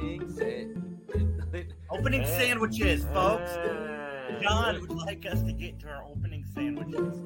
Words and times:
opening 0.00 1.72
Opening 1.90 2.24
sandwiches, 2.26 3.04
folks. 3.12 3.50
John 4.42 4.80
would 4.80 4.90
like 4.98 5.24
us 5.26 5.42
to 5.42 5.52
get 5.52 5.80
to 5.80 5.88
our 5.88 6.04
opening 6.04 6.44
sandwiches. 6.54 7.18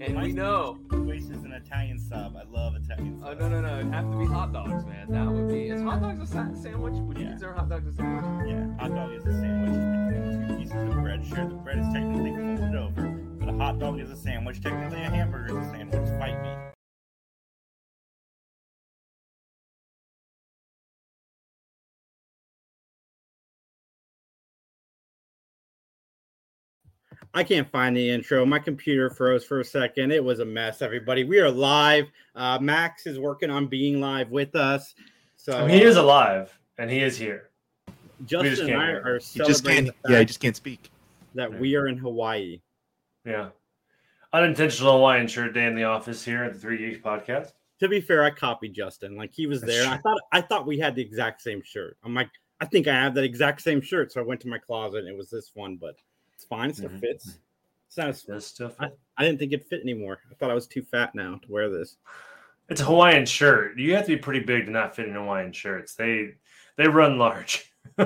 And 0.00 0.20
we 0.22 0.32
know. 0.32 0.78
Choice 0.90 1.24
is 1.24 1.44
an 1.44 1.52
Italian 1.52 1.98
sub. 1.98 2.36
I 2.36 2.44
love 2.50 2.74
Italian 2.76 3.20
Oh 3.24 3.32
no 3.34 3.48
no 3.48 3.60
no! 3.60 3.78
It'd 3.80 3.92
have 3.92 4.10
to 4.10 4.18
be 4.18 4.26
hot 4.26 4.52
dogs, 4.52 4.84
man. 4.86 5.10
That 5.10 5.26
would 5.26 5.48
be. 5.48 5.68
Is 5.68 5.82
hot 5.82 6.00
dogs 6.02 6.20
a 6.20 6.26
sa- 6.26 6.54
sandwich? 6.54 6.94
Would 6.94 7.18
you 7.18 7.24
Yeah. 7.24 7.30
consider 7.30 7.52
hot 7.54 7.68
dogs 7.68 7.86
a 7.88 7.92
sandwich? 7.92 8.48
Yeah, 8.48 8.76
hot 8.78 8.94
dog 8.94 9.12
is 9.12 9.24
a 9.26 9.32
sandwich 9.32 9.72
between 9.72 10.48
two 10.48 10.56
pieces 10.56 10.94
of 10.94 11.02
bread. 11.02 11.24
Sure, 11.26 11.48
the 11.48 11.54
bread 11.54 11.78
is 11.78 11.86
technically 11.92 12.30
folded 12.32 12.76
over, 12.76 13.08
but 13.40 13.48
a 13.48 13.52
hot 13.56 13.78
dog 13.78 14.00
is 14.00 14.10
a 14.10 14.16
sandwich. 14.16 14.60
Technically, 14.62 15.02
a 15.02 15.10
hamburger 15.10 15.58
is 15.60 15.66
a 15.66 15.70
sandwich. 15.70 16.08
Fight 16.20 16.42
me. 16.42 16.73
I 27.36 27.42
can't 27.42 27.68
find 27.68 27.96
the 27.96 28.10
intro. 28.10 28.46
My 28.46 28.60
computer 28.60 29.10
froze 29.10 29.44
for 29.44 29.58
a 29.58 29.64
second. 29.64 30.12
It 30.12 30.22
was 30.22 30.38
a 30.38 30.44
mess, 30.44 30.82
everybody. 30.82 31.24
We 31.24 31.40
are 31.40 31.50
live. 31.50 32.06
Uh, 32.36 32.60
Max 32.60 33.06
is 33.06 33.18
working 33.18 33.50
on 33.50 33.66
being 33.66 34.00
live 34.00 34.30
with 34.30 34.54
us. 34.54 34.94
So 35.36 35.52
I 35.52 35.66
mean, 35.66 35.70
he 35.70 35.82
is 35.82 35.96
alive 35.96 36.56
and 36.78 36.88
he 36.88 37.00
is 37.00 37.18
here. 37.18 37.50
Justin 38.24 38.50
just 38.50 38.62
and 38.62 38.80
I 38.80 38.86
hear. 38.86 39.02
are 39.04 39.18
He 39.18 39.40
just 39.40 39.64
can't. 39.64 39.88
the 40.04 40.12
Yeah, 40.12 40.20
he 40.20 40.24
just 40.24 40.38
can't 40.38 40.54
speak. 40.54 40.90
that 41.34 41.52
we 41.52 41.74
are 41.74 41.88
in 41.88 41.98
Hawaii. 41.98 42.60
Yeah. 43.24 43.48
Unintentional 44.32 44.92
Hawaiian 44.92 45.26
shirt 45.26 45.54
day 45.54 45.66
in 45.66 45.74
the 45.74 45.84
office 45.84 46.24
here 46.24 46.44
at 46.44 46.52
the 46.52 46.58
Three 46.60 46.78
Geeks 46.78 47.04
podcast. 47.04 47.52
To 47.80 47.88
be 47.88 48.00
fair, 48.00 48.22
I 48.22 48.30
copied 48.30 48.74
Justin. 48.74 49.16
Like 49.16 49.32
he 49.32 49.48
was 49.48 49.60
there. 49.60 49.82
and 49.82 49.90
I 49.90 49.94
true. 49.94 50.02
thought 50.02 50.20
I 50.30 50.40
thought 50.40 50.66
we 50.68 50.78
had 50.78 50.94
the 50.94 51.02
exact 51.02 51.42
same 51.42 51.62
shirt. 51.64 51.96
I'm 52.04 52.14
like, 52.14 52.30
I 52.60 52.66
think 52.66 52.86
I 52.86 52.94
have 52.94 53.14
that 53.14 53.24
exact 53.24 53.60
same 53.60 53.80
shirt. 53.80 54.12
So 54.12 54.20
I 54.20 54.24
went 54.24 54.40
to 54.42 54.48
my 54.48 54.58
closet 54.58 54.98
and 54.98 55.08
it 55.08 55.16
was 55.16 55.30
this 55.30 55.50
one, 55.54 55.76
but 55.80 55.96
it's 56.44 56.48
fine. 56.48 56.70
It 56.70 56.76
still 56.76 56.90
Mhm. 56.90 57.00
fits. 57.00 57.38
It's 57.86 57.96
not 57.96 58.08
as, 58.08 58.22
This 58.22 58.46
stuff. 58.46 58.74
I, 58.80 58.90
I 59.16 59.24
didn't 59.24 59.38
think 59.38 59.52
it 59.52 59.64
fit 59.64 59.80
anymore. 59.80 60.18
I 60.30 60.34
thought 60.34 60.50
I 60.50 60.54
was 60.54 60.66
too 60.66 60.82
fat 60.82 61.14
now 61.14 61.36
to 61.42 61.52
wear 61.52 61.70
this. 61.70 61.96
It's 62.68 62.80
a 62.80 62.84
Hawaiian 62.84 63.26
shirt. 63.26 63.78
You 63.78 63.94
have 63.94 64.06
to 64.06 64.16
be 64.16 64.20
pretty 64.20 64.40
big 64.40 64.66
to 64.66 64.70
not 64.72 64.96
fit 64.96 65.06
in 65.08 65.14
Hawaiian 65.14 65.52
shirts. 65.52 65.94
They 65.94 66.32
they 66.76 66.88
run 66.88 67.18
large. 67.18 67.72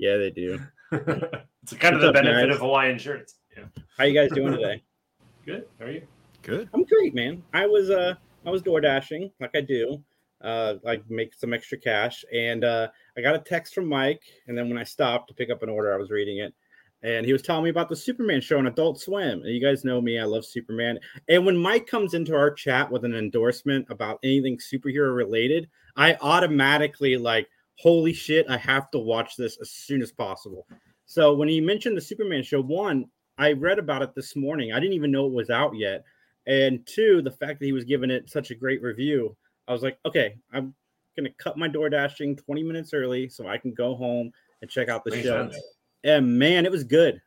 Yeah, 0.00 0.16
they 0.16 0.30
do. 0.30 0.60
It's 0.92 1.00
kind 1.00 1.16
of 1.26 1.32
What's 1.72 1.74
the 2.02 2.08
up, 2.08 2.14
benefit 2.14 2.46
guys? 2.46 2.54
of 2.54 2.60
Hawaiian 2.60 2.98
shirts. 2.98 3.34
Yeah. 3.56 3.64
How 3.96 4.04
you 4.04 4.14
guys 4.14 4.30
doing 4.30 4.52
today? 4.52 4.84
Good. 5.44 5.66
How 5.80 5.86
are 5.86 5.90
you? 5.90 6.06
Good. 6.42 6.68
I'm 6.72 6.84
great, 6.84 7.14
man. 7.16 7.42
I 7.52 7.66
was 7.66 7.90
uh 7.90 8.14
I 8.46 8.50
was 8.50 8.62
door 8.62 8.80
dashing 8.80 9.32
like 9.40 9.50
I 9.56 9.60
do. 9.60 10.02
Uh 10.40 10.74
like 10.84 11.02
make 11.10 11.34
some 11.34 11.52
extra 11.52 11.78
cash 11.78 12.24
and 12.32 12.62
uh 12.64 12.88
I 13.16 13.22
got 13.22 13.34
a 13.34 13.40
text 13.40 13.74
from 13.74 13.88
Mike 13.88 14.22
and 14.46 14.56
then 14.56 14.68
when 14.68 14.78
I 14.78 14.84
stopped 14.84 15.28
to 15.28 15.34
pick 15.34 15.50
up 15.50 15.64
an 15.64 15.68
order 15.68 15.92
I 15.92 15.96
was 15.96 16.10
reading 16.10 16.38
it 16.38 16.54
and 17.02 17.24
he 17.24 17.32
was 17.32 17.42
telling 17.42 17.64
me 17.64 17.70
about 17.70 17.88
the 17.88 17.96
Superman 17.96 18.40
show 18.40 18.58
on 18.58 18.66
Adult 18.66 19.00
Swim. 19.00 19.42
And 19.42 19.54
you 19.54 19.60
guys 19.60 19.84
know 19.84 20.00
me, 20.00 20.18
I 20.18 20.24
love 20.24 20.44
Superman. 20.44 20.98
And 21.28 21.46
when 21.46 21.56
Mike 21.56 21.86
comes 21.86 22.14
into 22.14 22.34
our 22.34 22.50
chat 22.50 22.90
with 22.90 23.04
an 23.04 23.14
endorsement 23.14 23.86
about 23.88 24.18
anything 24.22 24.58
superhero 24.58 25.14
related, 25.14 25.68
I 25.96 26.16
automatically 26.20 27.16
like 27.16 27.48
holy 27.78 28.12
shit, 28.12 28.46
I 28.48 28.56
have 28.58 28.90
to 28.90 28.98
watch 28.98 29.36
this 29.36 29.56
as 29.60 29.70
soon 29.70 30.02
as 30.02 30.10
possible. 30.10 30.66
So 31.06 31.34
when 31.34 31.48
he 31.48 31.60
mentioned 31.60 31.96
the 31.96 32.02
Superman 32.02 32.42
show, 32.42 32.60
one, 32.60 33.06
I 33.38 33.52
read 33.52 33.78
about 33.78 34.02
it 34.02 34.14
this 34.14 34.34
morning. 34.34 34.72
I 34.72 34.80
didn't 34.80 34.94
even 34.94 35.12
know 35.12 35.26
it 35.26 35.32
was 35.32 35.48
out 35.48 35.76
yet. 35.76 36.04
And 36.46 36.84
two, 36.86 37.22
the 37.22 37.30
fact 37.30 37.60
that 37.60 37.66
he 37.66 37.72
was 37.72 37.84
giving 37.84 38.10
it 38.10 38.28
such 38.28 38.50
a 38.50 38.54
great 38.54 38.82
review, 38.82 39.36
I 39.68 39.72
was 39.72 39.82
like, 39.82 39.98
okay, 40.04 40.36
I'm 40.52 40.74
gonna 41.16 41.30
cut 41.38 41.56
my 41.56 41.68
door 41.68 41.88
dashing 41.88 42.36
20 42.36 42.62
minutes 42.62 42.92
early 42.92 43.28
so 43.28 43.46
I 43.46 43.58
can 43.58 43.74
go 43.74 43.94
home 43.94 44.32
and 44.60 44.70
check 44.70 44.88
out 44.88 45.04
the 45.04 45.10
Makes 45.12 45.24
show. 45.24 45.50
sense. 45.50 45.62
And 46.04 46.38
man, 46.38 46.64
it 46.64 46.72
was 46.72 46.84
good. 46.84 47.20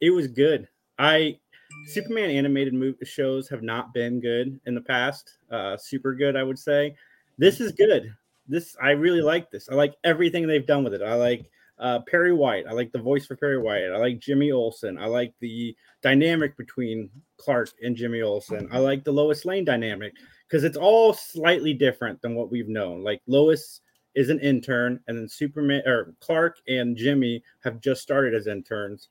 It 0.00 0.10
was 0.10 0.28
good. 0.28 0.68
I 0.98 1.38
Superman 1.86 2.30
animated 2.30 2.74
movie 2.74 3.04
shows 3.04 3.48
have 3.48 3.62
not 3.62 3.92
been 3.92 4.20
good 4.20 4.58
in 4.66 4.74
the 4.74 4.80
past. 4.80 5.38
Uh, 5.50 5.76
super 5.76 6.14
good, 6.14 6.36
I 6.36 6.42
would 6.42 6.58
say. 6.58 6.94
This 7.38 7.60
is 7.60 7.72
good. 7.72 8.14
This 8.48 8.76
I 8.80 8.90
really 8.90 9.20
like 9.20 9.50
this. 9.50 9.68
I 9.68 9.74
like 9.74 9.94
everything 10.04 10.46
they've 10.46 10.66
done 10.66 10.84
with 10.84 10.94
it. 10.94 11.02
I 11.02 11.14
like 11.14 11.50
uh, 11.78 12.00
Perry 12.00 12.32
White. 12.32 12.66
I 12.68 12.72
like 12.72 12.92
the 12.92 12.98
voice 12.98 13.26
for 13.26 13.36
Perry 13.36 13.58
White. 13.58 13.84
I 13.84 13.96
like 13.98 14.18
Jimmy 14.18 14.52
Olsen. 14.52 14.98
I 14.98 15.06
like 15.06 15.34
the 15.40 15.76
dynamic 16.02 16.56
between 16.56 17.10
Clark 17.36 17.70
and 17.82 17.96
Jimmy 17.96 18.22
Olsen. 18.22 18.68
I 18.72 18.78
like 18.78 19.04
the 19.04 19.12
Lois 19.12 19.44
Lane 19.44 19.64
dynamic 19.64 20.14
because 20.48 20.64
it's 20.64 20.76
all 20.76 21.12
slightly 21.12 21.74
different 21.74 22.22
than 22.22 22.34
what 22.34 22.50
we've 22.50 22.68
known. 22.68 23.02
Like 23.02 23.20
Lois 23.26 23.80
is 24.16 24.30
an 24.30 24.40
intern, 24.40 24.98
and 25.06 25.16
then 25.16 25.28
Superman 25.28 25.82
or 25.86 26.14
Clark 26.20 26.58
and 26.66 26.96
Jimmy 26.96 27.44
have 27.62 27.80
just 27.80 28.02
started 28.02 28.34
as 28.34 28.48
interns. 28.48 29.10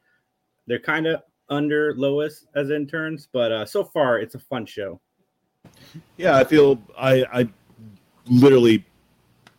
They're 0.68 0.80
kind 0.80 1.06
of 1.06 1.22
under 1.48 1.94
Lois 1.96 2.48
as 2.56 2.72
interns, 2.72 3.30
but 3.32 3.52
uh, 3.52 3.66
so 3.66 3.84
far 3.84 4.20
it's 4.20 4.36
a 4.36 4.40
fun 4.40 4.66
show. 4.66 5.00
Yeah, 6.18 6.36
I 6.36 6.44
feel 6.44 6.82
I 6.98 7.24
I 7.32 7.50
literally 8.28 8.84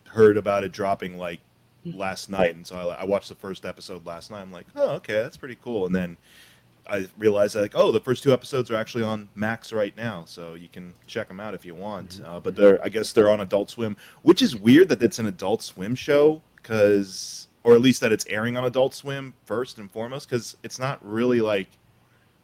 heard 0.05 0.37
about 0.37 0.65
it 0.65 0.73
dropping 0.73 1.17
like 1.17 1.39
last 1.85 2.29
night, 2.29 2.55
and 2.55 2.67
so 2.67 2.75
I, 2.89 3.01
I 3.01 3.05
watched 3.05 3.29
the 3.29 3.35
first 3.35 3.65
episode 3.65 4.05
last 4.05 4.29
night. 4.29 4.41
I'm 4.41 4.51
like, 4.51 4.67
oh, 4.75 4.95
okay, 4.95 5.13
that's 5.13 5.37
pretty 5.37 5.57
cool. 5.63 5.85
And 5.85 5.95
then 5.95 6.17
I 6.89 7.07
realized 7.17 7.55
like, 7.55 7.73
oh, 7.75 7.91
the 7.91 7.99
first 7.99 8.23
two 8.23 8.31
episodes 8.33 8.71
are 8.71 8.75
actually 8.75 9.03
on 9.03 9.29
Max 9.35 9.71
right 9.73 9.95
now, 9.97 10.23
so 10.25 10.53
you 10.53 10.67
can 10.69 10.93
check 11.05 11.27
them 11.27 11.39
out 11.39 11.53
if 11.53 11.65
you 11.65 11.75
want. 11.75 12.21
Uh, 12.25 12.39
but 12.39 12.55
they're 12.55 12.83
I 12.83 12.89
guess 12.89 13.11
they're 13.13 13.29
on 13.29 13.41
Adult 13.41 13.69
Swim, 13.69 13.97
which 14.23 14.41
is 14.41 14.55
weird 14.55 14.89
that 14.89 15.01
it's 15.03 15.19
an 15.19 15.25
Adult 15.27 15.61
Swim 15.63 15.95
show 15.95 16.41
because, 16.55 17.47
or 17.63 17.73
at 17.75 17.81
least 17.81 18.01
that 18.01 18.11
it's 18.11 18.25
airing 18.29 18.57
on 18.57 18.65
Adult 18.65 18.93
Swim 18.93 19.33
first 19.45 19.77
and 19.77 19.89
foremost, 19.91 20.29
because 20.29 20.57
it's 20.63 20.79
not 20.79 20.99
really 21.05 21.41
like 21.41 21.67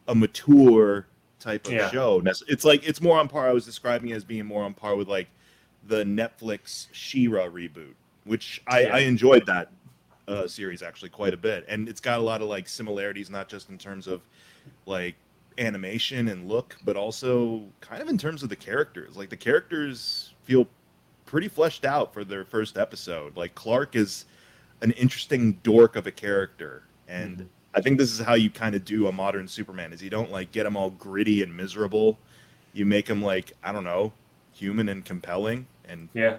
a 0.08 0.14
mature 0.14 1.06
type 1.40 1.66
of 1.66 1.72
Yeah. 1.72 1.90
show. 1.90 2.22
It's 2.48 2.64
like 2.64 2.86
it's 2.86 3.00
more 3.00 3.18
on 3.18 3.28
par. 3.28 3.48
I 3.48 3.52
was 3.52 3.64
describing 3.64 4.10
it 4.10 4.14
as 4.14 4.24
being 4.24 4.46
more 4.46 4.62
on 4.64 4.74
par 4.74 4.96
with 4.96 5.08
like 5.08 5.28
the 5.86 6.04
Netflix 6.04 6.86
She-Ra 6.92 7.44
reboot, 7.48 7.94
which 8.24 8.62
I, 8.66 8.80
Yeah. 8.82 8.96
I 8.96 8.98
enjoyed 9.00 9.46
that 9.46 9.70
uh, 10.28 10.46
series 10.46 10.82
actually 10.82 11.10
quite 11.10 11.34
a 11.34 11.36
bit, 11.36 11.64
and 11.68 11.88
it's 11.88 12.00
got 12.00 12.18
a 12.18 12.22
lot 12.22 12.40
of 12.42 12.48
like 12.48 12.68
similarities, 12.68 13.30
not 13.30 13.48
just 13.48 13.68
in 13.70 13.78
terms 13.78 14.06
of 14.06 14.22
like 14.86 15.14
animation 15.58 16.28
and 16.28 16.48
look, 16.48 16.76
but 16.84 16.96
also 16.96 17.62
kind 17.80 18.02
of 18.02 18.08
in 18.08 18.18
terms 18.18 18.42
of 18.42 18.48
the 18.48 18.56
characters. 18.56 19.16
Like 19.16 19.30
the 19.30 19.36
characters 19.36 20.34
feel 20.44 20.66
pretty 21.26 21.48
fleshed 21.48 21.84
out 21.84 22.12
for 22.12 22.24
their 22.24 22.44
first 22.44 22.76
episode. 22.78 23.36
Like 23.36 23.54
Clark 23.54 23.96
is 23.96 24.24
an 24.82 24.90
interesting 24.92 25.54
dork 25.62 25.96
of 25.96 26.06
a 26.06 26.10
character, 26.10 26.84
and 27.08 27.38
Mhm. 27.38 27.46
I 27.74 27.80
think 27.80 27.98
this 27.98 28.12
is 28.12 28.20
how 28.20 28.34
you 28.34 28.50
kind 28.50 28.74
of 28.74 28.84
do 28.84 29.08
a 29.08 29.12
modern 29.12 29.48
Superman: 29.48 29.92
is 29.92 30.02
you 30.02 30.10
don't 30.10 30.30
like 30.30 30.52
get 30.52 30.66
him 30.66 30.76
all 30.76 30.90
gritty 30.90 31.42
and 31.42 31.56
miserable. 31.56 32.18
You 32.72 32.86
make 32.86 33.08
him 33.08 33.22
like 33.22 33.52
I 33.62 33.72
don't 33.72 33.84
know, 33.84 34.12
human 34.52 34.88
and 34.88 35.04
compelling, 35.04 35.66
and 35.88 36.08
Yeah. 36.14 36.38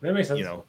That 0.00 0.12
makes 0.14 0.28
sense. 0.28 0.38
you 0.38 0.44
know, 0.44 0.64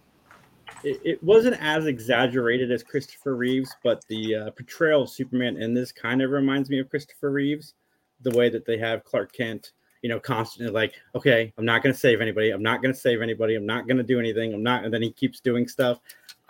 It, 0.83 1.01
it 1.03 1.23
wasn't 1.23 1.57
as 1.61 1.85
exaggerated 1.85 2.71
as 2.71 2.83
Christopher 2.83 3.35
Reeves, 3.35 3.75
but 3.83 4.05
the 4.07 4.35
uh, 4.35 4.51
portrayal 4.51 5.03
of 5.03 5.09
Superman 5.09 5.57
in 5.57 5.73
this 5.73 5.91
kind 5.91 6.21
of 6.21 6.31
reminds 6.31 6.69
me 6.69 6.79
of 6.79 6.89
Christopher 6.89 7.31
Reeves. 7.31 7.73
The 8.21 8.31
way 8.31 8.49
that 8.49 8.65
they 8.65 8.77
have 8.77 9.03
Clark 9.03 9.31
Kent, 9.31 9.73
you 10.01 10.09
know, 10.09 10.19
constantly 10.19 10.71
like, 10.71 10.93
okay, 11.15 11.53
I'm 11.57 11.65
not 11.65 11.83
going 11.83 11.93
to 11.93 11.99
save 11.99 12.21
anybody. 12.21 12.51
I'm 12.51 12.63
not 12.63 12.81
going 12.81 12.93
to 12.93 12.99
save 12.99 13.21
anybody. 13.21 13.55
I'm 13.55 13.65
not 13.65 13.87
going 13.87 13.97
to 13.97 14.03
do 14.03 14.19
anything. 14.19 14.53
I'm 14.53 14.63
not. 14.63 14.85
And 14.85 14.93
then 14.93 15.01
he 15.01 15.11
keeps 15.11 15.39
doing 15.39 15.67
stuff. 15.67 15.99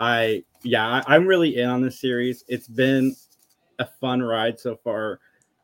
I, 0.00 0.44
yeah, 0.62 0.86
I, 0.86 1.14
I'm 1.14 1.26
really 1.26 1.58
in 1.58 1.68
on 1.68 1.82
this 1.82 2.00
series. 2.00 2.44
It's 2.48 2.68
been 2.68 3.14
a 3.78 3.86
fun 4.00 4.22
ride 4.22 4.58
so 4.58 4.76
far. 4.76 5.20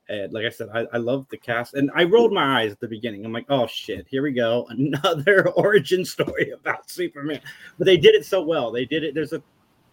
And 0.08 0.32
like 0.32 0.44
I 0.44 0.50
said, 0.50 0.68
I, 0.74 0.86
I 0.92 0.98
love 0.98 1.26
the 1.30 1.36
cast. 1.38 1.74
And 1.74 1.90
I 1.94 2.04
rolled 2.04 2.32
my 2.32 2.60
eyes 2.60 2.72
at 2.72 2.80
the 2.80 2.88
beginning. 2.88 3.24
I'm 3.24 3.32
like, 3.32 3.46
oh 3.48 3.66
shit, 3.66 4.06
here 4.10 4.22
we 4.22 4.32
go. 4.32 4.66
Another 4.70 5.48
origin 5.56 6.04
story 6.04 6.50
about 6.50 6.90
Superman. 6.90 7.40
But 7.78 7.86
they 7.86 7.96
did 7.96 8.14
it 8.14 8.26
so 8.26 8.42
well. 8.42 8.70
They 8.70 8.84
did 8.84 9.02
it. 9.02 9.14
There's 9.14 9.32
a, 9.32 9.42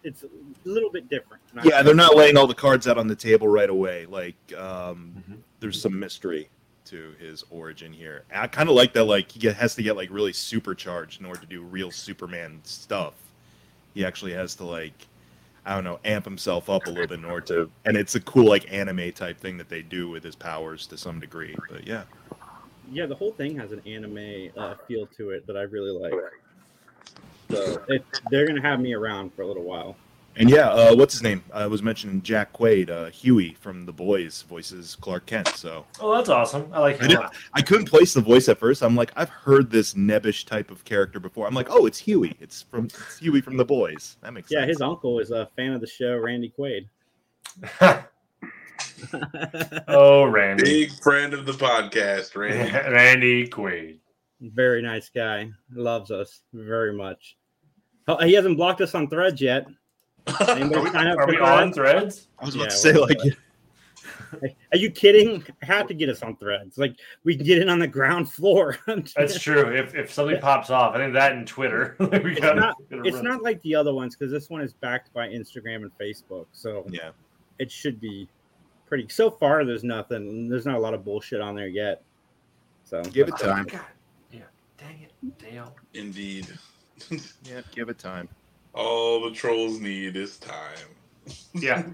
it's 0.04 0.22
a 0.24 0.28
little 0.64 0.90
bit 0.90 1.08
different. 1.08 1.42
Yeah, 1.64 1.82
they're 1.82 1.94
not 1.94 2.16
laying 2.16 2.36
all 2.36 2.46
the 2.46 2.54
cards 2.54 2.88
out 2.88 2.98
on 2.98 3.06
the 3.06 3.16
table 3.16 3.48
right 3.48 3.70
away. 3.70 4.04
Like, 4.06 4.36
um, 4.58 5.14
Mhm. 5.30 5.38
there's 5.60 5.80
some 5.80 5.98
mystery 5.98 6.48
to 6.86 7.14
his 7.18 7.44
origin 7.50 7.92
here. 7.92 8.24
I 8.34 8.48
kind 8.48 8.68
of 8.68 8.74
like 8.74 8.92
that. 8.94 9.04
Like, 9.04 9.30
he 9.30 9.38
get, 9.38 9.54
has 9.56 9.74
to 9.76 9.82
get 9.82 9.96
like 9.96 10.10
really 10.10 10.32
supercharged 10.32 11.20
in 11.20 11.26
order 11.26 11.40
to 11.40 11.46
do 11.46 11.62
real 11.62 11.90
Superman 11.90 12.60
stuff. 12.64 13.14
He 13.94 14.04
actually 14.04 14.32
has 14.32 14.54
to 14.56 14.64
like, 14.64 15.06
I 15.64 15.74
don't 15.74 15.84
know, 15.84 16.00
amp 16.04 16.24
himself 16.24 16.68
up 16.68 16.86
a 16.86 16.90
little 16.90 17.06
bit 17.06 17.18
in 17.18 17.24
order 17.24 17.46
to. 17.46 17.70
And 17.84 17.96
it's 17.96 18.14
a 18.14 18.20
cool 18.20 18.48
like 18.48 18.72
anime 18.72 19.12
type 19.12 19.38
thing 19.38 19.58
that 19.58 19.68
they 19.68 19.82
do 19.82 20.08
with 20.08 20.24
his 20.24 20.34
powers 20.34 20.86
to 20.88 20.98
some 20.98 21.20
degree. 21.20 21.56
But 21.68 21.86
yeah, 21.86 22.04
yeah, 22.90 23.06
the 23.06 23.14
whole 23.14 23.32
thing 23.32 23.56
has 23.58 23.72
an 23.72 23.80
anime 23.86 24.50
uh, 24.56 24.74
feel 24.86 25.06
to 25.18 25.30
it 25.30 25.46
that 25.46 25.56
I 25.56 25.62
really 25.62 25.90
like. 25.90 26.14
So 27.50 27.82
it, 27.88 28.04
they're 28.30 28.46
gonna 28.46 28.62
have 28.62 28.80
me 28.80 28.94
around 28.94 29.34
for 29.34 29.42
a 29.42 29.46
little 29.46 29.62
while. 29.62 29.96
And 30.36 30.48
yeah, 30.48 30.70
uh, 30.70 30.94
what's 30.96 31.12
his 31.12 31.22
name? 31.22 31.44
I 31.52 31.66
was 31.66 31.82
mentioning 31.82 32.22
Jack 32.22 32.54
Quaid, 32.54 32.88
uh, 32.88 33.10
Huey 33.10 33.54
from 33.60 33.84
The 33.84 33.92
Boys, 33.92 34.42
voices 34.48 34.96
Clark 35.00 35.26
Kent. 35.26 35.48
So 35.48 35.84
Oh, 36.00 36.14
that's 36.14 36.30
awesome. 36.30 36.70
I 36.72 36.80
like 36.80 37.02
I, 37.02 37.06
him. 37.06 37.10
a 37.18 37.20
lot. 37.20 37.34
I 37.52 37.60
couldn't 37.60 37.84
place 37.86 38.14
the 38.14 38.22
voice 38.22 38.48
at 38.48 38.58
first. 38.58 38.82
I'm 38.82 38.96
like, 38.96 39.12
I've 39.14 39.28
heard 39.28 39.70
this 39.70 39.92
nebbish 39.94 40.46
type 40.46 40.70
of 40.70 40.84
character 40.84 41.20
before. 41.20 41.46
I'm 41.46 41.54
like, 41.54 41.68
oh, 41.70 41.84
it's 41.86 41.98
Huey. 41.98 42.34
It's 42.40 42.62
from 42.62 42.86
it's 42.86 43.18
Huey 43.18 43.42
from 43.42 43.58
The 43.58 43.64
Boys. 43.64 44.16
That 44.22 44.32
makes 44.32 44.50
Yeah, 44.50 44.60
sense. 44.60 44.66
Yeah, 44.68 44.72
his 44.72 44.80
uncle 44.80 45.18
is 45.20 45.30
a 45.32 45.50
fan 45.54 45.72
of 45.74 45.80
the 45.82 45.86
show, 45.86 46.16
Randy 46.16 46.52
Quaid. 46.58 46.88
oh, 49.88 50.24
Randy. 50.24 50.62
Big 50.86 50.92
friend 51.02 51.34
of 51.34 51.46
the 51.46 51.52
podcast, 51.52 52.34
Randy. 52.36 52.72
Randy 52.90 53.48
Quaid. 53.48 53.98
Very 54.40 54.82
nice 54.82 55.08
guy. 55.08 55.50
Loves 55.74 56.10
us 56.10 56.40
very 56.52 56.94
much. 56.94 57.36
Oh, 58.08 58.16
he 58.24 58.32
hasn't 58.32 58.56
blocked 58.56 58.80
us 58.80 58.94
on 58.94 59.08
threads 59.08 59.40
yet. 59.40 59.66
Anybody 60.48 60.74
Are 60.76 60.82
we- 60.82 60.90
sign 60.90 61.06
up 61.08 61.18
Are 61.18 61.26
for 61.26 61.32
we 61.32 61.38
on 61.38 61.72
threads? 61.72 61.74
threads? 61.74 62.28
I 62.38 62.44
was 62.46 62.56
Yeah, 62.56 62.64
to 62.64 62.70
say, 62.70 62.92
well, 62.92 63.06
like, 63.08 63.18
Are 64.72 64.78
you 64.78 64.90
kidding? 64.90 65.44
Have 65.62 65.86
to 65.88 65.94
get 65.94 66.08
us 66.08 66.22
on 66.22 66.36
threads. 66.36 66.78
Like 66.78 66.96
we 67.24 67.36
can 67.36 67.44
get 67.44 67.58
in 67.60 67.68
on 67.68 67.78
the 67.78 67.86
ground 67.86 68.30
floor. 68.32 68.78
That's 68.86 69.38
true. 69.38 69.74
If, 69.74 69.94
if 69.94 70.12
something 70.12 70.40
pops 70.40 70.70
off, 70.70 70.94
I 70.94 70.98
think 70.98 71.12
that 71.14 71.32
and 71.32 71.46
Twitter. 71.46 71.96
we 72.00 72.06
It's 72.06 72.40
gotta, 72.40 72.60
not- 72.60 72.76
gotta 72.90 73.02
it's 73.04 73.16
run. 73.16 73.24
not 73.24 73.42
like 73.42 73.60
the 73.62 73.74
other 73.74 73.92
ones 73.92 74.16
because 74.16 74.32
this 74.32 74.48
one 74.48 74.62
is 74.62 74.72
backed 74.72 75.12
by 75.12 75.28
Instagram 75.28 75.82
and 75.82 75.90
Facebook, 76.00 76.46
so 76.52 76.86
yeah. 76.88 77.10
it 77.58 77.70
should 77.70 78.00
be 78.00 78.26
pretty. 78.86 79.06
So 79.10 79.30
far, 79.30 79.64
there's 79.64 79.84
nothing. 79.84 80.48
There's 80.48 80.64
not 80.66 80.76
a 80.76 80.80
lot 80.80 80.94
of 80.94 81.04
bullshit 81.04 81.40
on 81.42 81.54
there 81.54 81.68
yet. 81.68 82.02
So 82.84 83.02
Give 83.02 83.28
it 83.28 83.34
uh, 83.34 83.38
time. 83.38 83.64
God. 83.64 83.80
Yeah. 84.32 84.40
Dang 84.78 85.02
it. 85.02 85.38
Dale. 85.38 85.74
Indeed. 85.94 86.46
Yeah, 87.44 87.62
give 87.74 87.88
it 87.88 87.98
time. 87.98 88.28
All 88.74 89.22
the 89.22 89.30
trolls 89.30 89.80
need 89.80 90.16
is 90.16 90.38
time. 90.38 90.88
Yeah. 91.54 91.84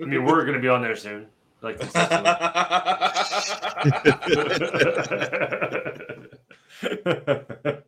I 0.00 0.04
mean, 0.04 0.24
we're 0.24 0.44
going 0.44 0.54
to 0.54 0.60
be 0.60 0.68
on 0.68 0.82
there 0.82 0.96
soon. 0.96 1.26
Like. 1.60 1.80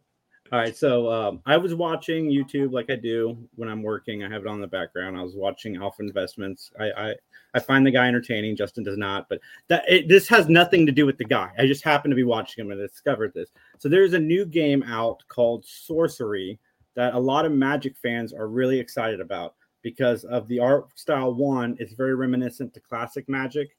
All 0.53 0.61
right, 0.61 0.77
so 0.77 1.11
um, 1.11 1.41
I 1.47 1.57
was 1.57 1.75
watching 1.75 2.27
YouTube 2.27 2.73
like 2.73 2.89
I 2.89 2.95
do 2.95 3.37
when 3.57 3.69
I'm 3.69 3.83
working. 3.83 4.23
I 4.23 4.31
have 4.31 4.43
it 4.43 4.47
on 4.47 4.61
the 4.61 4.69
background. 4.69 5.17
I 5.17 5.23
was 5.23 5.35
watching 5.35 5.75
Alpha 5.75 6.03
Investments. 6.03 6.71
I 6.79 6.91
I, 6.91 7.15
I 7.55 7.59
find 7.59 7.85
the 7.85 7.91
guy 7.91 8.07
entertaining. 8.07 8.55
Justin 8.55 8.85
does 8.85 8.97
not, 8.97 9.29
but 9.29 9.41
that 9.67 9.83
it, 9.89 10.07
this 10.07 10.29
has 10.29 10.49
nothing 10.49 10.87
to 10.87 10.93
do 10.93 11.07
with 11.07 11.19
the 11.19 11.25
guy. 11.25 11.51
I 11.59 11.67
just 11.67 11.83
happened 11.83 12.13
to 12.13 12.17
be 12.17 12.23
watching 12.23 12.65
him 12.65 12.71
and 12.71 12.81
discovered 12.81 13.35
this. 13.35 13.51
So 13.79 13.89
there's 13.89 14.13
a 14.13 14.19
new 14.19 14.45
game 14.45 14.85
out 14.85 15.25
called 15.27 15.65
Sorcery 15.65 16.61
that 16.95 17.15
a 17.15 17.19
lot 17.19 17.45
of 17.45 17.53
Magic 17.53 17.97
fans 17.97 18.33
are 18.33 18.49
really 18.49 18.79
excited 18.79 19.21
about 19.21 19.55
because 19.83 20.25
of 20.25 20.49
the 20.49 20.59
art 20.61 20.87
style. 20.99 21.35
One, 21.35 21.77
it's 21.79 21.93
very 21.93 22.15
reminiscent 22.15 22.73
to 22.75 22.81
classic 22.81 23.29
Magic. 23.29 23.77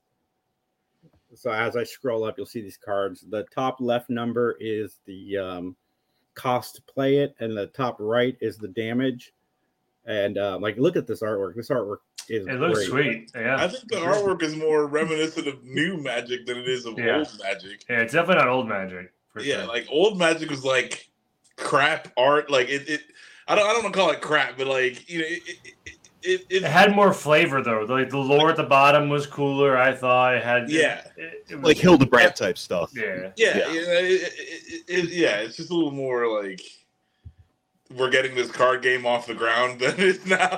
So 1.34 1.52
as 1.52 1.76
I 1.76 1.84
scroll 1.84 2.24
up, 2.24 2.38
you'll 2.38 2.46
see 2.46 2.62
these 2.62 2.78
cards. 2.78 3.26
The 3.30 3.44
top 3.54 3.78
left 3.80 4.10
number 4.10 4.56
is 4.60 5.00
the 5.06 5.38
um, 5.38 5.76
cost 6.34 6.76
to 6.76 6.82
play 6.84 7.18
it, 7.18 7.36
and 7.40 7.58
the 7.58 7.68
top 7.68 7.98
right 8.00 8.38
is 8.42 8.58
the 8.58 8.70
damage. 8.70 9.34
And 10.06 10.38
uh, 10.38 10.58
like, 10.62 10.78
look 10.78 10.96
at 10.96 11.08
this 11.08 11.22
artwork. 11.22 11.56
This 11.56 11.70
artwork 11.70 11.98
is 12.30 12.48
it 12.48 12.54
looks 12.60 12.88
great. 12.90 13.30
sweet. 13.32 13.42
Yeah. 13.42 13.58
I 13.58 13.68
think 13.68 13.88
the 13.90 13.98
artwork 13.98 14.44
is 14.44 14.56
more 14.56 14.88
reminiscent 14.88 15.48
of 15.48 15.64
new 15.64 15.98
magic 15.98 16.46
than 16.46 16.58
it 16.58 16.70
is 16.70 16.86
of 16.86 16.98
Yeah. 16.98 17.18
old 17.18 17.40
magic. 17.44 17.84
Yeah, 17.90 18.02
it's 18.02 18.14
definitely 18.14 18.44
not 18.44 18.48
old 18.48 18.68
magic. 18.70 19.12
For 19.34 19.42
Yeah, 19.42 19.58
sure. 19.62 19.68
like 19.68 19.88
old 19.90 20.18
magic 20.18 20.50
was 20.50 20.64
like 20.64 21.10
crap 21.58 22.08
art. 22.18 22.50
Like 22.50 22.70
it, 22.70 22.88
it 22.90 23.02
I 23.48 23.56
don't 23.56 23.66
I 23.68 23.74
don't 23.74 23.84
want 23.84 23.94
to 23.96 24.00
call 24.00 24.12
it 24.12 24.22
crap, 24.22 24.58
but 24.58 24.68
like 24.68 25.10
you 25.10 25.20
know, 25.20 25.26
it 25.26 25.42
it, 25.46 25.58
it, 25.86 25.96
it, 26.24 26.46
It 26.50 26.64
had 26.64 26.96
more 26.96 27.14
flavor 27.14 27.62
though. 27.62 27.82
Like 27.88 28.10
the 28.10 28.18
lore 28.18 28.50
at 28.50 28.56
the 28.56 28.64
bottom 28.64 29.10
was 29.10 29.28
cooler. 29.28 29.78
I 29.78 29.94
thought 29.94 30.36
it 30.36 30.44
had. 30.44 30.70
Yeah. 30.70 31.02
it, 31.16 31.46
it 31.50 31.56
was- 31.56 31.64
Like 31.64 31.78
Hildebrandt 31.78 32.36
type 32.36 32.58
stuff. 32.58 32.92
Yeah. 32.96 33.30
yeah, 33.38 33.58
Yeah. 33.58 33.72
you 33.72 33.82
know, 33.82 33.92
it, 33.94 34.12
it, 34.12 34.34
it, 34.38 34.84
it- 35.06 35.10
yeah, 35.12 35.38
it's 35.38 35.56
just 35.58 35.70
a 35.70 35.74
little 35.74 35.92
more 35.92 36.42
like 36.44 36.62
we're 37.96 38.10
getting 38.10 38.34
this 38.34 38.50
card 38.52 38.82
game 38.82 39.06
off 39.06 39.28
the 39.28 39.36
ground 39.36 39.80
than 39.80 39.94
it's 40.00 40.26
now. 40.26 40.58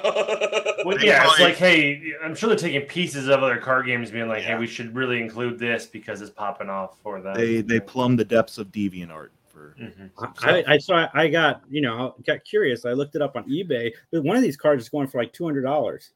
Well, 0.85 0.97
yeah, 1.03 1.25
it's 1.29 1.39
like, 1.41 1.55
hey, 1.57 2.13
I'm 2.23 2.33
sure 2.33 2.47
they're 2.47 2.57
taking 2.57 2.81
pieces 2.87 3.27
of 3.27 3.43
other 3.43 3.57
card 3.57 3.85
games, 3.85 4.09
being 4.09 4.29
like, 4.29 4.43
Yeah. 4.43 4.53
hey, 4.53 4.57
we 4.57 4.65
should 4.67 4.95
really 4.95 5.19
include 5.19 5.59
this 5.59 5.85
because 5.85 6.21
it's 6.21 6.31
popping 6.31 6.69
off 6.69 6.97
for 7.03 7.19
them. 7.19 7.35
They 7.35 7.61
they 7.61 7.81
plumb 7.81 8.15
the 8.15 8.23
depths 8.23 8.57
of 8.57 8.67
DeviantArt 8.67 9.29
for 9.57 9.75
Mhm. 9.79 10.11
I, 10.43 10.63
I 10.67 10.77
saw. 10.77 11.07
I 11.13 11.27
got 11.27 11.61
you 11.69 11.81
know 11.81 12.15
got 12.25 12.43
curious. 12.43 12.85
I 12.85 12.93
looked 12.93 13.15
it 13.15 13.21
up 13.21 13.35
on 13.35 13.49
eBay. 13.49 13.91
One 14.11 14.35
of 14.35 14.43
these 14.43 14.57
cards 14.57 14.83
is 14.83 14.89
going 14.89 15.07
for 15.07 15.19
like 15.19 15.33
two 15.33 15.45
hundred 15.45 15.63
dollars. 15.63 16.11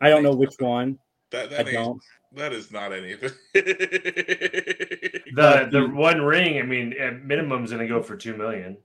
I 0.00 0.08
don't 0.08 0.22
know 0.22 0.34
which 0.34 0.54
one. 0.58 0.98
that 1.30 1.52
I 1.52 1.58
that 1.62 1.68
ain't, 1.68 1.76
don't. 1.76 2.02
that 2.32 2.52
is 2.52 2.72
not 2.72 2.92
anything. 2.92 3.30
The 3.52 5.22
the 5.70 5.90
one 5.92 6.22
ring, 6.22 6.58
I 6.58 6.62
mean, 6.62 6.94
at 6.98 7.22
minimum 7.22 7.64
is 7.64 7.70
going 7.70 7.86
to 7.86 7.88
go 7.88 8.02
for 8.02 8.16
two 8.16 8.36
million. 8.36 8.78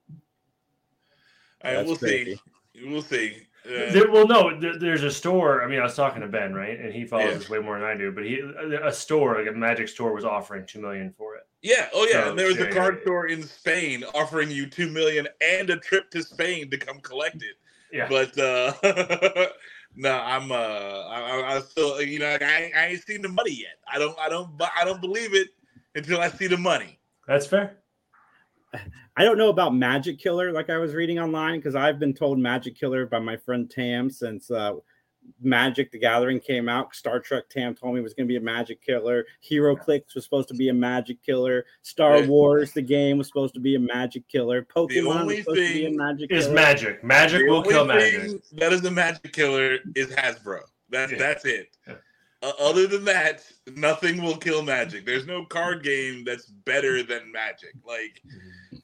I 1.62 1.82
we'll 1.82 1.96
see. 1.96 2.38
We'll 2.84 3.02
see. 3.02 3.48
There, 3.68 4.12
well, 4.12 4.28
no, 4.28 4.60
there, 4.60 4.78
there's 4.78 5.04
a 5.04 5.12
store. 5.12 5.64
I 5.64 5.68
mean, 5.68 5.80
I 5.80 5.84
was 5.84 5.96
talking 5.96 6.22
to 6.22 6.28
Ben, 6.28 6.54
right, 6.54 6.80
and 6.80 6.94
he 6.94 7.06
follows 7.06 7.32
Yeah. 7.32 7.38
this 7.40 7.50
way 7.50 7.60
more 7.60 7.80
than 7.80 7.88
I 7.88 7.96
do. 7.98 8.12
But 8.12 8.26
he, 8.26 8.40
a 8.40 8.92
store, 8.92 9.38
like 9.40 9.48
a 9.48 9.58
magic 9.58 9.88
store, 9.88 10.14
was 10.14 10.26
offering 10.26 10.66
two 10.68 10.80
million 10.82 11.14
for 11.18 11.36
it. 11.36 11.44
Yeah, 11.62 11.90
oh 11.94 12.06
yeah, 12.06 12.26
So, 12.26 12.30
and 12.30 12.40
there 12.40 12.48
was 12.48 12.58
yeah, 12.58 12.66
a 12.66 12.72
card 12.74 12.98
yeah, 12.98 13.02
store 13.02 13.28
in 13.28 13.42
Spain 13.42 14.04
offering 14.14 14.52
you 14.52 14.68
two 14.68 14.90
million 14.90 15.28
and 15.42 15.70
a 15.72 15.78
trip 15.78 16.12
to 16.12 16.22
Spain 16.22 16.70
to 16.70 16.78
come 16.78 17.00
collect 17.00 17.38
it. 17.38 17.56
Yeah, 17.92 18.08
But 18.08 18.38
uh 18.38 18.74
no, 19.96 20.12
I'm 20.12 20.52
uh 20.52 20.56
I, 20.56 21.20
I- 21.42 21.56
I 21.56 21.60
still 21.62 22.00
you 22.04 22.20
know 22.20 22.38
I, 22.40 22.72
I 22.76 22.86
ain't 22.88 23.04
seen 23.04 23.22
the 23.24 23.30
money 23.30 23.54
yet. 23.54 23.80
I 23.92 23.98
don't 23.98 24.18
I 24.20 24.30
don't 24.30 24.62
I 24.78 24.86
don't 24.86 25.02
believe 25.02 25.34
it 25.34 25.48
until 25.96 26.20
I 26.22 26.30
see 26.30 26.46
the 26.48 26.58
money. 26.58 27.00
that's 27.28 27.48
fair. 27.48 27.78
I 29.18 29.24
don't 29.24 29.38
know 29.38 29.50
about 29.50 29.74
Magic 29.76 30.20
Killer 30.20 30.52
like 30.52 30.70
I 30.70 30.78
was 30.78 30.94
reading 30.94 31.20
online 31.20 31.60
because 31.60 31.76
I've 31.76 32.00
been 32.00 32.14
told 32.14 32.40
Magic 32.40 32.78
Killer 32.78 33.06
by 33.06 33.20
my 33.20 33.38
friend 33.38 33.70
Tam 33.70 34.10
since 34.10 34.52
uh, 34.52 34.74
Magic 35.42 35.92
the 35.92 36.00
Gathering 36.00 36.40
came 36.40 36.70
out. 36.70 36.94
Star 36.96 37.20
Trek 37.20 37.50
Tam 37.50 37.74
told 37.76 37.94
me 37.94 38.00
it 38.00 38.04
was 38.04 38.14
going 38.14 38.28
to 38.28 38.32
be 38.32 38.36
a 38.38 38.42
Magic 38.42 38.82
Killer. 38.82 39.26
HeroClix 39.50 40.14
was 40.16 40.24
supposed 40.24 40.48
to 40.50 40.54
be 40.54 40.70
a 40.70 40.74
Magic 40.74 41.22
Killer. 41.24 41.66
Star 41.82 42.20
Yeah. 42.20 42.28
Wars 42.28 42.72
the 42.74 42.82
game 42.82 43.18
was 43.18 43.28
supposed 43.28 43.54
to 43.56 43.60
be 43.60 43.76
a 43.76 43.80
Magic 43.80 44.28
Killer. 44.28 44.64
Pokemon 44.64 45.06
was 45.08 45.16
only 45.18 45.40
supposed 45.40 45.58
to 45.58 45.74
be 45.74 45.86
a 45.86 45.88
thing 45.90 45.98
Magic 45.98 46.32
Is 46.32 46.50
magic. 46.50 47.04
Magic 47.04 47.42
The 47.42 47.50
will 47.50 47.58
only 47.58 47.70
kill 47.70 47.88
thing 47.88 47.98
magic. 48.22 48.42
That 48.54 48.74
is 48.74 48.82
the 48.82 48.92
magic 48.92 49.34
killer 49.34 49.78
is 49.96 50.08
Hasbro. 50.08 50.60
That's 50.90 51.12
Yeah. 51.12 51.18
that's 51.18 51.46
it. 51.46 51.76
Yeah. 51.88 51.96
Uh, 52.46 52.52
other 52.60 52.86
than 52.86 53.04
that, 53.06 53.44
nothing 53.76 54.22
will 54.22 54.38
kill 54.38 54.62
magic. 54.62 55.04
There's 55.06 55.26
no 55.26 55.46
card 55.46 55.84
game 55.84 56.24
that's 56.24 56.46
better 56.46 57.02
than 57.02 57.32
magic. 57.32 57.74
Like 57.86 58.22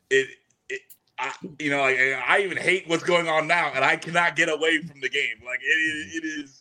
it, 0.10 0.30
it 0.70 0.82
I, 1.20 1.32
you 1.60 1.70
know, 1.70 1.82
like 1.82 1.98
I 2.28 2.42
even 2.42 2.58
hate 2.58 2.88
what's 2.88 3.04
going 3.04 3.28
on 3.28 3.48
now, 3.48 3.72
and 3.76 3.86
I 3.86 3.98
cannot 3.98 4.36
get 4.36 4.50
away 4.50 4.82
from 4.82 5.00
the 5.02 5.10
game. 5.10 5.36
Like 5.46 5.60
it, 5.62 5.66
is- 5.66 6.16
it 6.16 6.24
is. 6.26 6.58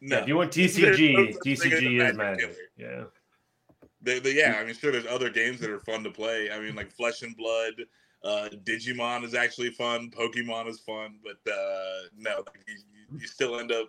No, 0.00 0.16
Yeah, 0.16 0.22
if 0.22 0.28
you 0.28 0.36
want 0.36 0.50
TCG, 0.52 0.76
no 0.82 0.86
such 0.86 0.96
thing 0.98 1.28
as 1.28 1.36
a 1.36 1.40
TCG 1.40 1.72
is 1.74 2.16
magic 2.16 2.16
magic. 2.16 2.56
Yeah. 2.76 3.04
They, 4.02 4.18
they, 4.18 4.34
yeah, 4.34 4.58
I 4.60 4.64
mean, 4.64 4.74
sure, 4.74 4.92
there's 4.92 5.06
other 5.06 5.30
games 5.30 5.58
that 5.60 5.70
are 5.70 5.80
fun 5.80 6.04
to 6.04 6.10
play. 6.10 6.50
I 6.50 6.58
mean, 6.60 6.74
like 6.74 6.90
Flesh 6.92 7.22
and 7.22 7.36
Blood, 7.36 7.72
uh, 8.24 8.48
Digimon 8.64 9.24
is 9.24 9.34
actually 9.34 9.70
fun. 9.70 10.10
Pokemon 10.10 10.68
is 10.68 10.80
fun, 10.80 11.18
but 11.24 11.38
uh, 11.52 12.08
no, 12.16 12.44
you- 12.68 13.18
you 13.20 13.26
still 13.28 13.58
end 13.60 13.70
up 13.72 13.88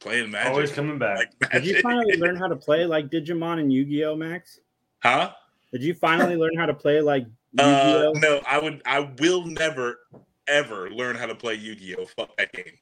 playing 0.00 0.30
Magic. 0.30 0.50
Always 0.52 0.72
coming 0.72 0.98
back. 0.98 1.32
like 1.42 1.52
Did 1.52 1.66
you 1.66 1.80
finally 1.80 2.16
learn 2.16 2.36
how 2.36 2.46
to 2.46 2.56
play 2.56 2.84
like 2.86 3.10
Digimon 3.10 3.60
and 3.60 3.72
Yu-Gi-Oh, 3.72 4.16
Max? 4.16 4.60
Huh? 5.02 5.32
Did 5.72 5.82
you 5.82 5.94
finally 5.94 6.36
learn 6.36 6.56
how 6.56 6.66
to 6.66 6.74
play 6.74 7.00
like 7.00 7.26
Uh, 7.58 7.62
Yu-Gi-Oh? 7.62 8.12
no, 8.20 8.40
I 8.46 8.58
would. 8.58 8.82
I 8.86 9.00
will 9.18 9.44
never, 9.46 9.98
ever 10.46 10.90
learn 10.90 11.16
how 11.16 11.26
to 11.26 11.34
play 11.34 11.54
Yu-Gi-Oh. 11.54 12.06
Fuck 12.06 12.36
that 12.36 12.52
game. 12.52 12.78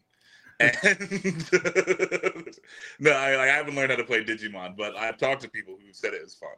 And 0.60 0.72
no, 3.00 3.10
I, 3.10 3.36
like, 3.36 3.48
I 3.48 3.56
haven't 3.56 3.74
learned 3.74 3.90
how 3.90 3.96
to 3.96 4.04
play 4.04 4.22
Digimon, 4.24 4.76
but 4.76 4.96
I've 4.96 5.16
talked 5.18 5.42
to 5.42 5.48
people 5.48 5.76
who 5.84 5.92
said 5.92 6.14
it 6.14 6.22
was 6.22 6.34
fun. 6.36 6.50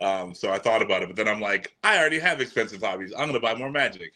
Um, 0.00 0.34
so 0.34 0.50
I 0.50 0.58
thought 0.58 0.80
about 0.82 1.02
it, 1.02 1.08
but 1.08 1.16
then 1.16 1.28
I'm 1.28 1.40
like, 1.42 1.76
I 1.84 1.98
already 1.98 2.18
have 2.18 2.40
expensive 2.40 2.82
hobbies. 2.82 3.12
I'm 3.16 3.26
gonna 3.28 3.40
buy 3.40 3.54
more 3.54 3.70
Magic. 3.70 4.12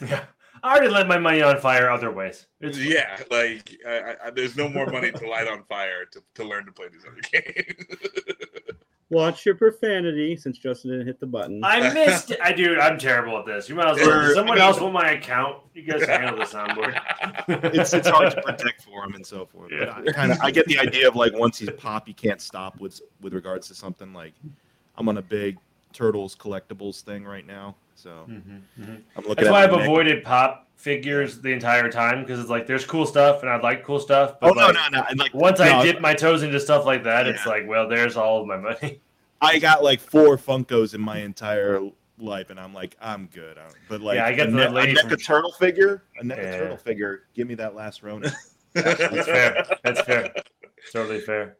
Yeah. 0.00 0.24
I 0.62 0.72
already 0.72 0.88
lit 0.88 1.06
my 1.06 1.18
money 1.18 1.42
on 1.42 1.58
fire 1.60 1.90
other 1.90 2.10
ways. 2.10 2.46
It's 2.60 2.78
yeah, 2.78 3.18
like 3.30 3.76
I, 3.86 4.14
I, 4.24 4.30
there's 4.30 4.56
no 4.56 4.68
more 4.68 4.86
money 4.86 5.10
to 5.12 5.28
light 5.28 5.48
on 5.48 5.64
fire 5.64 6.04
to, 6.12 6.22
to 6.34 6.44
learn 6.44 6.66
to 6.66 6.72
play 6.72 6.86
these 6.88 7.04
other 7.04 7.20
games. 7.32 7.86
Watch 9.10 9.46
your 9.46 9.54
profanity 9.54 10.36
since 10.36 10.58
Justin 10.58 10.90
didn't 10.90 11.06
hit 11.06 11.18
the 11.18 11.26
button. 11.26 11.64
I 11.64 11.92
missed 11.94 12.30
it. 12.30 12.40
I 12.42 12.52
dude, 12.52 12.78
I'm 12.78 12.98
terrible 12.98 13.38
at 13.38 13.46
this. 13.46 13.66
You 13.66 13.74
might 13.74 13.98
as 13.98 14.06
well. 14.06 14.34
Someone 14.34 14.58
else 14.58 14.80
want 14.80 14.92
my 14.92 15.12
account? 15.12 15.62
You 15.72 15.82
guys 15.82 16.06
handle 16.06 16.36
the 16.36 16.44
soundboard. 16.44 17.00
it's 17.74 17.94
it's 17.94 18.08
hard 18.08 18.32
to 18.32 18.42
protect 18.42 18.82
for 18.82 19.04
him 19.04 19.14
and 19.14 19.24
so 19.24 19.46
forth. 19.46 19.72
Yeah. 19.72 19.94
But 20.04 20.10
I 20.10 20.12
kind 20.12 20.32
of 20.32 20.40
I 20.40 20.50
get 20.50 20.66
the 20.66 20.78
idea 20.78 21.08
of 21.08 21.16
like 21.16 21.32
once 21.32 21.58
he's 21.58 21.70
pop, 21.70 22.06
you 22.06 22.12
can't 22.12 22.40
stop 22.40 22.78
with 22.80 23.00
with 23.22 23.32
regards 23.32 23.66
to 23.68 23.74
something 23.74 24.12
like 24.12 24.34
I'm 24.98 25.08
on 25.08 25.16
a 25.16 25.22
big 25.22 25.56
turtles 25.94 26.36
collectibles 26.36 27.00
thing 27.00 27.24
right 27.24 27.46
now. 27.46 27.76
So 27.98 28.26
Mhm, 28.28 28.62
mhm. 28.78 29.02
I'm 29.16 29.24
looking. 29.24 29.34
That's 29.44 29.48
why 29.50 29.64
I've 29.64 29.72
neck. 29.72 29.80
avoided 29.80 30.22
pop 30.22 30.68
figures 30.76 31.40
the 31.40 31.50
entire 31.50 31.90
time 31.90 32.20
because 32.22 32.38
it's 32.38 32.48
like 32.48 32.64
there's 32.64 32.86
cool 32.86 33.04
stuff 33.04 33.42
and 33.42 33.50
I 33.50 33.56
like 33.60 33.82
cool 33.82 33.98
stuff. 33.98 34.36
Oh 34.40 34.54
But 34.54 34.56
no, 34.56 34.66
like, 34.66 34.74
no, 34.92 35.00
no! 35.00 35.04
And 35.10 35.18
like 35.18 35.34
once 35.34 35.58
no, 35.58 35.64
I 35.64 35.82
dip 35.84 36.00
my 36.00 36.14
toes 36.14 36.44
into 36.44 36.60
stuff 36.60 36.86
like 36.86 37.02
that, 37.04 37.26
it's 37.26 37.44
like, 37.44 37.66
well, 37.66 37.88
there's 37.88 38.16
all 38.16 38.40
of 38.40 38.46
my 38.46 38.56
money. 38.56 39.00
I 39.40 39.58
got 39.58 39.82
like 39.82 39.98
four 40.00 40.36
Funkos 40.36 40.94
in 40.94 41.00
my 41.00 41.18
entire 41.18 41.80
life, 42.18 42.50
and 42.50 42.60
I'm 42.60 42.72
like, 42.72 42.96
I'm 43.00 43.26
good. 43.32 43.58
I'm- 43.58 43.70
But 43.88 44.00
like, 44.00 44.16
Yeah, 44.16 44.26
I 44.26 44.32
get 44.32 44.48
a, 44.48 44.50
the 44.52 44.56
Ne- 44.58 44.66
a 44.66 44.70
lady 44.70 44.94
NECA 44.94 45.08
from- 45.10 45.18
turtle 45.18 45.52
figure, 45.52 46.04
a 46.20 46.24
NECA 46.24 46.36
Yeah. 46.36 46.58
turtle 46.58 46.76
figure. 46.76 47.22
Give 47.34 47.48
me 47.48 47.54
that 47.56 47.74
last 47.74 48.02
Ronin. 48.04 48.30
That's 48.74 49.26
fair. 49.26 49.66
That's 49.82 50.00
fair. 50.02 50.32
Totally 50.92 51.20
fair. 51.20 51.56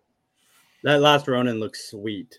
That 0.85 1.01
last 1.01 1.27
Ronin 1.27 1.59
looks 1.59 1.91
sweet. 1.91 2.39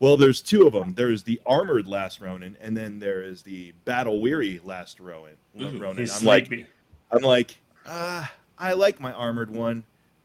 Well, 0.00 0.16
there's 0.16 0.40
two 0.40 0.66
of 0.66 0.72
them. 0.72 0.94
There's 0.94 1.22
the 1.22 1.40
armored 1.46 1.86
last 1.86 2.20
Ronin, 2.20 2.56
and 2.60 2.76
then 2.76 2.98
there 2.98 3.22
is 3.22 3.42
the 3.42 3.72
battle 3.84 4.20
weary 4.20 4.60
last 4.64 4.98
Ronin. 4.98 5.36
Ooh, 5.60 5.78
Ronin. 5.78 5.98
He's 5.98 6.18
I'm 6.18 6.26
like. 6.26 6.66
I'm 7.12 7.22
like, 7.22 7.58
ah, 7.86 8.30
I 8.58 8.72
like 8.72 9.00
my 9.00 9.12
armored 9.12 9.50
one, 9.50 9.84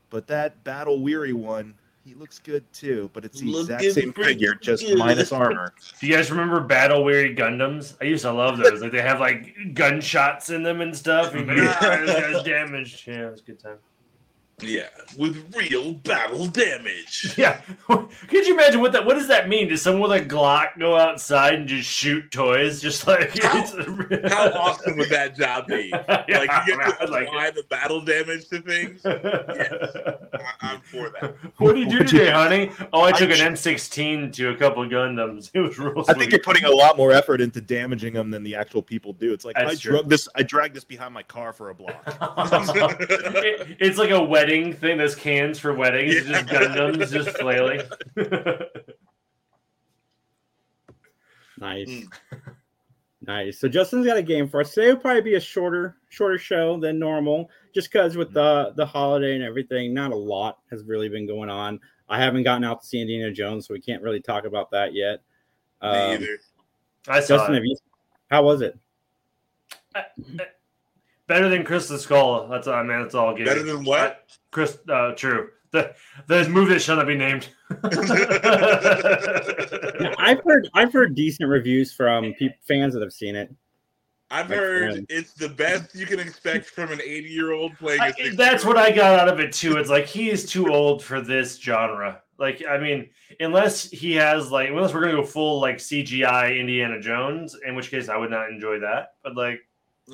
but 0.09 0.27
that 0.27 0.63
battle 0.63 1.01
weary 1.01 1.33
one, 1.33 1.73
he 2.03 2.13
looks 2.13 2.37
good 2.37 2.63
too. 2.71 3.09
But 3.13 3.25
it's 3.25 3.39
the 3.39 3.59
exact 3.59 3.83
same 3.91 4.13
figure, 4.13 4.53
just 4.55 4.85
good. 4.85 4.97
minus 4.97 5.31
armor. 5.31 5.73
Do 5.99 6.07
you 6.07 6.13
guys 6.13 6.29
remember 6.29 6.59
battle 6.59 7.03
weary 7.03 7.35
Gundams? 7.35 7.95
I 8.01 8.05
used 8.05 8.23
to 8.23 8.31
love 8.31 8.57
those. 8.57 8.81
Like 8.81 8.91
they 8.91 9.01
have 9.01 9.19
like 9.19 9.55
gunshots 9.73 10.51
in 10.51 10.63
them 10.63 10.81
and 10.81 10.95
stuff. 10.95 11.33
And 11.33 11.49
ah, 11.51 12.01
this 12.05 12.19
guy's 12.19 12.43
damaged. 12.43 13.07
Yeah, 13.07 13.27
it 13.27 13.31
was 13.31 13.41
a 13.41 13.43
good 13.43 13.59
time. 13.59 13.77
Yeah, 14.61 14.87
with 15.17 15.53
real 15.55 15.93
battle 15.93 16.47
damage. 16.47 17.33
Yeah. 17.37 17.59
Could 17.87 18.47
you 18.47 18.53
imagine 18.53 18.79
what 18.79 18.93
that 18.93 19.05
what 19.05 19.15
does 19.15 19.27
that 19.27 19.49
mean? 19.49 19.67
Does 19.67 19.81
someone 19.81 20.09
with 20.09 20.21
a 20.21 20.25
Glock 20.25 20.79
go 20.79 20.95
outside 20.95 21.55
and 21.55 21.67
just 21.67 21.89
shoot 21.89 22.31
toys? 22.31 22.81
Just 22.81 23.05
like 23.07 23.37
How- 23.43 23.57
it's- 23.57 24.31
How 24.33 24.49
awesome 24.51 24.97
would 24.97 25.09
that 25.09 25.35
job 25.35 25.67
be? 25.67 25.89
Yeah, 25.91 26.39
like 26.39 26.49
you 26.67 26.77
get 26.77 26.97
to 26.97 27.03
I'd 27.03 27.09
like 27.09 27.27
apply 27.27 27.51
the 27.51 27.63
battle 27.69 27.99
damage 28.01 28.47
to 28.49 28.61
things. 28.61 29.05
I, 29.05 30.45
I'm 30.61 30.81
for 30.81 31.11
that. 31.21 31.35
What 31.57 31.73
do 31.73 31.81
you 31.81 31.89
do 31.89 31.99
today, 32.03 32.31
honey? 32.31 32.71
Oh, 32.93 33.01
I 33.03 33.11
took 33.11 33.29
I- 33.29 33.33
an 33.35 33.53
M16 33.53 34.31
to 34.33 34.49
a 34.49 34.55
couple 34.55 34.83
of 34.83 34.89
Gundams. 34.89 35.51
It 35.53 35.59
was 35.59 35.77
real 35.77 35.99
I 35.99 36.03
sweet. 36.03 36.17
think 36.17 36.31
you're 36.31 36.41
putting 36.41 36.63
a 36.65 36.71
lot 36.71 36.95
more 36.97 37.11
effort 37.11 37.41
into 37.41 37.59
damaging 37.61 38.13
them 38.13 38.31
than 38.31 38.43
the 38.43 38.55
actual 38.55 38.81
people 38.81 39.11
do. 39.13 39.33
It's 39.33 39.43
like 39.45 39.55
That's 39.55 39.71
I 39.71 39.75
true. 39.75 39.91
drug 39.93 40.09
this, 40.09 40.29
I 40.35 40.43
dragged 40.43 40.75
this 40.75 40.83
behind 40.85 41.13
my 41.13 41.23
car 41.23 41.51
for 41.51 41.69
a 41.69 41.75
block. 41.75 42.01
It- 42.07 43.77
it's 43.79 43.97
like 43.97 44.11
a 44.11 44.21
wedding 44.45 44.73
thing. 44.73 44.97
There's 44.97 45.15
cans 45.15 45.59
for 45.59 45.73
weddings. 45.73 46.15
It's 46.15 46.27
Just 46.27 46.45
Gundams 46.47 47.11
just 47.11 47.37
flailing. 47.37 47.81
Nice. 51.57 51.87
Mm. 51.87 52.07
Nice. 53.21 53.61
So 53.61 53.69
Justin's 53.69 54.05
got 54.05 54.17
a 54.17 54.21
game 54.21 54.45
for 54.49 54.59
us. 54.59 54.73
Today 54.73 54.89
will 54.89 54.97
probably 54.99 55.21
be 55.21 55.35
a 55.35 55.39
shorter, 55.39 55.95
shorter 56.09 56.37
show 56.37 56.77
than 56.77 56.99
normal, 56.99 57.49
just 57.73 57.89
because 57.89 58.17
with 58.17 58.33
the 58.33 58.73
the 58.75 58.85
holiday 58.85 59.35
and 59.35 59.43
everything, 59.43 59.93
not 59.93 60.11
a 60.11 60.15
lot 60.15 60.57
has 60.69 60.83
really 60.83 61.07
been 61.07 61.25
going 61.25 61.49
on. 61.49 61.79
I 62.09 62.19
haven't 62.21 62.43
gotten 62.43 62.65
out 62.65 62.81
to 62.81 62.85
see 62.87 62.99
Indiana 62.99 63.31
Jones, 63.31 63.65
so 63.67 63.73
we 63.73 63.79
can't 63.79 64.03
really 64.03 64.19
talk 64.19 64.43
about 64.43 64.69
that 64.71 64.93
yet. 64.93 65.21
Me 65.81 65.87
Um, 65.87 66.11
either. 66.11 66.39
I 67.07 67.21
saw 67.21 67.37
Justin, 67.37 67.53
it. 67.55 67.59
have 67.59 67.65
you? 67.65 67.77
How 68.29 68.43
was 68.43 68.61
it? 68.61 68.77
Better 71.27 71.49
than 71.49 71.63
Crystal 71.63 71.97
Skull. 71.97 72.47
That's 72.47 72.67
all, 72.67 72.83
man. 72.83 73.01
That's 73.01 73.15
all. 73.15 73.29
I'll 73.29 73.35
give 73.35 73.45
Better 73.45 73.61
you. 73.65 73.65
than 73.77 73.83
what? 73.85 74.25
Chris, 74.51 74.77
uh, 74.89 75.11
true. 75.13 75.49
The 75.71 75.93
the 76.27 76.47
movie 76.47 76.73
that 76.73 76.81
shall 76.81 76.95
not 76.97 77.07
be 77.07 77.15
named. 77.15 77.49
Yeah, 79.99 80.13
I've 80.17 80.41
heard 80.43 80.69
I've 80.73 80.91
heard 80.93 81.15
decent 81.15 81.49
reviews 81.49 81.93
from 81.93 82.33
peop 82.37 82.51
fans 82.67 82.93
that 82.93 83.01
have 83.01 83.13
seen 83.13 83.35
it. 83.35 83.53
I've 84.31 84.49
Like, 84.49 84.59
heard 84.59 84.91
um, 84.99 85.05
it's 85.09 85.33
the 85.33 85.47
best 85.49 85.95
you 85.95 86.05
can 86.05 86.19
expect 86.19 86.65
from 86.65 86.91
an 86.91 86.99
80 87.01 87.29
year 87.29 87.51
old 87.53 87.77
playing 87.77 88.01
a 88.01 88.05
I- 88.05 88.11
60 88.11 88.35
that's 88.35 88.65
what 88.65 88.77
I 88.77 88.91
got 88.91 89.19
out 89.19 89.29
of 89.29 89.39
it 89.39 89.53
too. 89.53 89.77
It's 89.77 89.89
like 89.89 90.05
he 90.05 90.29
is 90.29 90.49
too 90.49 90.73
old 90.73 91.03
for 91.03 91.21
this 91.21 91.57
genre. 91.57 92.21
Like, 92.37 92.63
I 92.69 92.77
mean, 92.77 93.09
unless 93.39 93.89
he 93.89 94.13
has 94.15 94.51
like, 94.51 94.69
unless 94.69 94.93
we're 94.93 95.01
gonna 95.01 95.13
go 95.13 95.23
full 95.23 95.61
like 95.61 95.77
CGI 95.77 96.59
Indiana 96.59 96.99
Jones, 96.99 97.55
in 97.65 97.75
which 97.75 97.89
case 97.91 98.09
I 98.09 98.17
would 98.17 98.31
not 98.31 98.49
enjoy 98.49 98.79
that. 98.79 99.13
But 99.23 99.35
like, 99.37 99.61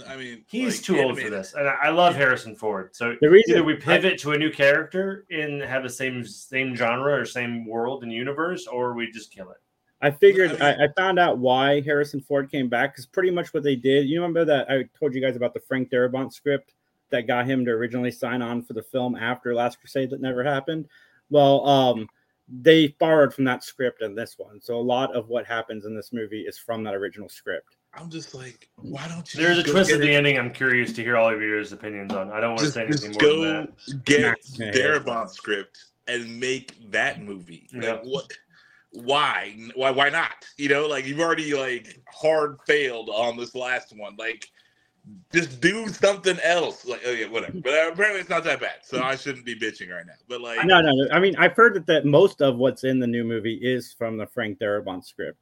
I 0.07 0.15
mean, 0.15 0.45
he's 0.47 0.77
like, 0.77 0.85
too 0.85 1.01
old 1.01 1.19
for 1.19 1.29
this, 1.29 1.53
and 1.53 1.67
I, 1.67 1.75
I 1.83 1.89
love 1.89 2.15
Harrison 2.15 2.55
Ford. 2.55 2.95
So 2.95 3.15
The 3.19 3.29
reason 3.29 3.55
either 3.55 3.63
we 3.63 3.75
pivot 3.75 4.17
to 4.19 4.31
a 4.31 4.37
new 4.37 4.49
character 4.49 5.25
and 5.29 5.61
have 5.61 5.83
the 5.83 5.89
same 5.89 6.23
same 6.25 6.75
genre 6.75 7.13
or 7.13 7.25
same 7.25 7.65
world 7.65 8.03
and 8.03 8.11
universe, 8.11 8.67
or 8.67 8.93
we 8.93 9.11
just 9.11 9.33
kill 9.33 9.49
it. 9.51 9.57
I 10.01 10.09
figured 10.09 10.51
I 10.51 10.53
mean- 10.53 10.61
I, 10.81 10.85
I 10.85 10.87
found 10.95 11.19
out 11.19 11.39
why 11.39 11.81
Harrison 11.81 12.21
Ford 12.21 12.49
came 12.49 12.69
back 12.69 12.93
because 12.93 13.05
pretty 13.05 13.31
much 13.31 13.53
what 13.53 13.63
they 13.63 13.75
did. 13.75 14.07
You 14.07 14.21
remember 14.21 14.45
that 14.45 14.69
I 14.71 14.85
told 14.97 15.13
you 15.13 15.21
guys 15.21 15.35
about 15.35 15.53
the 15.53 15.59
Frank 15.59 15.89
Darabont 15.89 16.31
script 16.33 16.73
that 17.09 17.27
got 17.27 17.45
him 17.45 17.65
to 17.65 17.71
originally 17.71 18.11
sign 18.11 18.41
on 18.41 18.63
for 18.63 18.73
the 18.73 18.81
film 18.81 19.15
after 19.15 19.53
Last 19.53 19.79
Crusade 19.79 20.09
that 20.11 20.21
never 20.21 20.43
happened. 20.43 20.87
Well, 21.29 21.67
um, 21.67 22.07
they 22.47 22.87
borrowed 22.99 23.33
from 23.33 23.43
that 23.45 23.63
script 23.63 24.01
in 24.01 24.15
this 24.15 24.35
one, 24.37 24.61
so 24.61 24.77
a 24.77 24.81
lot 24.81 25.13
of 25.13 25.27
what 25.27 25.45
happens 25.45 25.85
in 25.85 25.95
this 25.95 26.11
movie 26.13 26.41
is 26.41 26.57
from 26.57 26.83
that 26.85 26.95
original 26.95 27.29
script. 27.29 27.75
I'm 27.93 28.09
just 28.09 28.33
like, 28.33 28.69
why 28.77 29.07
don't 29.09 29.33
you? 29.33 29.41
There's 29.41 29.57
a 29.57 29.63
twist 29.63 29.91
at 29.91 29.99
the 29.99 30.11
it- 30.11 30.15
ending. 30.15 30.37
I'm 30.39 30.51
curious 30.53 30.93
to 30.93 31.03
hear 31.03 31.17
all 31.17 31.33
of 31.33 31.41
your 31.41 31.59
opinions 31.61 32.13
on. 32.13 32.31
I 32.31 32.39
don't 32.39 32.51
want 32.51 32.59
to 32.59 32.65
Just, 32.65 32.75
say 32.75 32.87
just 32.87 33.03
anything 33.05 33.27
more 33.37 33.45
than 33.45 33.65
go 33.65 33.71
that. 33.87 34.05
get 34.05 34.37
Yeah. 34.57 34.71
Darabont 34.71 35.29
script 35.29 35.77
and 36.07 36.39
make 36.39 36.75
that 36.91 37.21
movie. 37.21 37.67
Yeah. 37.73 37.93
Like, 37.93 38.03
what? 38.03 38.31
Why? 38.93 39.55
Why? 39.75 39.91
Why 39.91 40.09
not? 40.09 40.45
You 40.57 40.69
know, 40.69 40.87
like 40.87 41.05
you've 41.05 41.19
already 41.19 41.53
like 41.53 42.01
hard 42.09 42.59
failed 42.65 43.09
on 43.09 43.37
this 43.37 43.55
last 43.55 43.95
one. 43.97 44.15
Like, 44.17 44.47
just 45.33 45.59
do 45.61 45.87
something 45.89 46.37
else. 46.43 46.85
Like, 46.85 47.01
okay, 47.05 47.27
whatever. 47.27 47.59
But 47.61 47.73
uh, 47.73 47.89
apparently, 47.91 48.21
it's 48.21 48.29
not 48.29 48.43
that 48.45 48.61
bad, 48.61 48.75
so 48.83 49.01
I 49.01 49.15
shouldn't 49.15 49.45
be 49.45 49.55
bitching 49.55 49.89
right 49.93 50.05
now. 50.05 50.13
But 50.29 50.41
like, 50.41 50.65
No, 50.65 50.79
no, 50.81 50.91
no. 50.91 51.07
I 51.11 51.19
mean, 51.19 51.35
I've 51.37 51.55
heard 51.55 51.73
that, 51.75 51.87
that 51.87 52.05
most 52.05 52.41
of 52.41 52.57
what's 52.57 52.83
in 52.83 52.99
the 52.99 53.07
new 53.07 53.23
movie 53.23 53.55
is 53.61 53.93
from 53.93 54.17
the 54.17 54.27
Frank 54.27 54.59
Darabont 54.59 55.03
script. 55.05 55.39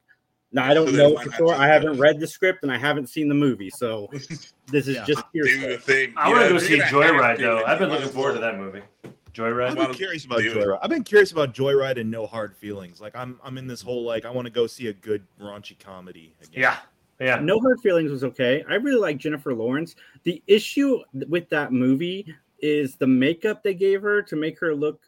Now, 0.52 0.68
I 0.68 0.74
don't 0.74 0.88
So 0.88 0.96
know 0.96 1.16
for 1.16 1.30
sure. 1.32 1.54
I 1.54 1.66
haven't 1.68 1.98
read 1.98 2.18
the 2.18 2.26
script 2.26 2.64
and 2.64 2.72
I 2.72 2.78
haven't 2.78 3.08
seen 3.08 3.28
the 3.28 3.34
movie, 3.34 3.70
so 3.70 4.08
this 4.12 4.88
is 4.88 4.96
Yeah. 4.96 5.04
just 5.04 5.22
do 5.32 5.42
hearsay. 5.44 5.76
the 5.76 5.78
thing. 5.80 6.14
I 6.16 6.28
want 6.28 6.42
to 6.42 6.48
go 6.48 6.58
see 6.58 6.76
you're 6.76 6.86
Joyride 6.86 7.38
though. 7.38 7.62
I've 7.64 7.78
been 7.78 7.90
looking 7.90 8.08
forward 8.08 8.34
to 8.34 8.40
that 8.40 8.58
movie. 8.58 8.82
I've 9.04 9.12
Joyride. 9.32 9.76
Well, 9.76 9.86
been 9.86 9.94
curious 9.96 10.24
about 10.24 10.40
do 10.40 10.50
it. 10.50 10.56
Joyride. 10.56 10.78
I've 10.82 10.90
been 10.90 11.04
curious 11.04 11.30
about 11.30 11.54
Joyride 11.54 12.00
and 12.00 12.10
No 12.10 12.26
Hard 12.26 12.56
Feelings. 12.56 13.00
Like 13.00 13.14
I'm, 13.14 13.38
I'm 13.44 13.58
in 13.58 13.68
this 13.68 13.80
whole 13.80 14.02
like 14.04 14.24
I 14.24 14.30
want 14.30 14.46
to 14.46 14.50
go 14.52 14.66
see 14.66 14.88
a 14.88 14.92
good 14.92 15.24
raunchy 15.40 15.78
comedy. 15.78 16.34
Again. 16.42 16.62
Yeah, 16.62 16.76
yeah. 17.20 17.36
No 17.38 17.60
Hard 17.60 17.78
Feelings 17.80 18.10
was 18.10 18.24
okay. 18.24 18.64
I 18.68 18.74
really 18.74 18.98
like 19.00 19.18
Jennifer 19.18 19.54
Lawrence. 19.54 19.94
The 20.24 20.42
issue 20.48 20.98
with 21.28 21.48
that 21.50 21.72
movie 21.72 22.26
is 22.58 22.96
the 22.96 23.06
makeup 23.06 23.62
they 23.62 23.72
gave 23.74 24.02
her 24.02 24.20
to 24.20 24.34
make 24.34 24.58
her 24.58 24.74
look 24.74 25.00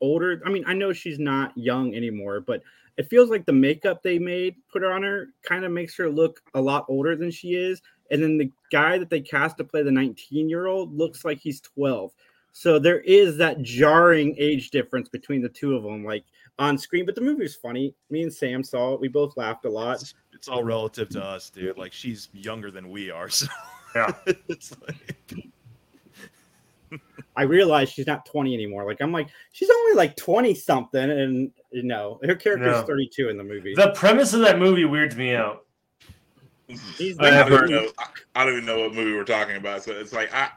older. 0.00 0.42
I 0.44 0.50
mean, 0.50 0.64
I 0.66 0.74
know 0.74 0.92
she's 0.92 1.20
not 1.20 1.56
young 1.56 1.94
anymore, 1.94 2.40
but 2.40 2.62
it 2.96 3.08
feels 3.08 3.30
like 3.30 3.44
the 3.46 3.52
makeup 3.52 4.02
they 4.02 4.18
made 4.18 4.56
put 4.72 4.84
on 4.84 5.02
her 5.02 5.28
kind 5.42 5.64
of 5.64 5.72
makes 5.72 5.96
her 5.96 6.08
look 6.08 6.40
a 6.54 6.60
lot 6.60 6.86
older 6.88 7.16
than 7.16 7.30
she 7.30 7.54
is. 7.54 7.82
And 8.10 8.22
then 8.22 8.38
the 8.38 8.50
guy 8.70 8.98
that 8.98 9.10
they 9.10 9.20
cast 9.20 9.58
to 9.58 9.64
play 9.64 9.82
the 9.82 9.90
19 9.90 10.48
year 10.48 10.66
old 10.66 10.96
looks 10.96 11.24
like 11.24 11.38
he's 11.38 11.60
12. 11.60 12.12
So 12.52 12.78
there 12.78 13.00
is 13.00 13.36
that 13.36 13.60
jarring 13.62 14.34
age 14.38 14.70
difference 14.70 15.08
between 15.10 15.42
the 15.42 15.48
two 15.48 15.76
of 15.76 15.82
them, 15.82 16.04
like 16.04 16.24
on 16.58 16.78
screen. 16.78 17.04
But 17.04 17.14
the 17.14 17.20
movie 17.20 17.42
was 17.42 17.54
funny. 17.54 17.94
Me 18.08 18.22
and 18.22 18.32
Sam 18.32 18.64
saw 18.64 18.94
it. 18.94 19.00
We 19.00 19.08
both 19.08 19.36
laughed 19.36 19.66
a 19.66 19.70
lot. 19.70 20.00
It's, 20.00 20.14
it's 20.32 20.48
all 20.48 20.64
relative 20.64 21.10
to 21.10 21.22
us, 21.22 21.50
dude. 21.50 21.76
Like 21.76 21.92
she's 21.92 22.30
younger 22.32 22.70
than 22.70 22.90
we 22.90 23.10
are, 23.10 23.28
so 23.28 23.46
Yeah. 23.94 24.12
it's 24.48 24.72
like, 24.86 25.48
I 27.36 27.42
realize 27.42 27.90
she's 27.90 28.06
not 28.06 28.24
20 28.26 28.54
anymore. 28.54 28.86
Like 28.86 29.00
I'm 29.00 29.12
like, 29.12 29.28
she's 29.52 29.68
only 29.70 29.94
like 29.94 30.16
20 30.16 30.54
something, 30.54 31.10
and 31.10 31.50
you 31.70 31.82
know, 31.82 32.18
her 32.24 32.34
character's 32.34 32.80
No. 32.80 32.82
32 32.86 33.28
in 33.28 33.36
the 33.36 33.44
movie. 33.44 33.74
The 33.74 33.90
premise 33.94 34.32
of 34.32 34.40
that 34.40 34.58
movie 34.58 34.84
weirds 34.84 35.16
me 35.16 35.34
out. 35.34 35.64
He's 36.68 37.18
I 37.20 37.26
I 37.44 37.48
don't, 37.48 37.64
even 37.64 37.70
know, 37.70 37.90
I- 37.98 38.06
I 38.34 38.44
don't 38.44 38.54
even 38.54 38.64
know 38.66 38.80
what 38.80 38.92
movie 38.94 39.12
we're 39.14 39.24
talking 39.24 39.56
about. 39.56 39.82
So 39.84 39.92
it's 39.92 40.12
like 40.12 40.34
I, 40.34 40.50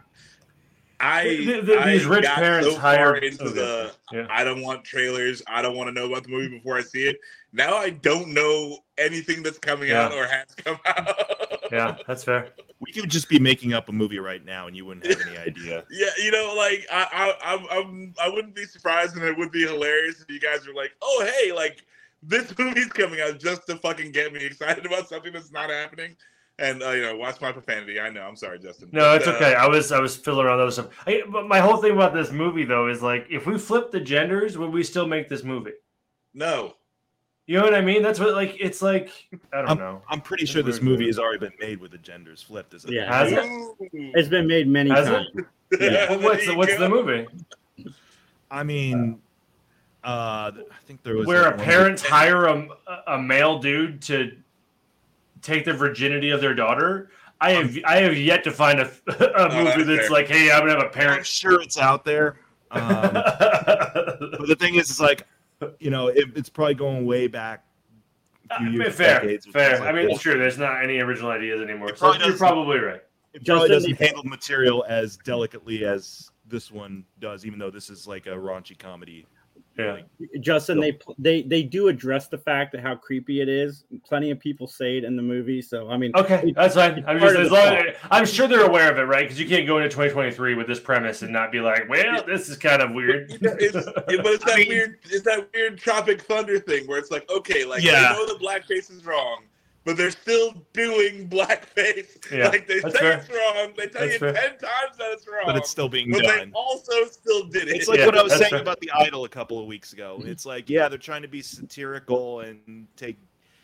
I, 1.00 1.24
The- 1.28 1.62
the- 1.62 1.80
I 1.80 1.92
these 1.94 2.06
rich 2.06 2.24
got 2.24 2.36
parents 2.36 2.68
so 2.68 2.74
far 2.76 2.82
hired- 2.96 3.24
into 3.24 3.44
okay. 3.46 3.54
the. 3.54 3.92
Yeah. 4.12 4.28
I 4.30 4.44
don't 4.44 4.62
want 4.64 4.84
trailers. 4.84 5.44
I 5.48 5.62
don't 5.62 5.76
want 5.78 5.88
to 5.88 5.92
know 5.94 6.08
about 6.08 6.24
the 6.24 6.30
movie 6.30 6.48
before 6.50 6.78
I 6.78 6.82
see 6.82 7.08
it. 7.08 7.20
Now 7.54 7.76
I 7.78 7.92
don't 7.92 8.30
know 8.30 8.80
anything 8.98 9.44
that's 9.44 9.60
coming 9.60 9.90
Yeah. 9.90 10.06
out 10.06 10.14
or 10.14 10.26
has 10.26 10.46
come 10.56 10.80
out. 10.86 11.39
Yeah, 11.72 11.98
that's 12.08 12.24
fair. 12.24 12.50
we 12.80 12.92
could 12.92 13.10
just 13.10 13.28
be 13.30 13.40
making 13.40 13.74
up 13.74 13.90
a 13.90 13.92
movie 13.92 14.20
right 14.20 14.44
now, 14.44 14.68
and 14.68 14.76
you 14.76 14.86
wouldn't 14.86 15.06
have 15.06 15.28
any 15.28 15.38
idea. 15.38 15.84
Yeah, 15.92 16.10
you 16.18 16.32
know, 16.32 16.54
like 16.56 16.86
I, 16.92 17.34
I, 17.44 17.54
I'm, 17.54 17.66
I'm, 17.70 18.14
I 18.22 18.30
wouldn't 18.30 18.56
be 18.56 18.66
surprised, 18.66 19.16
and 19.16 19.26
it 19.26 19.38
would 19.38 19.52
be 19.52 19.66
hilarious 19.66 20.22
if 20.22 20.30
you 20.30 20.40
guys 20.40 20.66
were 20.66 20.74
like, 20.74 20.92
"Oh, 21.02 21.26
hey, 21.26 21.52
like 21.52 21.84
this 22.24 22.56
movie's 22.58 22.88
coming 22.88 23.20
out 23.22 23.40
just 23.40 23.68
to 23.68 23.76
fucking 23.78 24.12
get 24.12 24.34
me 24.34 24.46
excited 24.46 24.86
about 24.86 25.10
something 25.10 25.34
that's 25.34 25.52
not 25.52 25.70
happening." 25.70 26.16
And 26.58 26.84
uh, 26.84 26.92
you 26.92 27.02
know, 27.02 27.16
watch 27.16 27.40
my 27.42 27.52
profanity. 27.52 28.00
I 28.00 28.10
know. 28.10 28.22
I'm 28.22 28.36
sorry, 28.36 28.60
Justin. 28.60 28.90
No, 28.92 29.02
But, 29.02 29.22
it's 29.22 29.28
uh, 29.28 29.32
okay. 29.34 29.56
I 29.56 29.68
was 29.68 29.92
I 29.92 30.00
was 30.00 30.16
fiddling 30.16 30.46
around 30.46 30.60
other 30.60 30.72
stuff. 30.72 30.88
I, 31.08 31.24
but 31.30 31.48
my 31.48 31.60
whole 31.60 31.78
thing 31.78 31.94
about 31.94 32.14
this 32.14 32.32
movie 32.32 32.66
though 32.66 32.88
is 32.88 33.02
like, 33.02 33.28
if 33.30 33.46
we 33.46 33.58
flip 33.58 33.92
the 33.92 34.00
genders, 34.00 34.58
would 34.58 34.72
we 34.72 34.84
still 34.84 35.08
make 35.08 35.30
this 35.30 35.44
movie? 35.44 35.72
No, 36.34 36.76
You 37.50 37.58
know 37.58 37.64
what 37.64 37.74
I 37.74 37.82
mean? 37.82 38.04
That's 38.04 38.20
what 38.20 38.36
like 38.36 38.58
it's 38.60 38.80
like. 38.80 39.10
I 39.52 39.64
don't 39.64 39.80
know. 39.80 40.04
I'm 40.08 40.22
pretty 40.22 40.46
sure 40.46 40.62
this 40.62 40.84
movie 40.84 41.08
has 41.08 41.18
already 41.18 41.40
been 41.40 41.54
made 41.60 41.80
with 41.80 41.90
the 41.90 41.98
genders 41.98 42.44
flipped. 42.44 42.76
Is 42.76 42.86
it? 42.86 42.92
Yeah. 42.92 43.12
Has 43.12 43.32
it? 43.32 43.42
It's 43.92 44.30
been 44.30 44.46
made 44.46 44.68
many 44.68 44.92
Has 44.92 45.08
it? 45.08 45.12
times. 45.12 45.28
Yeah, 45.82 46.12
Well, 46.12 46.20
what's 46.22 46.46
the, 46.46 46.56
what's 46.56 46.74
go. 46.74 46.80
the 46.80 46.90
movie 46.90 47.28
I 48.52 48.62
mean, 48.64 49.20
uh, 50.04 50.52
I 50.54 50.54
think 50.86 51.02
there 51.02 51.16
was 51.16 51.26
where 51.26 51.42
like 51.44 51.54
a 51.54 51.58
one- 51.58 51.66
parents 51.66 52.04
hire 52.08 52.46
a, 52.46 52.68
a 53.08 53.18
male 53.20 53.58
dude 53.58 54.00
to 54.04 54.32
take 55.42 55.66
the 55.66 55.74
virginity 55.74 56.30
of 56.30 56.42
their 56.42 56.54
daughter? 56.54 57.10
I 57.42 57.52
have 57.54 57.76
I 57.84 57.96
have 58.02 58.16
yet 58.16 58.44
to 58.44 58.52
find 58.52 58.80
a, 58.80 58.84
a 59.08 59.50
movie 59.56 59.84
that's 59.84 59.86
that's 59.88 60.02
fair. 60.02 60.10
like, 60.12 60.28
hey, 60.28 60.52
I'm 60.52 60.60
gonna 60.60 60.74
have 60.74 60.82
a 60.84 60.86
I'm 60.86 60.92
parent. 60.92 61.26
sure 61.26 61.60
it's 61.62 61.80
out 61.80 62.06
there. 62.06 62.38
Um, 62.70 62.82
but 63.14 64.48
the 64.48 64.56
thing 64.60 64.76
is, 64.76 64.92
it's 64.92 65.00
like, 65.00 65.26
you 65.80 65.90
know, 65.90 66.08
it, 66.08 66.26
it's 66.36 66.50
probably 66.50 66.74
going 66.76 67.06
way 67.06 67.28
back. 67.28 67.66
a 68.52 68.56
I 68.56 68.64
mean, 68.64 68.74
years, 68.74 68.88
Uh, 68.88 68.92
fair, 68.92 69.40
fair. 69.52 69.80
like 69.80 69.82
I 69.90 69.92
mean, 69.92 70.06
this. 70.08 70.16
it's 70.16 70.24
true. 70.24 70.38
There's 70.38 70.58
not 70.58 70.84
any 70.84 71.00
original 71.00 71.32
ideas 71.32 71.62
anymore. 71.62 71.96
So 71.96 72.14
you're 72.16 72.38
probably 72.38 72.80
right. 72.80 73.02
It 73.34 73.46
probably 73.46 73.70
Justin- 73.70 73.92
doesn't 73.92 74.06
handle 74.08 74.24
material 74.24 74.86
as 74.88 75.18
delicately 75.18 75.86
as 75.86 76.32
this 76.48 76.72
one 76.72 77.06
does, 77.20 77.46
even 77.46 77.60
though 77.60 77.70
this 77.70 77.90
is 77.90 78.08
like 78.08 78.26
a 78.26 78.32
raunchy 78.32 78.78
comedy. 78.78 79.28
Yeah. 79.80 79.98
Justin, 80.42 80.80
they 80.80 81.00
they 81.18 81.42
they 81.44 81.64
do 81.64 81.88
address 81.88 82.28
the 82.28 82.38
fact 82.38 82.74
that 82.74 82.82
how 82.82 82.96
creepy 82.96 83.40
it 83.40 83.48
is. 83.48 83.86
Plenty 84.06 84.30
of 84.30 84.40
people 84.40 84.68
say 84.68 84.98
it 84.98 85.06
in 85.06 85.16
the 85.16 85.22
movie, 85.22 85.62
so 85.62 85.90
I 85.90 85.96
mean, 85.96 86.12
Okay, 86.16 86.52
that's 86.56 86.76
fine. 86.76 87.04
I'm 87.08 87.18
just 87.20 87.38
as 87.38 87.50
long, 87.52 87.76
plot. 87.76 87.86
I'm 88.12 88.26
sure 88.26 88.48
they're 88.48 88.66
aware 88.66 88.92
of 88.92 88.98
it, 88.98 89.04
right? 89.04 89.24
Because 89.24 89.40
you 89.40 89.48
can't 89.48 89.66
go 89.66 89.78
into 89.78 89.88
2023 89.90 90.56
with 90.56 90.68
this 90.68 90.80
premise 90.82 91.22
and 91.22 91.32
not 91.32 91.52
be 91.52 91.62
like, 91.62 91.88
well, 91.88 92.24
this 92.28 92.50
is 92.50 92.58
kind 92.58 92.82
of 92.82 92.92
weird. 92.92 93.32
You 93.32 93.40
know, 93.40 93.56
it's, 93.58 93.76
yeah, 93.76 94.22
but 94.22 94.34
it's 94.34 94.44
that 94.50 94.66
weird, 94.68 94.98
it's 95.06 95.24
that 95.24 95.48
weird 95.54 95.78
Tropic 95.78 96.22
Thunder 96.24 96.60
thing 96.60 96.86
where 96.88 97.00
it's 97.00 97.12
like, 97.12 97.30
okay, 97.30 97.64
like 97.64 97.82
Yeah. 97.82 98.14
they 98.14 98.20
know 98.20 98.26
the 98.28 98.40
blackface 98.44 98.92
is 98.92 99.06
wrong, 99.06 99.44
but 99.86 99.98
they're 99.98 100.12
still 100.12 100.54
doing 100.74 101.28
blackface. 101.30 102.18
Yeah, 102.32 102.50
like 102.50 102.68
they 102.68 102.80
say 102.82 102.92
fair. 102.92 103.12
it's 103.18 103.30
wrong, 103.30 103.74
they 103.78 103.88
tell 103.88 104.02
That's 104.02 104.14
you 104.14 104.20
fair. 104.20 104.34
ten 104.34 104.50
times 104.58 104.98
that 104.98 105.12
it's 105.12 105.28
wrong, 105.28 105.44
But 105.46 105.56
it's 105.58 105.70
still 105.70 105.90
being 105.90 106.12
but 106.12 106.22
done. 106.24 106.50
they 106.50 106.52
also 106.54 107.06
still 107.06 107.46
did 107.46 107.68
it. 107.70 107.76
It's 107.78 107.88
like 107.88 108.00
Yeah, 108.00 108.06
what 108.06 108.18
I 108.18 108.22
was 108.24 108.34
saying 108.36 108.52
fair. 108.52 108.62
about 108.62 108.80
the 108.82 108.92
idol 108.92 109.26
a 109.26 109.30
couple 109.30 109.60
of 109.60 109.66
weeks 109.66 109.94
ago. 109.94 110.22
It's 110.26 110.46
like, 110.46 110.70
yeah, 110.70 110.88
they're 110.90 110.98
trying 111.00 111.24
to 111.24 111.28
be 111.28 111.42
satirical 111.42 112.42
and 112.42 112.88
take, 112.98 113.18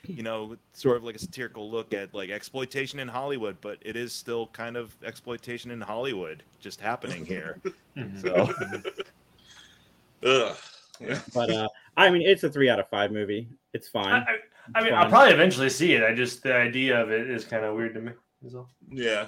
you 0.07 0.23
know, 0.23 0.55
sort 0.73 0.97
of 0.97 1.03
like 1.03 1.15
a 1.15 1.19
satirical 1.19 1.69
look 1.69 1.93
at 1.93 2.13
like 2.13 2.29
exploitation 2.31 2.99
in 2.99 3.07
Hollywood, 3.07 3.57
but 3.61 3.77
it 3.81 3.95
is 3.95 4.11
still 4.13 4.47
kind 4.47 4.77
of 4.77 4.95
exploitation 5.03 5.69
in 5.69 5.79
Hollywood 5.81 6.41
just 6.59 6.79
happening 6.81 7.25
here. 7.25 7.59
Mhm. 7.97 8.21
So 8.21 8.53
Ugh. 10.23 10.57
Yeah. 10.99 11.19
but 11.33 11.49
uh, 11.49 11.67
I 11.97 12.09
mean, 12.09 12.21
it's 12.23 12.43
a 12.43 12.49
three 12.49 12.69
out 12.69 12.79
of 12.79 12.89
five 12.89 13.11
movie. 13.11 13.47
It's 13.73 13.87
fine. 13.87 14.07
I, 14.13 14.17
I 14.19 14.35
mean, 14.81 14.91
Fine. 14.91 14.93
I'll 14.93 15.09
probably 15.09 15.33
eventually 15.33 15.69
see 15.69 15.93
it. 15.93 16.03
I 16.03 16.13
just 16.13 16.43
the 16.43 16.55
idea 16.55 17.01
of 17.01 17.11
it 17.11 17.29
is 17.29 17.45
kind 17.45 17.63
of 17.65 17.75
weird 17.75 17.93
to 17.95 18.01
me. 18.01 18.11
is 18.45 18.55
all. 18.55 18.69
yeah. 18.89 19.27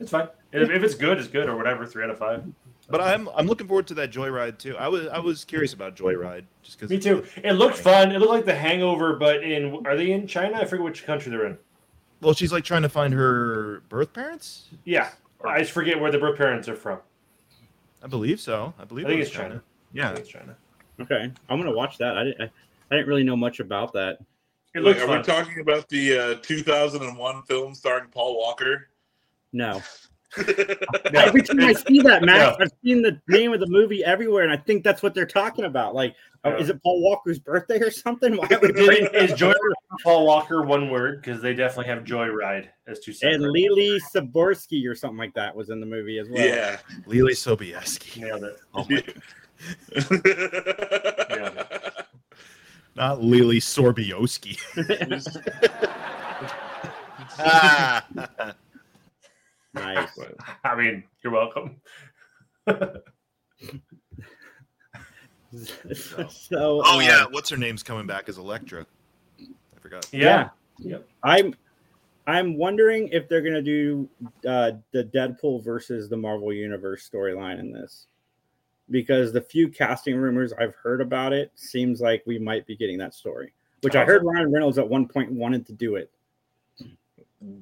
It's 0.00 0.10
fine. 0.10 0.28
If, 0.52 0.70
if 0.70 0.82
it's 0.82 0.94
good, 0.94 1.18
it's 1.18 1.28
good 1.28 1.48
or 1.48 1.56
whatever. 1.56 1.84
Three 1.86 2.04
out 2.04 2.10
of 2.10 2.18
five. 2.18 2.44
but 2.88 3.00
I'm 3.00 3.28
I'm 3.34 3.46
looking 3.46 3.66
forward 3.66 3.86
to 3.88 3.94
that 3.94 4.12
Joyride 4.12 4.58
too. 4.58 4.76
I 4.76 4.88
was 4.88 5.06
I 5.08 5.18
was 5.18 5.44
curious 5.44 5.72
about 5.72 5.96
Joyride 5.96 6.44
just 6.62 6.78
because 6.78 6.90
Me 6.90 6.98
too. 6.98 7.24
It 7.42 7.52
looked 7.52 7.76
fun. 7.78 8.12
It 8.12 8.18
looked 8.20 8.32
like 8.32 8.44
The 8.44 8.54
Hangover, 8.54 9.14
but 9.16 9.42
in 9.42 9.84
are 9.86 9.96
they 9.96 10.12
in 10.12 10.26
China? 10.26 10.58
I 10.58 10.64
forget 10.64 10.84
which 10.84 11.04
country 11.04 11.30
they're 11.30 11.46
in. 11.46 11.58
Well, 12.20 12.34
she's 12.34 12.52
like 12.52 12.64
trying 12.64 12.82
to 12.82 12.88
find 12.88 13.12
her 13.14 13.82
birth 13.88 14.12
parents. 14.12 14.68
Yeah, 14.84 15.10
I 15.44 15.58
just 15.60 15.72
forget 15.72 15.98
where 16.00 16.10
the 16.10 16.18
birth 16.18 16.38
parents 16.38 16.68
are 16.68 16.76
from. 16.76 17.00
I 18.02 18.06
believe 18.06 18.40
so. 18.40 18.74
I 18.78 18.84
believe 18.84 19.06
I 19.06 19.10
think 19.10 19.22
it's 19.22 19.30
China. 19.30 19.56
I 19.56 19.60
Yeah. 19.92 20.08
think 20.08 20.20
it's 20.20 20.28
China. 20.28 20.56
okay, 21.00 21.32
I'm 21.48 21.58
gonna 21.58 21.72
watch 21.72 21.98
that. 21.98 22.16
I 22.16 22.24
didn't. 22.24 22.42
I, 22.42 22.50
I 22.90 22.96
didn't 22.96 23.08
really 23.08 23.24
know 23.24 23.36
much 23.36 23.60
about 23.60 23.92
that. 23.94 24.18
It 24.74 24.82
Wait, 24.82 24.96
are 24.96 25.06
fun. 25.06 25.18
we 25.18 25.22
talking 25.24 25.60
about 25.60 25.88
the 25.88 26.18
uh, 26.18 26.34
2001 26.42 27.42
film 27.44 27.74
starring 27.74 28.08
Paul 28.10 28.36
Walker? 28.38 28.88
No. 29.52 29.80
Yeah. 31.12 31.26
Every 31.26 31.42
time 31.42 31.60
I 31.60 31.74
see 31.74 32.00
that, 32.00 32.24
Max, 32.24 32.56
Yeah. 32.58 32.64
I've 32.64 32.70
seen 32.84 33.02
the 33.02 33.20
name 33.28 33.52
of 33.52 33.60
the 33.60 33.68
movie 33.68 34.02
everywhere, 34.04 34.42
and 34.42 34.52
I 34.52 34.56
think 34.56 34.82
that's 34.82 35.00
what 35.00 35.14
they're 35.14 35.26
talking 35.26 35.64
about. 35.64 35.94
Like, 35.94 36.16
oh, 36.42 36.50
Yeah. 36.50 36.56
is 36.56 36.68
it 36.70 36.82
Paul 36.82 37.00
Walker's 37.02 37.38
birthday 37.38 37.78
or 37.78 37.92
something? 37.92 38.36
Why 38.36 38.48
would 38.60 38.76
Is, 38.76 38.88
they? 38.88 39.02
is 39.16 39.32
Joy 39.34 39.52
Paul 40.02 40.26
Walker 40.26 40.62
one 40.62 40.90
word? 40.90 41.22
Because 41.22 41.40
they 41.40 41.54
definitely 41.54 41.86
have 41.94 42.02
Joyride 42.02 42.66
as 42.88 42.98
two 42.98 43.12
separate. 43.12 43.34
And 43.34 43.52
Lily 43.52 44.00
Saborsky 44.12 44.88
or 44.90 44.96
something 44.96 45.18
like 45.18 45.34
that 45.34 45.54
was 45.54 45.70
in 45.70 45.78
the 45.78 45.86
movie 45.86 46.18
as 46.18 46.28
well. 46.28 46.44
Yeah. 46.44 46.78
Lily 47.06 47.34
Sobieski. 47.34 48.20
Nailed 48.20 48.42
it. 48.42 48.58
Oh 48.74 48.84
my 48.90 49.04
Yeah. 51.30 51.83
Not 52.96 53.22
Lily 53.22 53.60
Sorbioski. 53.60 54.58
ah. 57.38 58.54
Nice. 59.74 60.18
I 60.64 60.76
mean, 60.76 61.04
you're 61.22 61.32
welcome. 61.32 61.80
so, 66.28 66.82
Oh 66.84 66.96
uh, 66.96 67.00
yeah, 67.00 67.24
what's 67.30 67.50
her 67.50 67.56
name's 67.56 67.82
coming 67.82 68.06
back 68.06 68.28
as 68.28 68.38
Elektra? 68.38 68.86
I 69.40 69.80
forgot. 69.80 70.08
Yeah. 70.12 70.48
I'm 71.22 71.54
I'm 72.26 72.56
wondering 72.56 73.08
if 73.08 73.28
they're 73.28 73.42
gonna 73.42 73.62
do 73.62 74.08
uh, 74.48 74.72
the 74.92 75.04
Deadpool 75.04 75.62
versus 75.62 76.08
the 76.08 76.16
Marvel 76.16 76.52
Universe 76.52 77.08
storyline 77.08 77.60
in 77.60 77.70
this, 77.70 78.06
because 78.90 79.32
the 79.32 79.40
few 79.40 79.68
casting 79.68 80.16
rumors 80.16 80.52
I've 80.52 80.74
heard 80.74 81.00
about 81.00 81.32
it 81.32 81.50
seems 81.54 82.00
like 82.00 82.22
we 82.26 82.38
might 82.38 82.66
be 82.66 82.76
getting 82.76 82.98
that 82.98 83.14
story. 83.14 83.52
Which 83.82 83.96
I 83.96 84.04
heard 84.04 84.22
Ryan 84.24 84.52
Reynolds 84.52 84.78
at 84.78 84.88
one 84.88 85.06
point 85.06 85.30
wanted 85.30 85.66
to 85.66 85.72
do 85.72 85.96
it. 85.96 86.10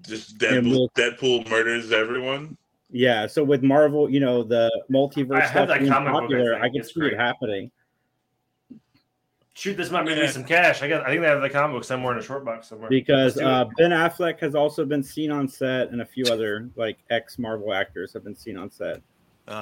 Just 0.02 0.38
Deadpool, 0.38 0.70
we'll- 0.70 0.88
Deadpool 0.90 1.48
murders 1.50 1.92
everyone. 1.92 2.56
Yeah, 2.94 3.26
so 3.26 3.42
with 3.42 3.62
Marvel, 3.62 4.10
you 4.10 4.20
know, 4.20 4.42
the 4.42 4.70
I 4.74 4.92
multiverse 4.92 5.40
have 5.40 5.50
stuff 5.50 5.68
that 5.68 5.78
being 5.80 5.90
comic 5.90 6.12
book, 6.12 6.22
I 6.24 6.26
popular. 6.26 6.54
I, 6.56 6.68
can 6.68 6.80
It's 6.80 6.92
see 6.92 7.00
great. 7.00 7.14
it 7.14 7.18
happening. 7.18 7.70
Shoot, 9.54 9.76
this 9.76 9.90
might 9.90 10.06
be 10.06 10.14
me 10.14 10.26
some 10.28 10.44
cash. 10.44 10.82
I 10.82 10.88
got. 10.88 11.02
I 11.02 11.08
think 11.08 11.22
they 11.22 11.28
have 11.28 11.40
the 11.40 11.48
comic 11.48 11.74
book 11.76 11.84
somewhere 11.84 12.12
in 12.12 12.18
a 12.18 12.22
short 12.22 12.44
box 12.44 12.68
somewhere. 12.68 12.88
Because 12.90 13.38
uh. 13.38 13.66
Ben 13.76 13.90
Affleck 13.90 14.38
has 14.40 14.54
also 14.54 14.84
been 14.84 15.02
seen 15.02 15.30
on 15.30 15.48
set, 15.48 15.90
and 15.90 16.02
a 16.02 16.06
few 16.06 16.24
other 16.26 16.70
like 16.76 16.98
ex 17.10 17.38
Marvel 17.38 17.72
actors 17.72 18.12
have 18.12 18.24
been 18.24 18.34
seen 18.36 18.56
on 18.56 18.70
set. 18.70 19.02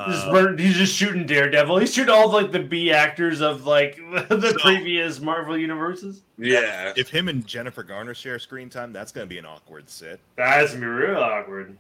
Just 0.09 0.27
Uh, 0.29 0.33
murder- 0.33 0.63
he's 0.63 0.77
just 0.77 0.95
shooting 0.95 1.27
Daredevil. 1.27 1.79
He's 1.79 1.93
shooting 1.93 2.15
all 2.15 2.31
like 2.31 2.53
the 2.53 2.61
B 2.61 2.93
actors 2.93 3.41
of 3.41 3.67
like 3.67 3.97
the 4.29 4.53
So- 4.53 4.59
previous 4.59 5.21
Marvel 5.21 5.59
universes. 5.59 6.23
Yeah. 6.39 6.93
if 6.97 7.09
him 7.11 7.29
and 7.29 7.45
Jennifer 7.47 7.83
Garner 7.83 8.15
share 8.15 8.39
screen 8.39 8.71
time, 8.71 8.93
that's 8.93 9.11
going 9.13 9.27
to 9.27 9.29
be 9.29 9.39
an 9.39 9.47
awkward 9.47 9.91
sit. 9.91 10.21
That's 10.37 10.73
gonna 10.75 10.81
be 10.87 10.87
real 10.87 11.19
awkward. 11.19 11.77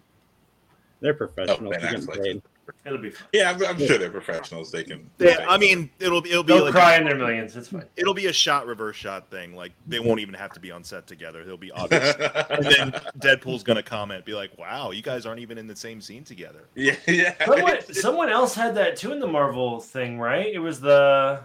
They're 1.00 1.14
professional. 1.14 1.72
Oh, 1.74 2.40
Ben 2.84 2.92
They're 2.92 3.02
getting 3.02 3.02
Affleck. 3.02 3.02
paid. 3.02 3.02
It'll 3.02 3.02
be 3.02 3.10
fun. 3.10 3.28
Yeah, 3.32 3.50
I'm, 3.50 3.64
I'm 3.66 3.86
sure 3.86 3.98
they're 3.98 4.10
professionals. 4.10 4.70
They 4.70 4.84
can. 4.84 5.10
Yeah, 5.18 5.46
I 5.48 5.58
mean, 5.58 5.90
it'll 5.98 6.20
be 6.20 6.30
it'll 6.30 6.42
be 6.42 6.52
They'll 6.54 6.64
like 6.64 6.72
cry 6.72 6.96
in 6.96 7.04
their 7.04 7.16
millions. 7.16 7.56
It's 7.56 7.68
fine. 7.68 7.84
it'll 7.96 8.14
be 8.14 8.26
a 8.26 8.32
shot 8.32 8.66
reverse 8.66 8.96
shot 8.96 9.30
thing. 9.30 9.54
Like 9.54 9.72
they 9.86 10.00
won't 10.00 10.20
even 10.20 10.34
have 10.34 10.52
to 10.52 10.60
be 10.60 10.70
on 10.70 10.84
set 10.84 11.06
together. 11.06 11.44
They'll 11.44 11.56
be 11.56 11.70
obvious. 11.72 12.14
and 12.50 12.64
then 12.64 12.90
Deadpool's 13.18 13.62
going 13.62 13.76
to 13.76 13.82
comment, 13.82 14.24
be 14.24 14.34
like, 14.34 14.56
"Wow, 14.58 14.90
you 14.90 15.02
guys 15.02 15.26
aren't 15.26 15.40
even 15.40 15.58
in 15.58 15.66
the 15.66 15.76
same 15.76 16.00
scene 16.00 16.24
together." 16.24 16.64
yeah, 16.74 16.96
yeah. 17.06 17.34
Someone, 17.44 17.94
someone 17.94 18.28
else 18.28 18.54
had 18.54 18.74
that 18.76 18.96
too 18.96 19.12
in 19.12 19.18
the 19.20 19.26
Marvel 19.26 19.80
thing, 19.80 20.18
right? 20.18 20.46
It 20.52 20.58
was 20.60 20.80
the 20.80 21.40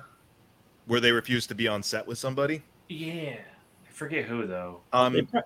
Where 0.86 1.00
they 1.00 1.12
refused 1.12 1.50
to 1.50 1.56
be 1.56 1.68
on 1.68 1.84
set 1.84 2.06
with 2.08 2.18
somebody. 2.18 2.62
yeah. 2.90 3.36
I 3.88 3.92
forget 3.98 4.26
who 4.26 4.46
though. 4.46 4.82
Um, 4.92 5.26
pro- 5.32 5.42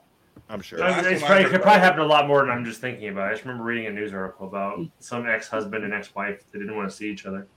I'm 0.49 0.61
sure. 0.61 0.79
Last 0.79 0.99
I 0.99 1.01
mean, 1.03 1.13
it's 1.13 1.21
probably, 1.23 1.43
heard 1.43 1.51
could 1.51 1.61
probably 1.61 1.77
about- 1.77 1.83
happen 1.85 1.99
a 2.01 2.05
lot 2.07 2.27
more 2.27 2.41
than 2.41 2.49
I'm 2.49 2.65
just 2.65 2.81
thinking 2.81 3.07
about. 3.09 3.29
I 3.29 3.33
just 3.33 3.43
remember 3.45 3.63
reading 3.63 3.85
a 3.85 3.91
news 3.91 4.13
article 4.13 4.47
about 4.47 4.79
some 4.99 5.27
ex-husband 5.29 5.83
and 5.83 5.93
ex-wife 5.93 6.43
that 6.51 6.57
didn't 6.59 6.75
want 6.75 6.89
to 6.89 6.95
see 6.95 7.09
each 7.09 7.25
other. 7.27 7.47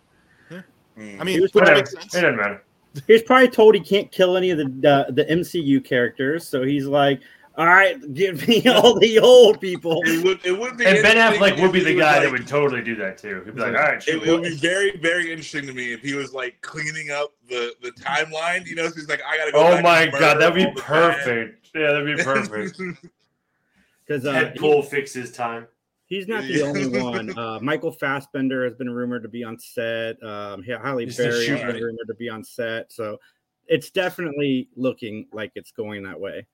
Mm. 0.51 1.19
I 1.21 1.25
mean, 1.25 1.35
He 1.37 1.41
was 1.41 1.53
which 1.55 1.63
Whatever. 1.63 1.77
makes 1.77 1.95
It 1.95 2.11
doesn't 2.11 2.37
matter. 2.37 2.63
He's 3.07 3.23
probably 3.23 3.49
told 3.49 3.75
he 3.75 3.81
can't 3.81 4.13
kill 4.13 4.37
any 4.37 4.51
of 4.51 4.59
the 4.59 4.65
the, 4.65 5.07
the 5.11 5.25
MCU 5.25 5.83
characters, 5.83 6.47
so 6.47 6.63
he's 6.63 6.85
like, 6.85 7.23
"All 7.57 7.65
right, 7.65 7.97
give 8.13 8.47
me 8.47 8.63
all 8.69 8.99
the 9.01 9.19
old 9.19 9.59
people." 9.63 10.03
it 10.05 10.23
would 10.23 10.45
it 10.45 10.53
would 10.53 10.77
be 10.77 10.85
And 10.85 11.03
Ben 11.03 11.17
Affleck 11.17 11.59
would 11.63 11.73
be 11.73 11.81
the 11.83 11.95
guy 11.95 12.17
like- 12.19 12.25
that 12.25 12.33
would 12.33 12.47
totally 12.47 12.83
do 12.83 12.95
that 12.97 13.17
too. 13.17 13.41
He'd 13.47 13.55
be 13.55 13.63
like, 13.63 13.69
"All 13.75 13.81
right, 13.81 14.07
It, 14.07 14.23
it 14.23 14.31
would 14.31 14.43
be 14.43 14.57
very, 14.57 14.99
very 14.99 15.31
interesting 15.33 15.67
to 15.67 15.73
me 15.73 15.95
if 15.95 16.03
he 16.03 16.13
was 16.13 16.35
like 16.35 16.61
cleaning 16.61 17.11
up 17.11 17.33
the 17.49 17.73
the 17.81 17.93
timeline. 17.93 18.67
You 18.67 18.75
know, 18.75 18.87
so 18.89 18.95
he's 18.97 19.09
like, 19.09 19.23
I 19.27 19.39
gotta 19.39 19.53
go. 19.53 19.61
Oh 19.67 19.71
back 19.77 19.83
my 19.83 20.03
and 20.03 20.13
god, 20.13 20.39
that'd 20.39 20.55
be 20.55 20.71
perfect. 20.79 21.27
time. 21.27 21.62
Perfect. 21.73 21.75
Yeah, 21.75 21.93
that'd 21.93 22.17
be 22.17 22.23
perfect. 22.23 22.81
Because 24.05 24.27
uh, 24.27 24.33
Deadpool 24.33 24.85
fixes 24.87 25.31
time. 25.31 25.69
he's 26.07 26.27
not 26.27 26.43
the 26.43 26.61
only 26.63 26.89
one. 27.01 27.39
Uh, 27.39 27.61
Michael 27.63 27.93
Fassbender 27.93 28.65
has 28.65 28.75
been 28.75 28.91
rumored 28.91 29.23
to 29.23 29.29
be 29.29 29.45
on 29.45 29.57
set. 29.61 30.21
Um, 30.25 30.63
Halle 30.65 30.99
He's 31.05 31.17
Berry 31.17 31.31
has 31.33 31.45
shooter. 31.61 31.73
been 31.73 31.81
rumored 31.83 32.09
to 32.09 32.15
be 32.15 32.29
on 32.29 32.43
set. 32.43 32.93
So 32.93 33.19
it's 33.69 33.91
definitely 33.91 34.69
looking 34.75 35.29
like 35.33 35.53
it's 35.55 35.71
going 35.71 36.03
that 36.03 36.19
way. 36.19 36.45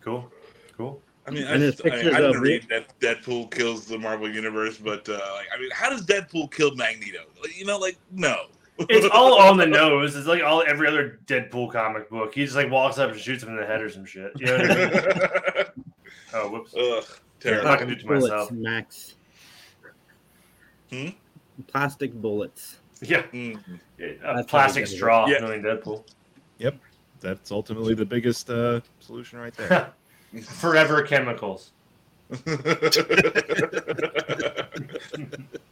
Cool, 0.00 0.32
cool. 0.76 1.02
I 1.26 1.30
mean, 1.30 1.44
I, 1.46 1.52
And 1.52 1.62
his 1.62 1.74
just, 1.76 1.86
I, 1.86 1.90
mean, 2.02 2.14
I 2.14 2.20
didn't 2.20 2.36
of 2.36 2.42
read 2.42 2.66
that 2.70 2.98
Deadpool 3.00 3.50
kills 3.50 3.84
the 3.86 3.98
Marvel 3.98 4.32
universe, 4.32 4.78
but 4.78 5.06
uh, 5.08 5.12
like, 5.34 5.46
I 5.54 5.60
mean, 5.60 5.70
how 5.74 5.90
does 5.90 6.06
Deadpool 6.06 6.52
kill 6.52 6.74
Magneto? 6.74 7.24
Like, 7.40 7.56
you 7.58 7.66
know, 7.66 7.78
like 7.78 7.98
no, 8.10 8.46
It's 8.78 9.06
all 9.12 9.38
on 9.40 9.56
the 9.56 9.66
nose. 9.66 10.14
It's 10.16 10.26
like 10.26 10.42
all 10.42 10.62
every 10.66 10.86
other 10.88 11.18
Deadpool 11.26 11.72
comic 11.72 12.10
book. 12.10 12.34
He 12.34 12.44
just 12.44 12.56
like 12.56 12.70
walks 12.70 12.98
up 12.98 13.10
and 13.12 13.18
shoots 13.20 13.42
him 13.42 13.50
in 13.50 13.56
the 13.56 13.66
head 13.66 13.80
or 13.82 13.88
some 13.90 14.04
shit. 14.04 14.32
You 14.36 14.46
know 14.46 14.58
what 14.58 14.70
I 14.70 14.74
mean? 14.74 15.64
Oh, 16.34 16.50
whoops. 16.50 16.74
Ugh, 16.74 17.04
I'm 17.08 17.14
terrible. 17.40 17.64
not 17.70 17.78
gonna 17.78 17.90
do 17.94 17.96
it 17.96 18.00
to 18.00 18.06
bullets, 18.06 18.22
myself. 18.30 18.50
Max. 18.50 19.14
Hmm? 20.90 21.08
Plastic 21.68 22.12
bullets. 22.12 22.78
Yeah, 23.00 23.22
Mm. 23.32 23.58
a 23.98 24.18
That's 24.20 24.46
plastic 24.50 24.52
how 24.52 24.66
we 24.66 24.72
get 24.74 24.82
it. 24.82 24.86
straw, 24.88 25.26
Yeah. 25.28 25.38
knowing 25.38 25.62
Deadpool. 25.62 26.04
Yep. 26.58 26.76
That's 27.20 27.50
ultimately 27.52 27.94
the 27.94 28.04
biggest 28.04 28.50
uh, 28.50 28.80
solution 29.00 29.38
right 29.38 29.54
there. 29.54 29.92
Forever 30.42 31.02
chemicals. 31.02 31.72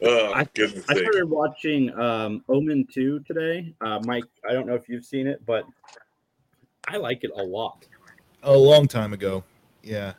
oh, 0.03 0.33
I- 0.33 0.45
goodness 0.55 0.85
I 0.89 0.95
sake. 0.95 1.03
started 1.03 1.29
watching 1.29 1.93
um, 1.99 2.45
Omen 2.49 2.87
2 2.93 3.21
today. 3.21 3.75
Uh, 3.81 4.01
Mike, 4.05 4.25
I 4.49 4.53
don't 4.53 4.67
know 4.67 4.75
if 4.75 4.89
you've 4.89 5.05
seen 5.05 5.27
it, 5.27 5.45
but 5.47 5.65
I 6.89 6.97
like 6.97 7.25
it 7.25 7.31
a 7.37 7.43
lot. 7.43 7.87
a 8.43 8.53
long 8.57 8.87
time 8.89 9.13
ago. 9.13 9.43
Yeah. 9.83 10.13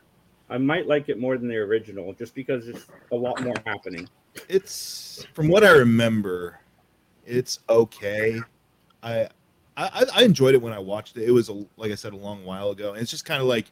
I 0.50 0.58
might 0.58 0.88
like 0.88 1.10
it 1.10 1.20
more 1.20 1.38
than 1.38 1.48
the 1.48 1.56
original 1.58 2.14
just 2.14 2.36
because 2.36 2.66
there's 2.66 2.86
a 3.12 3.16
lot 3.16 3.42
more 3.42 3.56
happening. 3.66 4.08
It's 4.48 5.26
from 5.34 5.48
what 5.48 5.64
I 5.64 5.72
remember, 5.72 6.60
it's 7.26 7.60
okay. 7.70 8.40
I 9.02 9.28
I, 9.78 10.06
I 10.14 10.24
enjoyed 10.24 10.54
it 10.54 10.62
when 10.62 10.72
I 10.72 10.80
watched 10.80 11.18
it. 11.18 11.24
It 11.24 11.32
was 11.32 11.50
a, 11.50 11.66
like 11.78 11.92
I 11.92 11.96
said 11.96 12.14
a 12.14 12.18
long 12.18 12.46
while 12.46 12.70
ago, 12.70 12.94
and 12.94 13.02
it's 13.02 13.10
just 13.12 13.26
kind 13.26 13.42
of 13.42 13.48
like 13.48 13.72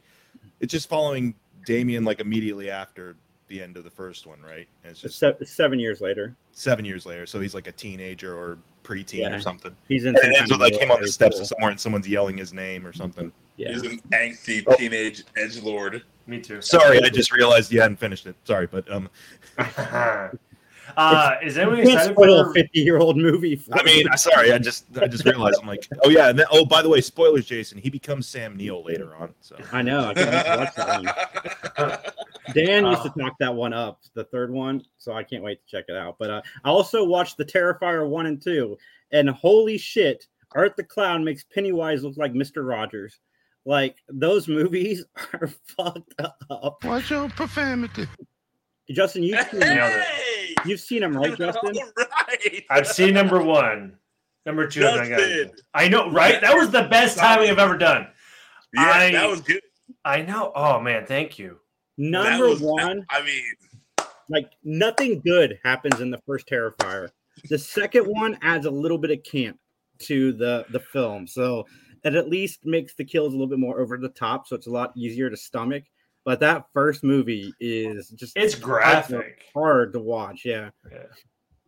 it's 0.60 0.72
just 0.72 0.88
following 0.88 1.34
Damien 1.64 2.04
like 2.04 2.20
immediately 2.20 2.70
after 2.70 3.16
the 3.48 3.60
end 3.62 3.76
of 3.76 3.84
the 3.84 3.90
first 3.90 4.26
one, 4.26 4.40
right? 4.40 4.66
And 4.82 4.90
it's 4.92 5.04
It's 5.04 5.18
just 5.18 5.38
se- 5.40 5.44
seven 5.44 5.78
years 5.78 6.00
later. 6.00 6.34
seven 6.52 6.84
years 6.84 7.04
later, 7.06 7.26
so 7.26 7.40
he's 7.40 7.54
like 7.54 7.66
a 7.66 7.72
teenager 7.72 8.36
or 8.36 8.58
preteen 8.82 9.20
Yeah. 9.20 9.34
or 9.36 9.40
something. 9.40 9.74
He's 9.88 10.04
in. 10.04 10.16
And 10.16 10.18
it 10.32 10.38
ends 10.38 10.50
with 10.50 10.52
of 10.52 10.60
like 10.60 10.74
him 10.80 10.90
on 10.90 11.00
the 11.00 11.08
steps 11.08 11.36
school. 11.36 11.42
of 11.42 11.48
somewhere 11.48 11.70
and 11.70 11.80
someone's 11.80 12.08
yelling 12.08 12.36
his 12.38 12.52
name 12.52 12.86
or 12.86 12.92
something. 12.92 13.32
Yeah. 13.56 13.72
He's 13.72 13.82
an 13.82 14.00
angsty 14.12 14.62
Oh. 14.66 14.74
teenage 14.76 15.24
edge 15.36 15.60
lord. 15.62 16.02
Me 16.26 16.40
too. 16.40 16.60
Sorry, 16.62 17.02
I 17.02 17.08
just 17.10 17.32
realized 17.32 17.70
you 17.70 17.80
hadn't 17.82 17.98
finished 17.98 18.26
it. 18.26 18.34
Sorry, 18.44 18.66
but 18.66 18.90
um, 18.90 19.10
uh, 20.96 21.34
is 21.42 21.58
anyone 21.58 21.78
You 21.78 21.84
excited 21.84 22.14
spoil 22.14 22.50
a 22.50 22.52
50 22.52 22.80
year 22.80 22.98
old 22.98 23.16
movie. 23.16 23.56
for 23.56 23.78
I 23.78 23.82
mean, 23.82 24.06
I 24.10 24.16
sorry, 24.16 24.52
I 24.52 24.58
just 24.58 24.86
I 25.00 25.06
just 25.06 25.24
realized 25.24 25.58
I'm 25.60 25.66
like, 25.66 25.88
oh 26.02 26.10
yeah, 26.10 26.28
and 26.28 26.38
then, 26.38 26.46
oh 26.50 26.64
by 26.64 26.82
the 26.82 26.88
way, 26.88 27.00
spoilers, 27.00 27.46
Jason. 27.46 27.78
He 27.78 27.90
becomes 27.90 28.26
Sam 28.26 28.56
Neill 28.56 28.84
later 28.84 29.14
on. 29.16 29.34
So 29.40 29.56
I 29.72 29.82
know. 29.82 30.08
I 30.08 30.14
can't 30.14 30.60
watch 30.60 30.74
that 30.76 31.02
one. 31.78 31.98
Dan 32.54 32.84
used 32.84 33.02
to 33.02 33.08
talk 33.18 33.34
that 33.40 33.54
one 33.54 33.72
up, 33.72 34.00
the 34.14 34.24
third 34.24 34.50
one, 34.50 34.84
so 34.98 35.12
I 35.12 35.22
can't 35.24 35.42
wait 35.42 35.60
to 35.60 35.66
check 35.66 35.86
it 35.88 35.96
out. 35.96 36.16
But 36.18 36.30
uh, 36.30 36.42
I 36.62 36.68
also 36.68 37.04
watched 37.04 37.36
the 37.36 37.44
Terrifier 37.44 38.08
one 38.08 38.26
and 38.26 38.40
two, 38.40 38.76
and 39.12 39.30
holy 39.30 39.78
shit, 39.78 40.26
Art 40.54 40.76
the 40.76 40.84
Clown 40.84 41.24
makes 41.24 41.44
Pennywise 41.44 42.04
look 42.04 42.16
like 42.16 42.34
Mister 42.34 42.62
Rogers. 42.62 43.18
Like 43.66 43.96
those 44.08 44.46
movies 44.46 45.04
are 45.32 45.48
fucked 45.76 46.20
up. 46.20 46.84
Watch 46.84 47.10
your 47.10 47.28
profanity. 47.30 48.06
Justin, 48.90 49.22
you've 49.22 49.40
seen, 49.50 49.60
Nailed 49.60 49.92
it. 49.92 50.02
Hey! 50.02 50.54
you've 50.66 50.80
seen 50.80 51.00
them, 51.00 51.16
right, 51.16 51.36
Justin? 51.36 51.76
All 51.76 51.92
right. 52.28 52.64
I've 52.70 52.86
seen 52.86 53.14
number 53.14 53.42
one. 53.42 53.96
Number 54.46 54.66
two, 54.66 54.86
I 54.86 55.08
got 55.08 55.18
Justin. 55.20 55.52
I 55.72 55.88
know, 55.88 56.10
right? 56.10 56.40
That 56.40 56.54
was 56.56 56.70
the 56.70 56.82
best 56.84 57.18
timing 57.18 57.50
I've 57.50 57.58
ever 57.58 57.78
done. 57.78 58.08
Yeah, 58.74 58.82
I- 58.82 59.12
that 59.12 59.28
was 59.28 59.40
good. 59.40 59.60
I 60.04 60.22
know. 60.22 60.52
Oh 60.54 60.80
man, 60.80 61.06
thank 61.06 61.38
you. 61.38 61.58
Number 61.96 62.48
was, 62.48 62.60
one, 62.60 63.04
I 63.10 63.22
mean, 63.22 63.42
like 64.28 64.50
nothing 64.64 65.20
good 65.24 65.58
happens 65.64 66.00
in 66.00 66.10
the 66.10 66.18
first 66.26 66.46
Terrifier. 66.48 67.08
The 67.48 67.58
second 67.58 68.04
one 68.04 68.38
adds 68.42 68.66
a 68.66 68.70
little 68.70 68.98
bit 68.98 69.10
of 69.10 69.22
camp 69.22 69.58
to 70.00 70.32
the 70.32 70.66
the 70.70 70.80
film, 70.80 71.26
so 71.26 71.66
it 72.02 72.14
at 72.14 72.28
least 72.28 72.66
makes 72.66 72.94
the 72.94 73.04
kills 73.04 73.32
a 73.32 73.36
little 73.36 73.46
bit 73.48 73.58
more 73.58 73.80
over 73.80 73.96
the 73.96 74.08
top, 74.10 74.46
so 74.46 74.56
it's 74.56 74.66
a 74.66 74.70
lot 74.70 74.92
easier 74.96 75.30
to 75.30 75.36
stomach. 75.36 75.84
But 76.24 76.40
that 76.40 76.66
first 76.72 77.04
movie 77.04 77.52
is 77.60 78.08
just 78.10 78.36
It's 78.36 78.54
graphic. 78.54 79.42
hard 79.52 79.92
to 79.92 80.00
watch. 80.00 80.42
Yeah, 80.44 80.70
Yeah. 80.90 81.02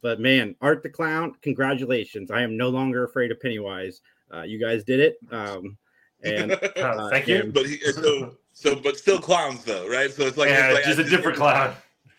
but 0.03 0.19
man, 0.19 0.55
Art 0.63 0.83
the 0.83 0.89
Clown, 0.89 1.35
congratulations! 1.43 2.31
I 2.31 2.41
am 2.43 2.57
no 2.57 2.69
longer 2.71 3.05
afraid 3.05 3.31
of 3.31 3.41
Pennywise. 3.41 4.01
Uh, 4.33 4.43
you 4.43 4.59
guys 4.59 4.83
did 4.83 5.01
it, 5.01 5.19
um, 5.31 5.77
and 6.23 6.53
Oh, 6.77 6.81
Uh, 6.83 7.11
thank 7.11 7.27
yeah. 7.27 7.43
you. 7.45 7.53
but 7.53 7.67
he, 7.67 7.77
so 7.93 8.37
so 8.53 8.75
but 8.77 8.97
still 8.97 9.19
clowns 9.19 9.63
though, 9.65 9.87
right? 9.89 10.11
So 10.11 10.25
it's 10.27 10.39
like 10.39 10.49
yeah, 10.49 10.69
it's 10.69 10.75
like 10.77 10.85
just 10.85 10.99
a 10.99 11.05
different 11.05 11.37
clown. 11.37 11.75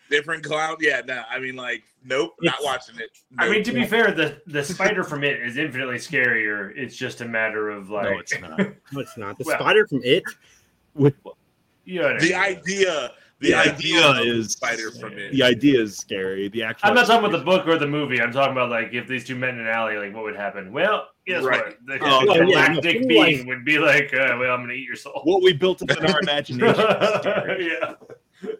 different 0.08 0.44
clown. 0.44 0.76
Yeah, 0.80 1.02
no, 1.04 1.22
I 1.28 1.40
mean 1.40 1.56
like 1.56 1.82
nope, 2.04 2.34
not 2.40 2.58
watching 2.62 3.00
it. 3.00 3.10
I 3.38 3.48
mean, 3.50 3.64
to 3.64 3.72
be 3.72 3.84
fair, 3.84 4.12
the 4.12 4.40
the 4.46 4.62
spider 4.74 5.02
from 5.02 5.24
it 5.24 5.40
is 5.40 5.56
infinitely 5.56 5.96
scarier. 5.96 6.72
It's 6.76 6.96
just 6.96 7.20
a 7.20 7.24
matter 7.26 7.68
of 7.70 7.90
like, 7.90 8.04
no, 8.04 8.18
it's 8.20 8.40
not. 8.40 8.58
no, 8.92 9.00
it's 9.00 9.16
not 9.16 9.36
the 9.38 9.44
Well- 9.44 9.58
spider 9.58 9.88
from 9.88 10.02
it. 10.04 10.22
With- 10.94 11.14
you 11.88 12.00
know 12.00 12.18
the 12.18 12.34
idea, 12.34 13.10
the, 13.40 13.48
The 13.50 13.54
idea, 13.54 14.06
idea 14.06 14.32
is- 14.34 14.52
spider 14.52 14.90
from 14.90 15.12
it. 15.18 15.32
the 15.32 15.42
idea 15.42 15.80
is 15.80 15.96
scary. 15.96 16.48
The 16.48 16.62
actual. 16.64 16.88
I'm 16.88 16.94
not 16.94 17.06
talking 17.06 17.24
about 17.26 17.38
the 17.38 17.44
book 17.44 17.66
or 17.66 17.78
the 17.78 17.86
movie. 17.86 18.20
I'm 18.20 18.32
talking 18.32 18.52
about 18.52 18.68
like 18.70 18.90
if 18.92 19.06
these 19.08 19.24
two 19.24 19.36
met 19.36 19.50
in 19.50 19.60
an 19.60 19.66
alley, 19.68 19.96
like 19.96 20.12
what 20.14 20.24
would 20.24 20.36
happen? 20.36 20.72
Well, 20.72 21.08
guess 21.26 21.42
Right. 21.44 21.64
what? 21.64 21.76
The, 21.86 21.98
Oh, 22.02 22.26
the 22.26 22.32
yeah, 22.34 22.40
no, 22.40 22.46
galactic 22.50 23.02
Pennywise- 23.02 23.36
being 23.36 23.46
would 23.46 23.64
be 23.64 23.78
like, 23.78 24.12
uh, 24.12 24.36
"Well, 24.38 24.50
I'm 24.52 24.60
going 24.60 24.70
to 24.70 24.74
eat 24.74 24.86
your 24.86 24.96
soul." 24.96 25.20
What 25.24 25.42
we 25.42 25.52
built 25.52 25.82
up 25.82 25.90
in 25.96 26.04
our 26.06 26.20
imagination. 26.26 26.74
is 26.78 27.20
scary. 27.20 27.70
yeah. 27.80 27.94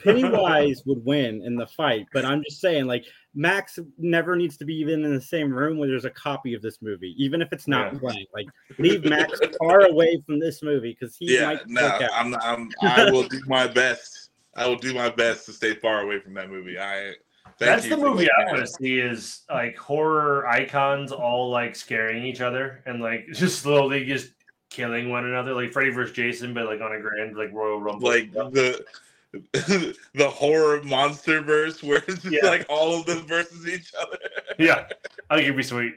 Pennywise 0.02 0.82
would 0.86 1.04
win 1.04 1.42
in 1.44 1.56
the 1.56 1.66
fight, 1.66 2.06
but 2.12 2.24
I'm 2.24 2.42
just 2.42 2.60
saying, 2.60 2.86
like 2.86 3.04
Max 3.34 3.78
never 3.98 4.36
needs 4.36 4.56
to 4.58 4.64
be 4.64 4.74
even 4.74 5.04
in 5.04 5.14
the 5.14 5.20
same 5.20 5.52
room 5.52 5.78
where 5.78 5.88
there's 5.88 6.04
a 6.04 6.10
copy 6.10 6.54
of 6.54 6.62
this 6.62 6.78
movie, 6.82 7.14
even 7.18 7.40
if 7.42 7.52
it's 7.52 7.68
not 7.68 7.92
Yeah. 7.92 7.98
playing. 8.00 8.26
Like 8.34 8.46
leave 8.78 9.04
Max 9.04 9.38
far 9.58 9.82
away 9.86 10.22
from 10.26 10.38
this 10.40 10.62
movie 10.62 10.96
because 10.98 11.16
he 11.16 11.34
Yeah, 11.36 11.46
might 11.46 11.68
no, 11.68 11.82
look 11.82 12.02
I'm, 12.12 12.30
not- 12.30 12.44
I'm 12.44 12.70
I 12.82 13.10
will 13.10 13.22
do 13.28 13.40
my 13.46 13.66
best. 13.66 14.30
I 14.56 14.66
will 14.66 14.76
do 14.76 14.92
my 14.94 15.08
best 15.10 15.46
to 15.46 15.52
stay 15.52 15.74
far 15.74 16.00
away 16.02 16.18
from 16.20 16.34
that 16.34 16.50
movie. 16.50 16.78
I 16.78 17.12
thank 17.44 17.58
That's 17.58 17.88
the 17.88 17.96
movie 17.96 18.28
I 18.30 18.44
me 18.46 18.52
want 18.52 18.66
to 18.66 18.72
see 18.72 18.98
is 18.98 19.42
like 19.48 19.76
horror 19.76 20.46
icons 20.48 21.12
all 21.12 21.50
like 21.50 21.76
scaring 21.76 22.24
each 22.24 22.40
other 22.40 22.82
and 22.86 23.00
like 23.00 23.26
just 23.32 23.60
slowly 23.62 24.04
just 24.04 24.32
killing 24.70 25.10
one 25.10 25.24
another, 25.26 25.54
like 25.54 25.72
Freddy 25.72 25.90
vs. 25.90 26.14
Jason, 26.14 26.52
but 26.54 26.66
like 26.66 26.80
on 26.80 26.92
a 26.92 27.00
grand 27.00 27.36
like 27.36 27.52
Royal 27.52 27.80
Rumble. 27.80 28.08
like 28.08 28.32
the 28.32 28.84
the 29.52 29.94
horror 30.30 30.82
monster 30.82 31.40
verse 31.40 31.82
where 31.82 31.98
it's 32.08 32.22
just 32.22 32.34
Yeah. 32.42 32.48
like 32.48 32.66
all 32.68 32.98
of 32.98 33.06
them 33.06 33.26
versus 33.26 33.68
each 33.68 33.92
other. 34.00 34.18
yeah, 34.58 34.86
I 35.30 35.36
think 35.36 35.44
it'd 35.44 35.56
be 35.56 35.62
sweet. 35.62 35.94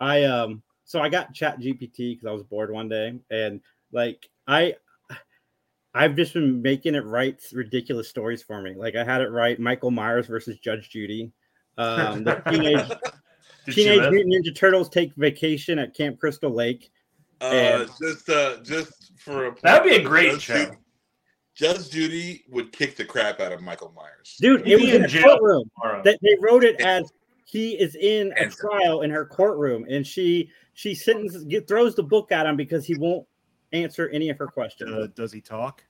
I 0.00 0.24
um 0.24 0.62
so 0.84 1.00
I 1.00 1.08
got 1.08 1.32
Chat 1.34 1.60
GPT 1.60 2.12
because 2.14 2.26
I 2.26 2.32
was 2.32 2.42
bored 2.42 2.70
one 2.72 2.88
day 2.88 3.14
and 3.30 3.60
like 3.92 4.28
I 4.46 4.74
I've 5.94 6.16
just 6.16 6.32
been 6.32 6.62
making 6.62 6.94
it 6.94 7.04
write 7.04 7.42
ridiculous 7.52 8.08
stories 8.08 8.42
for 8.42 8.62
me. 8.62 8.74
Like 8.74 8.96
I 8.96 9.04
had 9.04 9.20
it 9.20 9.30
write 9.30 9.60
Michael 9.60 9.90
Myers 9.90 10.26
versus 10.26 10.58
Judge 10.58 10.88
Judy. 10.88 11.30
Um, 11.76 12.24
the 12.24 12.34
teenage 12.50 12.90
Teenage? 13.66 14.10
Mutant 14.10 14.32
Ninja 14.46 14.56
Turtles 14.56 14.88
take 14.88 15.14
vacation 15.16 15.78
at 15.78 15.94
Camp 15.94 16.18
Crystal 16.18 16.50
Lake. 16.50 16.90
Uh, 17.40 17.44
And- 17.44 17.90
just 18.00 18.28
uh, 18.30 18.56
just 18.62 19.12
for 19.18 19.46
a 19.48 19.54
That 19.62 19.84
would 19.84 19.90
be 19.90 19.96
a 19.96 20.02
great 20.02 20.32
Judge 20.32 20.42
show. 20.42 20.64
Judy- 20.64 20.76
Judge 21.54 21.90
Judy 21.90 22.44
would 22.48 22.72
kick 22.72 22.96
the 22.96 23.04
crap 23.04 23.40
out 23.40 23.52
of 23.52 23.60
Michael 23.60 23.92
Myers. 23.94 24.36
Dude, 24.40 24.64
He'd 24.66 24.72
it 24.72 24.80
was 24.80 24.90
in 24.90 24.96
in 24.96 25.04
a 25.04 25.08
jail. 25.08 25.22
courtroom. 25.38 25.70
Tomorrow. 25.80 26.02
That 26.04 26.18
they 26.22 26.36
wrote 26.40 26.64
it 26.64 26.80
as 26.80 27.10
he 27.44 27.72
is 27.78 27.94
in 27.96 28.32
a 28.38 28.46
trial 28.48 29.02
in 29.02 29.10
her 29.10 29.26
courtroom, 29.26 29.84
and 29.90 30.06
she 30.06 30.50
she 30.74 30.94
sentences 30.94 31.44
get, 31.44 31.68
throws 31.68 31.94
the 31.94 32.02
book 32.02 32.32
at 32.32 32.46
him 32.46 32.56
because 32.56 32.86
he 32.86 32.94
won't 32.94 33.26
answer 33.72 34.08
any 34.08 34.30
of 34.30 34.38
her 34.38 34.46
questions. 34.46 34.90
Uh, 34.90 35.06
does 35.14 35.32
he 35.32 35.40
talk? 35.40 35.84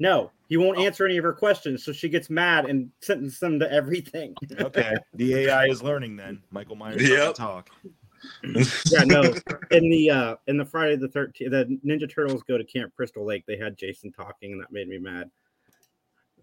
no, 0.00 0.32
he 0.48 0.56
won't 0.56 0.78
answer 0.78 1.04
any 1.04 1.18
of 1.18 1.24
her 1.24 1.32
questions, 1.32 1.84
so 1.84 1.92
she 1.92 2.08
gets 2.08 2.28
mad 2.28 2.64
and 2.64 2.90
sentences 3.00 3.40
him 3.42 3.60
to 3.60 3.70
everything. 3.70 4.34
Okay, 4.58 4.94
the 5.12 5.34
AI 5.34 5.66
is 5.66 5.82
learning. 5.82 6.16
Then 6.16 6.42
Michael 6.50 6.76
Myers 6.76 6.96
doesn't 7.02 7.16
Yep. 7.16 7.34
talk. 7.34 7.70
Yeah, 8.90 9.04
no. 9.04 9.22
In 9.70 9.88
the 9.90 10.10
uh 10.10 10.36
in 10.46 10.56
the 10.56 10.64
Friday 10.64 10.96
the 10.96 11.08
thirteenth, 11.08 11.50
the 11.50 11.78
Ninja 11.84 12.12
Turtles 12.12 12.42
go 12.42 12.58
to 12.58 12.64
Camp 12.64 12.92
Crystal 12.94 13.24
Lake. 13.24 13.44
They 13.46 13.56
had 13.56 13.76
Jason 13.76 14.12
talking, 14.12 14.52
and 14.52 14.60
that 14.60 14.72
made 14.72 14.88
me 14.88 14.98
mad. 14.98 15.30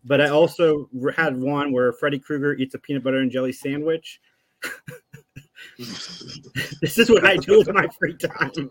But 0.03 0.21
I 0.21 0.29
also 0.29 0.89
had 1.15 1.39
one 1.39 1.71
where 1.71 1.93
Freddy 1.93 2.19
Krueger 2.19 2.55
eats 2.55 2.73
a 2.73 2.79
peanut 2.79 3.03
butter 3.03 3.17
and 3.17 3.31
jelly 3.31 3.51
sandwich. 3.51 4.19
this 5.77 6.97
is 6.97 7.09
what 7.09 7.25
I 7.25 7.37
do 7.37 7.59
with 7.59 7.71
my 7.73 7.87
free 7.99 8.15
time. 8.17 8.69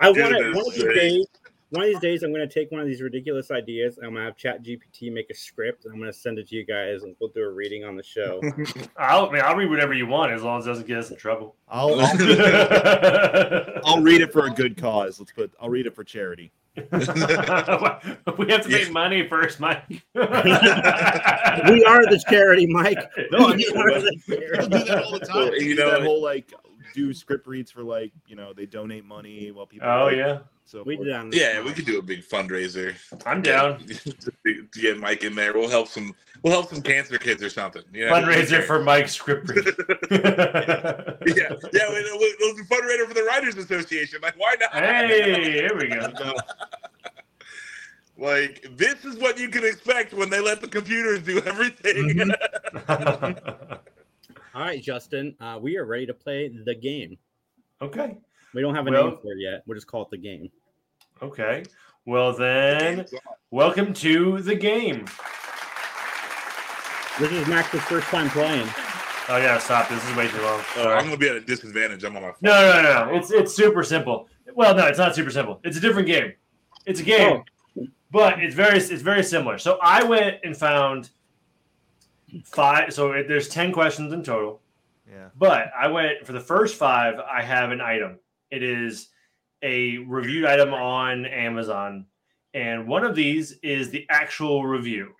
I 0.00 0.10
want 0.10 0.36
to 0.36 0.52
one 0.52 0.66
of 0.66 0.74
these 0.74 0.84
days. 0.84 1.26
One 1.74 1.84
of 1.84 1.90
these 1.90 1.98
days, 2.00 2.22
I'm 2.22 2.32
going 2.32 2.46
to 2.48 2.52
take 2.52 2.70
one 2.70 2.80
of 2.80 2.86
these 2.86 3.02
ridiculous 3.02 3.50
ideas. 3.50 3.98
and 3.98 4.06
I'm 4.06 4.12
going 4.12 4.22
to 4.22 4.26
have 4.26 4.36
Chat 4.36 4.62
GPT 4.62 5.12
make 5.12 5.28
a 5.30 5.34
script. 5.34 5.84
And 5.84 5.92
I'm 5.92 5.98
going 6.00 6.10
to 6.12 6.16
send 6.18 6.38
it 6.38 6.48
to 6.48 6.54
you 6.56 6.64
guys, 6.64 7.02
and 7.02 7.16
we'll 7.20 7.30
do 7.30 7.42
a 7.42 7.50
reading 7.50 7.84
on 7.84 7.96
the 7.96 8.02
show. 8.02 8.40
I'll, 8.96 9.28
I 9.28 9.32
mean, 9.32 9.42
I'll 9.44 9.56
read 9.56 9.68
whatever 9.70 9.92
you 9.92 10.06
want 10.06 10.32
as 10.32 10.42
long 10.42 10.60
as 10.60 10.66
it 10.66 10.70
doesn't 10.70 10.86
get 10.86 10.98
us 10.98 11.10
in 11.10 11.16
trouble. 11.16 11.56
I'll 11.68 12.00
I'll 12.00 12.16
read, 12.16 12.30
it, 12.30 13.80
I'll 13.84 14.02
read 14.02 14.20
it 14.20 14.32
for 14.32 14.46
a 14.46 14.50
good 14.50 14.76
cause. 14.76 15.18
Let's 15.18 15.32
put. 15.32 15.52
I'll 15.60 15.68
read 15.70 15.86
it 15.86 15.94
for 15.94 16.04
charity. 16.04 16.52
we 16.76 16.82
have 18.50 18.62
to 18.62 18.68
make 18.68 18.90
money 18.90 19.28
first, 19.28 19.60
Mike. 19.60 19.84
we 19.88 20.00
we 20.14 21.84
are 21.84 22.04
the 22.06 22.22
charity, 22.28 22.66
Mike. 22.66 22.98
No, 23.30 23.46
I 23.48 23.50
We 23.52 23.56
mean, 23.58 23.76
are 23.78 24.00
the 24.00 24.10
People 24.26 24.44
charity. 24.44 24.68
do 24.68 24.84
that 24.84 25.04
all 25.04 25.12
the 25.12 25.20
time. 25.20 25.52
You 25.54 25.74
know- 25.76 25.90
that 25.92 26.02
whole 26.02 26.20
like 26.22 26.52
do 26.94 27.12
script 27.12 27.46
reads 27.46 27.70
for 27.70 27.82
like 27.82 28.12
you 28.26 28.36
know 28.36 28.52
they 28.54 28.64
donate 28.64 29.04
money 29.04 29.50
while 29.50 29.66
people. 29.66 29.88
Oh 29.88 30.04
like, 30.06 30.16
yeah, 30.16 30.38
So 30.64 30.82
We 30.86 30.96
forth. 30.96 31.06
did 31.08 31.14
on 31.16 31.30
Yeah, 31.32 31.62
we 31.62 31.72
could 31.72 31.84
do 31.84 31.98
a 31.98 32.02
big 32.02 32.20
fundraiser. 32.24 32.94
I'm 33.26 33.42
down. 33.42 33.84
to 34.46 34.66
get 34.72 34.98
Mike 34.98 35.24
in 35.24 35.34
there. 35.34 35.52
We'll 35.52 35.68
help 35.68 35.88
some. 35.88 36.14
We'll 36.42 36.52
help 36.52 36.68
some 36.70 36.80
cancer 36.80 37.18
kids 37.18 37.42
or 37.42 37.50
something. 37.50 37.82
Yeah, 37.92 38.10
Fundraiser 38.10 38.64
for 38.64 38.82
Mike 38.82 39.08
script 39.08 39.48
read. 39.50 39.66
yeah, 40.10 41.52
yeah. 41.72 41.90
we- 41.90 42.18
we- 42.18 42.36
We'll 42.40 42.54
do 42.56 42.64
fundraiser 42.64 43.06
for 43.08 43.14
the 43.14 43.24
Writers 43.26 43.56
Association. 43.56 44.20
Like, 44.22 44.34
why 44.38 44.54
not? 44.60 44.72
hey, 44.72 45.52
here 45.52 45.76
we 45.76 45.88
go. 45.88 46.12
Like, 48.16 48.64
this 48.76 49.04
is 49.04 49.16
what 49.16 49.38
you 49.40 49.48
can 49.48 49.64
expect 49.64 50.12
when 50.14 50.30
they 50.30 50.38
let 50.38 50.60
the 50.60 50.68
computers 50.68 51.20
do 51.22 51.40
everything. 51.40 52.10
Mm-hmm. 52.76 53.74
All 54.54 54.60
right, 54.62 54.82
Justin, 54.82 55.34
uh, 55.40 55.58
we 55.60 55.76
are 55.76 55.84
ready 55.84 56.06
to 56.06 56.14
play 56.14 56.48
the 56.48 56.74
game. 56.74 57.18
okay. 57.82 58.16
We 58.54 58.62
don't 58.62 58.74
have 58.76 58.86
a 58.86 58.90
Well- 58.92 59.08
name 59.08 59.18
for 59.20 59.32
it 59.32 59.40
yet. 59.40 59.62
We'll 59.66 59.74
just 59.74 59.88
call 59.88 60.02
it 60.02 60.10
the 60.10 60.16
game. 60.16 60.48
Okay. 61.20 61.64
Well 62.06 62.32
then, 62.32 63.04
welcome 63.50 63.92
to 63.94 64.40
the 64.42 64.54
game. 64.54 65.06
This 67.18 67.32
is 67.32 67.48
Max's 67.48 67.82
first 67.82 68.06
time 68.08 68.30
playing. 68.30 68.68
Oh 69.28 69.38
yeah, 69.38 69.58
stop. 69.58 69.88
This 69.88 70.08
is 70.08 70.16
way 70.16 70.28
too 70.28 70.40
long. 70.42 70.62
Oh, 70.76 70.88
I'm 70.90 71.04
gonna 71.06 71.16
be 71.16 71.28
at 71.28 71.34
a 71.36 71.40
disadvantage. 71.40 72.04
I'm 72.04 72.14
on 72.16 72.22
my 72.22 72.28
phone. 72.28 72.38
No, 72.42 72.52
no, 72.72 72.82
no, 72.82 73.06
no. 73.06 73.14
It's 73.16 73.32
it's 73.32 73.54
super 73.54 73.82
simple. 73.82 74.28
Well, 74.54 74.74
no, 74.76 74.86
it's 74.86 74.98
not 74.98 75.14
super 75.16 75.30
simple. 75.32 75.60
It's 75.64 75.76
a 75.76 75.80
different 75.80 76.06
game. 76.06 76.32
It's 76.86 77.00
a 77.00 77.04
game, 77.04 77.42
but 78.12 78.38
it's 78.40 78.54
very 78.54 78.78
it's 78.78 79.02
very 79.02 79.24
similar. 79.24 79.58
So 79.58 79.78
I 79.82 80.04
went 80.04 80.36
and 80.44 80.56
found 80.56 81.10
five. 82.44 82.92
So 82.92 83.12
it, 83.12 83.28
there's 83.28 83.48
ten 83.48 83.72
questions 83.72 84.12
in 84.12 84.22
total. 84.22 84.60
Yeah. 85.08 85.28
But 85.36 85.70
I 85.78 85.88
went 85.88 86.26
for 86.26 86.32
the 86.32 86.40
first 86.40 86.76
five. 86.76 87.18
I 87.18 87.42
have 87.42 87.70
an 87.70 87.80
item. 87.80 88.18
It 88.50 88.62
is 88.62 89.08
a 89.62 89.98
reviewed 89.98 90.44
item 90.44 90.72
on 90.72 91.26
Amazon, 91.26 92.06
and 92.52 92.86
one 92.86 93.04
of 93.04 93.14
these 93.14 93.52
is 93.62 93.90
the 93.90 94.06
actual 94.10 94.64
review. 94.64 95.12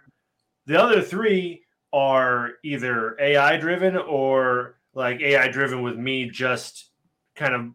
The 0.67 0.81
other 0.81 1.03
three 1.03 1.63
are 1.93 2.53
either 2.65 3.17
AI 3.21 3.57
driven 3.57 3.97
or 3.97 4.77
like 4.95 5.21
AI 5.21 5.49
driven 5.49 5.83
with 5.83 5.97
me 5.97 6.29
just 6.31 6.91
kind 7.37 7.55
of 7.55 7.71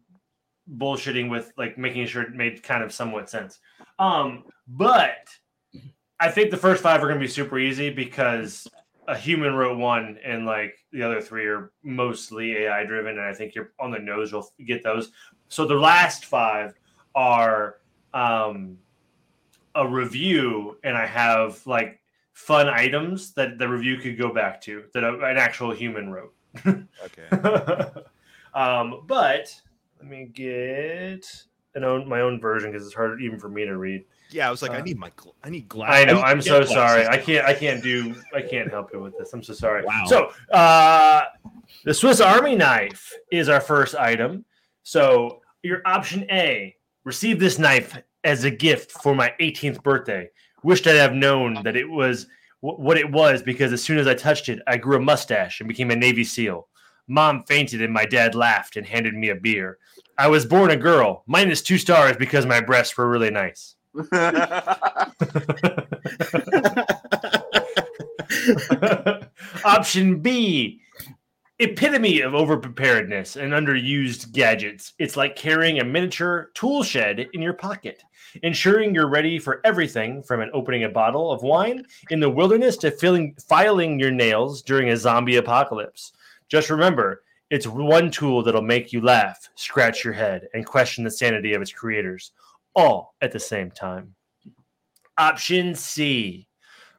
bullshitting 0.77 1.29
with 1.29 1.51
like 1.57 1.77
making 1.77 2.05
sure 2.05 2.23
it 2.23 2.33
made 2.33 2.63
kind 2.63 2.83
of 2.83 2.93
somewhat 2.93 3.29
sense. 3.29 3.59
Um, 3.97 4.43
but 4.67 5.27
I 6.19 6.29
think 6.29 6.51
the 6.51 6.57
first 6.57 6.83
five 6.83 7.01
are 7.01 7.07
going 7.07 7.19
to 7.19 7.25
be 7.25 7.31
super 7.31 7.57
easy 7.57 7.89
because 7.89 8.67
a 9.09 9.17
human 9.17 9.55
wrote 9.55 9.77
one 9.77 10.19
and 10.23 10.45
like 10.45 10.77
the 10.91 11.01
other 11.01 11.19
three 11.19 11.47
are 11.47 11.71
mostly 11.81 12.57
AI 12.57 12.85
driven. 12.85 13.17
And 13.17 13.25
I 13.25 13.33
think 13.33 13.55
you're 13.55 13.71
on 13.79 13.89
the 13.89 13.97
nose, 13.97 14.31
you'll 14.31 14.47
get 14.67 14.83
those. 14.83 15.11
So 15.47 15.65
the 15.65 15.73
last 15.73 16.25
five 16.25 16.75
are 17.15 17.77
um, 18.13 18.77
a 19.73 19.87
review, 19.87 20.77
and 20.83 20.95
I 20.95 21.07
have 21.07 21.65
like 21.65 21.99
fun 22.33 22.67
items 22.67 23.33
that 23.33 23.57
the 23.57 23.67
review 23.67 23.97
could 23.97 24.17
go 24.17 24.31
back 24.31 24.61
to 24.61 24.83
that 24.93 25.03
a, 25.03 25.19
an 25.25 25.37
actual 25.37 25.71
human 25.71 26.11
wrote. 26.11 26.33
Okay. 26.65 27.29
um, 28.53 29.01
but 29.07 29.59
let 29.97 30.07
me 30.07 30.29
get 30.31 31.25
an 31.73 31.83
own 31.83 32.07
my 32.07 32.21
own 32.21 32.39
version 32.39 32.71
because 32.71 32.85
it's 32.85 32.95
hard 32.95 33.21
even 33.23 33.39
for 33.39 33.49
me 33.49 33.65
to 33.65 33.75
read. 33.75 34.05
Yeah, 34.31 34.47
I 34.47 34.51
was 34.51 34.61
like, 34.61 34.71
I 34.71 34.79
Uh, 34.79 34.83
need 34.83 34.97
my, 34.99 35.09
gl- 35.11 35.33
I 35.43 35.49
need 35.49 35.67
glasses. 35.67 35.95
I 36.07 36.11
know. 36.11 36.21
I'm 36.21 36.41
so 36.41 36.63
sorry. 36.63 37.07
I 37.07 37.17
can't. 37.17 37.45
I 37.45 37.53
can't 37.53 37.81
do. 37.81 38.15
I 38.35 38.41
can't 38.41 38.69
help 38.69 38.91
you 38.93 39.01
with 39.01 39.17
this. 39.17 39.33
I'm 39.33 39.41
so 39.43 39.53
sorry. 39.53 39.83
Wow. 39.83 40.03
So, 40.07 40.31
uh, 40.55 41.23
the 41.83 41.93
Swiss 41.93 42.21
Army 42.21 42.55
knife 42.55 43.11
is 43.31 43.49
our 43.49 43.61
first 43.61 43.95
item. 43.95 44.45
So, 44.83 45.41
your 45.63 45.81
option 45.85 46.25
A: 46.31 46.75
receive 47.05 47.39
this 47.39 47.57
knife 47.59 47.97
as 48.23 48.43
a 48.43 48.51
gift 48.51 48.91
for 48.91 49.15
my 49.15 49.33
18th 49.39 49.81
birthday. 49.83 50.29
Wished 50.63 50.85
I'd 50.87 50.95
have 50.95 51.13
known 51.13 51.61
that 51.63 51.75
it 51.75 51.89
was 51.89 52.27
wh- 52.59 52.77
what 52.79 52.97
it 52.97 53.09
was 53.09 53.41
because 53.41 53.71
as 53.73 53.81
soon 53.81 53.97
as 53.97 54.07
I 54.07 54.13
touched 54.13 54.49
it, 54.49 54.59
I 54.67 54.77
grew 54.77 54.97
a 54.97 55.01
mustache 55.01 55.59
and 55.61 55.67
became 55.69 55.89
a 55.89 55.95
Navy 55.95 56.23
SEAL. 56.23 56.67
Mom 57.07 57.41
fainted 57.43 57.81
and 57.81 57.91
my 57.93 58.05
dad 58.05 58.35
laughed 58.35 58.75
and 58.77 58.85
handed 58.85 59.15
me 59.15 59.29
a 59.29 59.35
beer. 59.35 59.77
I 60.17 60.27
was 60.27 60.45
born 60.45 60.69
a 60.69 60.75
girl, 60.75 61.23
minus 61.27 61.61
two 61.61 61.77
stars 61.79 62.17
because 62.17 62.45
my 62.45 62.59
breasts 62.61 62.95
were 62.97 63.09
really 63.09 63.31
nice. 63.31 63.75
Option 69.65 70.21
B 70.21 70.79
epitome 71.61 72.21
of 72.21 72.31
overpreparedness 72.31 73.35
and 73.35 73.51
underused 73.51 74.31
gadgets. 74.31 74.93
It's 74.97 75.17
like 75.17 75.35
carrying 75.35 75.79
a 75.79 75.83
miniature 75.83 76.51
tool 76.53 76.83
shed 76.83 77.27
in 77.33 77.41
your 77.41 77.53
pocket, 77.53 78.01
ensuring 78.43 78.95
you're 78.95 79.09
ready 79.09 79.39
for 79.39 79.59
everything 79.65 80.23
from 80.23 80.39
an 80.39 80.51
opening 80.53 80.85
a 80.85 80.89
bottle 80.89 81.31
of 81.31 81.43
wine 81.43 81.85
in 82.11 82.21
the 82.21 82.29
wilderness 82.29 82.77
to 82.77 82.91
filling, 82.91 83.35
filing 83.49 83.99
your 83.99 84.11
nails 84.11 84.61
during 84.61 84.89
a 84.89 84.97
zombie 84.97 85.35
apocalypse. 85.35 86.13
Just 86.47 86.69
remember, 86.69 87.23
it's 87.49 87.67
one 87.67 88.09
tool 88.09 88.41
that'll 88.41 88.61
make 88.61 88.93
you 88.93 89.01
laugh, 89.01 89.49
scratch 89.55 90.05
your 90.05 90.13
head, 90.13 90.47
and 90.53 90.65
question 90.65 91.03
the 91.03 91.11
sanity 91.11 91.53
of 91.53 91.61
its 91.61 91.73
creators, 91.73 92.31
all 92.75 93.15
at 93.21 93.31
the 93.31 93.39
same 93.39 93.71
time. 93.71 94.15
Option 95.17 95.75
C 95.75 96.49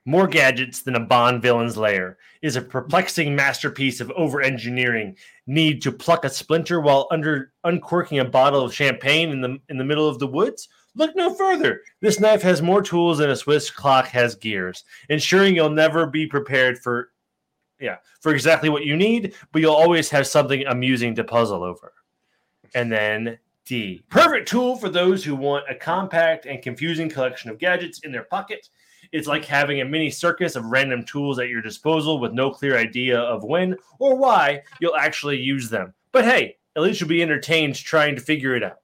more 0.07 0.27
gadgets 0.27 0.83
than 0.83 0.97
a 0.97 1.01
Bond 1.01 1.43
villain's 1.43 1.77
lair 1.77 2.19
is 2.43 2.57
a 2.57 2.63
perplexing 2.63 3.37
masterpiece 3.37 4.01
of 4.01 4.11
over 4.13 4.41
engineering. 4.41 5.17
Need 5.47 5.83
to 5.83 5.93
pluck 5.93 6.25
a 6.25 6.31
splinter 6.31 6.81
while 6.81 7.07
under 7.11 7.53
uncorking 7.65 8.19
a 8.19 8.25
bottle 8.25 8.65
of 8.65 8.75
champagne 8.75 9.31
in 9.31 9.41
the 9.41 9.59
in 9.69 9.79
the 9.79 9.85
middle 9.85 10.09
of 10.09 10.19
the 10.19 10.27
woods? 10.27 10.69
Look 10.97 11.15
no 11.15 11.35
further. 11.35 11.83
This 12.01 12.19
knife 12.19 12.43
has 12.43 12.63
more 12.63 12.83
tools 12.83 13.19
than 13.19 13.31
a 13.31 13.37
Swiss 13.37 13.71
clock 13.71 14.09
has 14.09 14.35
gears, 14.35 14.85
ensuring 15.09 15.55
you'll 15.55 15.71
never 15.71 16.07
be 16.07 16.27
prepared 16.27 16.79
for 16.79 17.11
yeah, 17.79 17.97
for 18.21 18.35
exactly 18.35 18.69
what 18.69 18.85
you 18.85 18.97
need, 18.97 19.35
but 19.53 19.63
you'll 19.63 19.75
always 19.75 20.11
have 20.11 20.27
something 20.27 20.67
amusing 20.67 21.15
to 21.15 21.25
puzzle 21.25 21.63
over. 21.63 21.93
And 22.75 22.91
then 22.91 23.39
D. 23.67 24.03
Perfect 24.09 24.49
tool 24.49 24.77
for 24.77 24.89
those 24.89 25.23
who 25.23 25.37
want 25.37 25.65
a 25.71 25.75
compact 25.75 26.47
and 26.47 26.61
confusing 26.63 27.09
collection 27.09 27.51
of 27.51 27.59
gadgets 27.59 28.01
in 28.01 28.11
their 28.13 28.25
pocket. 28.25 28.69
It's 29.13 29.29
like 29.29 29.45
having 29.45 29.81
a 29.81 29.85
mini 29.85 30.11
circus 30.11 30.57
of 30.57 30.65
random 30.67 31.05
tools 31.05 31.39
at 31.39 31.49
your 31.49 31.63
disposal 31.63 32.19
with 32.21 32.33
no 32.33 32.51
clear 32.51 32.77
idea 32.77 33.19
of 33.19 33.45
when 33.45 33.77
or 33.99 34.17
why 34.17 34.63
you'll 34.81 34.97
actually 34.97 35.39
use 35.39 35.69
them. 35.71 35.95
But 36.13 36.25
hey, 36.25 36.57
at 36.77 36.83
least 36.83 37.01
you'll 37.01 37.09
be 37.09 37.23
entertained 37.23 37.77
trying 37.77 38.15
to 38.17 38.21
figure 38.21 38.55
it 38.57 38.63
out. 38.65 38.79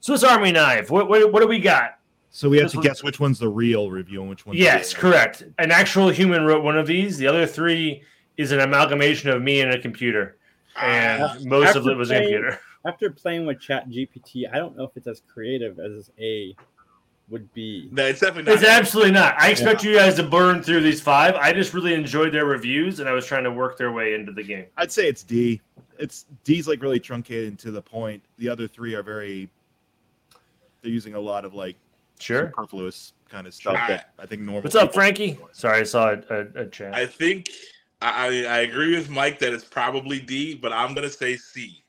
Swiss 0.00 0.22
Army 0.24 0.52
knife. 0.52 0.90
What, 0.90 1.08
what, 1.08 1.32
what 1.32 1.40
do 1.40 1.48
we 1.48 1.58
got? 1.60 1.98
So 2.30 2.48
we 2.48 2.58
have 2.58 2.66
This 2.66 2.72
to 2.72 2.78
was- 2.78 2.86
guess 2.86 3.02
which 3.02 3.20
one's 3.20 3.38
the 3.38 3.48
real 3.48 3.90
review 3.90 4.20
and 4.20 4.30
which 4.30 4.44
one's 4.44 4.58
Yes, 4.58 4.92
the- 4.92 5.00
correct. 5.00 5.42
An 5.58 5.70
actual 5.70 6.08
human 6.10 6.44
wrote 6.44 6.62
one 6.64 6.76
of 6.76 6.86
these. 6.86 7.16
The 7.16 7.26
other 7.26 7.46
three 7.46 8.02
is 8.36 8.52
an 8.52 8.60
amalgamation 8.60 9.30
of 9.30 9.40
me 9.42 9.60
and 9.60 9.72
a 9.72 9.78
computer, 9.78 10.36
and 10.80 11.22
Ah, 11.22 11.36
most 11.44 11.76
of 11.76 11.86
it 11.86 11.96
was 11.96 12.10
a 12.10 12.14
playing- 12.14 12.24
computer. 12.32 12.60
After 12.86 13.10
playing 13.10 13.46
with 13.46 13.60
Chat 13.60 13.88
GPT, 13.88 14.44
I 14.52 14.56
don't 14.58 14.76
know 14.76 14.84
if 14.84 14.90
it's 14.96 15.06
as 15.06 15.22
creative 15.32 15.78
as 15.80 16.10
A 16.20 16.54
would 17.30 17.50
be. 17.54 17.88
no, 17.90 18.04
it's 18.04 18.20
definitely 18.20 18.52
not. 18.52 18.62
It's 18.62 18.68
absolutely 18.70 19.12
not. 19.12 19.34
I 19.40 19.48
expect 19.50 19.82
you 19.82 19.94
guys 19.96 20.14
to 20.16 20.22
burn 20.22 20.62
through 20.62 20.80
these 20.82 21.00
five. 21.00 21.34
I 21.36 21.52
just 21.54 21.72
really 21.72 21.94
enjoyed 21.94 22.32
their 22.34 22.44
reviews, 22.44 23.00
and 23.00 23.08
I 23.08 23.12
was 23.12 23.24
trying 23.24 23.44
to 23.44 23.50
work 23.50 23.78
their 23.78 23.92
way 23.92 24.12
into 24.14 24.32
the 24.32 24.42
game. 24.42 24.66
I'd 24.76 24.92
say 24.92 25.08
it's 25.08 25.22
D. 25.22 25.60
It's 25.98 26.26
D's 26.44 26.68
like 26.68 26.82
really 26.82 27.00
truncated 27.00 27.48
and 27.48 27.58
to 27.60 27.70
the 27.70 27.80
point. 27.80 28.22
The 28.36 28.48
other 28.50 28.68
three 28.68 28.94
are 28.94 29.02
very. 29.02 29.48
They're 30.82 30.90
using 30.92 31.14
a 31.14 31.20
lot 31.20 31.44
of 31.46 31.54
like 31.54 31.76
Sure. 32.20 32.48
superfluous 32.48 33.14
kind 33.30 33.46
of 33.46 33.54
stuff 33.54 33.76
Sure. 33.76 33.86
that 33.88 34.10
I 34.18 34.26
think 34.26 34.42
normal. 34.42 34.62
What's 34.62 34.76
up, 34.76 34.92
Frankie? 34.92 35.38
Sorry, 35.52 35.80
I 35.80 35.82
saw 35.84 36.10
a, 36.10 36.22
a, 36.28 36.62
a 36.62 36.66
chat. 36.66 36.94
I 36.94 37.06
think 37.06 37.48
I, 38.02 38.44
I 38.46 38.56
I 38.56 38.58
agree 38.60 38.94
with 38.94 39.08
Mike 39.08 39.38
that 39.38 39.52
it's 39.54 39.64
probably 39.64 40.20
D, 40.20 40.54
but 40.54 40.72
I'm 40.74 40.94
gonna 40.94 41.08
say 41.08 41.36
C. 41.38 41.82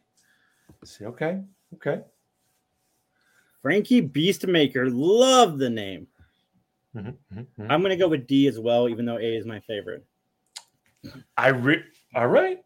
See, 0.86 1.06
okay, 1.06 1.41
okay. 1.76 2.02
Frankie 3.62 4.02
Beastmaker, 4.08 4.89
love 4.93 5.58
the 5.58 5.69
name. 5.69 6.08
Mhm, 6.95 7.15
mhm, 7.34 7.45
mhm. 7.60 7.67
I'm 7.69 7.82
gonna 7.82 7.98
go 7.98 8.08
with 8.08 8.28
D 8.28 8.48
as 8.48 8.60
well, 8.60 8.88
even 8.88 9.06
though 9.06 9.17
A 9.17 9.36
is 9.36 9.45
my 9.45 9.60
favorite. 9.62 10.06
I 11.38 11.50
re- 11.50 11.84
all 12.13 12.28
right. 12.28 12.63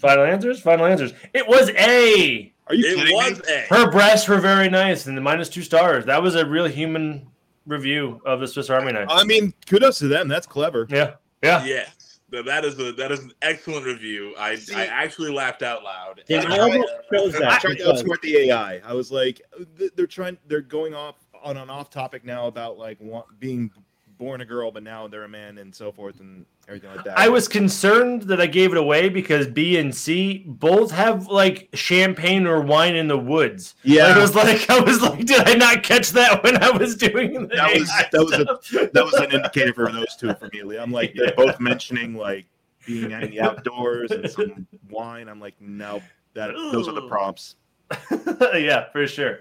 Final 0.00 0.24
answers. 0.24 0.60
Final 0.60 0.86
answers. 0.86 1.12
It 1.32 1.46
was 1.46 1.70
A. 1.70 2.52
Are 2.66 2.74
you 2.74 2.86
It 2.86 2.96
kidding 2.96 3.14
was 3.14 3.38
me? 3.46 3.54
A. 3.54 3.60
Her 3.74 3.90
breasts 3.90 4.28
were 4.28 4.40
very 4.40 4.68
nice, 4.68 5.06
and 5.06 5.16
the 5.16 5.20
minus 5.22 5.48
two 5.48 5.62
stars. 5.62 6.04
That 6.04 6.22
was 6.22 6.34
a 6.34 6.44
real 6.44 6.66
human 6.66 7.28
review 7.66 8.20
of 8.26 8.40
the 8.40 8.48
Swiss 8.48 8.68
Army 8.68 8.92
knife. 8.92 9.08
I 9.10 9.24
mean, 9.24 9.54
kudos 9.66 9.98
to 10.00 10.08
them. 10.08 10.28
That's 10.28 10.46
clever. 10.46 10.86
Yeah, 10.90 11.14
yeah. 11.42 11.64
Yes, 11.64 11.86
Th- 11.94 11.95
that 12.30 12.64
is 12.64 12.78
a 12.78 12.92
that 12.92 13.12
is 13.12 13.20
an 13.20 13.32
excellent 13.42 13.86
review. 13.86 14.34
I 14.38 14.56
See- 14.56 14.74
I 14.74 14.86
actually 14.86 15.32
laughed 15.32 15.62
out 15.62 15.84
loud. 15.84 16.22
They 16.26 16.38
I- 16.38 16.58
almost 16.58 16.92
chose 17.12 17.34
I 17.36 17.58
tried 17.58 17.78
to 17.78 17.84
outsmart 17.84 18.20
the 18.20 18.36
AI. 18.48 18.80
I 18.84 18.92
was 18.94 19.10
like, 19.12 19.42
uh, 19.58 19.64
they're 19.94 20.06
trying. 20.06 20.36
They're 20.48 20.60
going 20.60 20.94
off 20.94 21.16
on 21.42 21.56
an 21.56 21.70
off 21.70 21.90
topic 21.90 22.24
now 22.24 22.46
about 22.46 22.78
like 22.78 23.00
want, 23.00 23.26
being 23.38 23.70
born 24.18 24.40
a 24.40 24.44
girl, 24.44 24.70
but 24.70 24.82
now 24.82 25.06
they're 25.06 25.24
a 25.24 25.28
man 25.28 25.58
and 25.58 25.74
so 25.74 25.92
forth. 25.92 26.20
And 26.20 26.44
everything 26.68 26.90
like 26.94 27.04
that. 27.04 27.18
I 27.18 27.28
was 27.28 27.48
concerned 27.48 28.22
that 28.22 28.40
I 28.40 28.46
gave 28.46 28.72
it 28.72 28.78
away 28.78 29.08
because 29.08 29.46
B 29.46 29.76
and 29.78 29.94
C 29.94 30.44
both 30.46 30.90
have 30.90 31.26
like 31.28 31.68
champagne 31.74 32.46
or 32.46 32.60
wine 32.60 32.94
in 32.96 33.08
the 33.08 33.18
woods. 33.18 33.74
yeah, 33.84 34.06
I 34.06 34.18
was 34.18 34.34
like, 34.34 34.68
I 34.70 34.80
was 34.80 35.00
like, 35.00 35.24
did 35.24 35.48
I 35.48 35.54
not 35.54 35.82
catch 35.82 36.10
that 36.10 36.42
when 36.42 36.62
I 36.62 36.70
was 36.70 36.96
doing 36.96 37.48
That 37.48 37.74
was- 37.74 37.88
that 37.88 38.12
was 38.12 38.32
a- 38.32 38.90
that 38.92 39.04
was 39.04 39.14
an 39.14 39.32
indicator 39.32 39.72
for 39.72 39.90
those 39.92 40.16
two 40.18 40.34
for 40.34 40.48
me. 40.52 40.76
I'm 40.76 40.92
like, 40.92 41.14
they're 41.14 41.32
both 41.36 41.60
mentioning 41.60 42.14
like 42.14 42.46
being 42.86 43.10
in 43.10 43.30
the 43.30 43.40
outdoors 43.40 44.10
and 44.10 44.30
some 44.30 44.66
wine. 44.90 45.28
I'm 45.28 45.40
like, 45.40 45.54
no, 45.60 46.02
that 46.34 46.52
those 46.54 46.88
are 46.88 46.92
the 46.94 47.08
prompts. 47.08 47.56
yeah, 48.54 48.90
for 48.92 49.06
sure. 49.06 49.40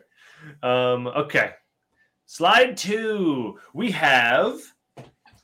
Um, 0.62 1.08
okay. 1.08 1.52
Slide 2.28 2.76
two. 2.78 3.60
We 3.74 3.92
have 3.92 4.60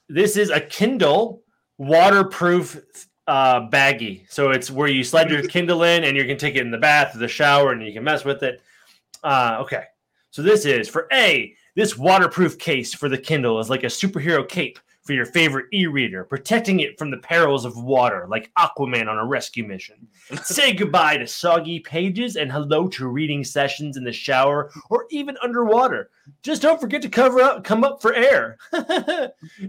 this 0.09 0.35
is 0.35 0.49
a 0.49 0.59
Kindle 0.59 1.41
waterproof 1.81 2.79
uh, 3.25 3.67
baggie. 3.67 4.23
So 4.29 4.51
it's 4.51 4.69
where 4.69 4.87
you 4.87 5.03
slide 5.03 5.31
your 5.31 5.41
Kindle 5.41 5.81
in 5.81 6.03
and 6.03 6.15
you 6.15 6.25
can 6.25 6.37
take 6.37 6.55
it 6.55 6.61
in 6.61 6.69
the 6.69 6.77
bath 6.77 7.15
or 7.15 7.17
the 7.17 7.27
shower 7.27 7.71
and 7.71 7.83
you 7.83 7.91
can 7.91 8.03
mess 8.03 8.23
with 8.23 8.43
it. 8.43 8.61
Uh, 9.23 9.57
okay. 9.61 9.85
So 10.29 10.43
this 10.43 10.65
is 10.65 10.87
for 10.87 11.07
A, 11.11 11.55
this 11.75 11.97
waterproof 11.97 12.59
case 12.59 12.93
for 12.93 13.09
the 13.09 13.17
Kindle 13.17 13.59
is 13.59 13.69
like 13.69 13.83
a 13.83 13.87
superhero 13.87 14.47
cape 14.47 14.77
for 15.03 15.13
your 15.13 15.25
favorite 15.25 15.65
e-reader, 15.73 16.23
protecting 16.23 16.79
it 16.81 16.97
from 16.97 17.09
the 17.09 17.17
perils 17.17 17.65
of 17.65 17.75
water, 17.75 18.27
like 18.29 18.51
Aquaman 18.57 19.07
on 19.07 19.17
a 19.17 19.25
rescue 19.25 19.65
mission. 19.65 20.07
Say 20.43 20.73
goodbye 20.73 21.17
to 21.17 21.27
soggy 21.27 21.79
pages 21.79 22.35
and 22.35 22.51
hello 22.51 22.87
to 22.89 23.07
reading 23.07 23.43
sessions 23.43 23.97
in 23.97 24.03
the 24.03 24.13
shower 24.13 24.71
or 24.89 25.07
even 25.09 25.37
underwater. 25.41 26.11
Just 26.43 26.61
don't 26.61 26.79
forget 26.79 27.01
to 27.01 27.09
cover 27.09 27.41
up, 27.41 27.63
come 27.63 27.83
up 27.83 28.01
for 28.01 28.13
air. 28.13 28.57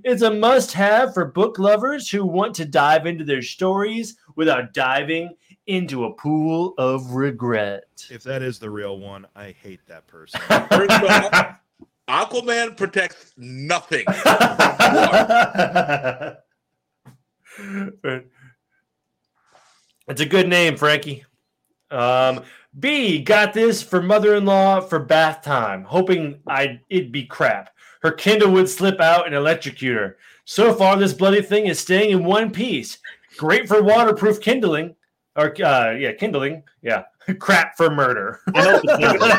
it's 0.05 0.23
a 0.23 0.31
must-have 0.31 1.15
for 1.15 1.25
book 1.25 1.59
lovers 1.59 2.11
who 2.11 2.27
want 2.27 2.55
to 2.57 2.65
dive 2.67 3.07
into 3.07 3.25
their 3.25 3.43
stories 3.43 4.17
without 4.37 4.75
diving 4.75 5.31
into 5.67 6.05
a 6.05 6.15
pool 6.15 6.75
of 6.77 7.13
regret. 7.13 7.85
If 8.11 8.23
that 8.25 8.43
is 8.43 8.59
the 8.59 8.71
real 8.71 8.99
one, 8.99 9.27
I 9.35 9.53
hate 9.53 9.81
that 9.87 10.07
person. 10.07 10.41
First 12.13 12.33
of 12.33 12.39
all, 12.39 12.43
Aquaman 12.43 12.77
protects 12.77 13.33
nothing. 13.37 14.05
it's 20.09 20.21
a 20.21 20.27
good 20.27 20.49
name, 20.49 20.77
Frankie. 20.77 21.25
Um, 21.91 22.43
B 22.79 23.21
got 23.21 23.53
this 23.53 23.83
for 23.83 24.03
mother-in-law 24.03 24.83
for 24.83 24.99
bath 24.99 25.43
time, 25.43 25.85
hoping 25.85 26.41
I'd 26.47 26.81
it'd 26.89 27.13
be 27.13 27.25
crap. 27.25 27.71
Her 28.03 28.13
Kindle 28.13 28.51
would 28.53 28.69
slip 28.69 29.01
out 29.01 29.27
and 29.27 29.35
electrocute 29.35 29.97
her. 29.97 30.17
So 30.45 30.75
far, 30.75 30.97
this 30.97 31.13
bloody 31.13 31.43
thing 31.43 31.67
is 31.67 31.79
staying 31.79 32.11
in 32.11 32.25
one 32.25 32.51
piece. 32.51 32.99
Great 33.37 33.69
for 33.69 33.83
waterproof 33.83 34.41
kindling, 34.41 34.97
or 35.37 35.55
uh, 35.65 35.91
yeah, 35.93 36.13
kindling. 36.13 36.63
Yeah, 36.83 37.05
crap 37.39 37.77
for 37.77 37.91
murder. 37.91 38.41
I 38.55 38.63
hope 38.63 38.83
it's 38.85 38.99
that 39.03 39.19
one. 39.21 39.33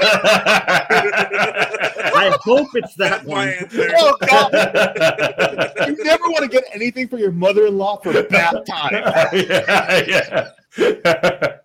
I 2.16 2.38
hope 2.44 2.68
it's 2.76 2.96
that 2.96 3.26
one. 3.26 3.54
oh 3.98 4.18
God! 4.28 5.88
you 5.98 6.04
never 6.04 6.24
want 6.30 6.44
to 6.44 6.48
get 6.48 6.64
anything 6.74 7.08
for 7.08 7.18
your 7.18 7.32
mother-in-law 7.32 7.98
for 7.98 8.14
bath 8.24 8.56
time. 8.68 8.92
yeah, 9.34 10.04
yeah. 10.08 10.50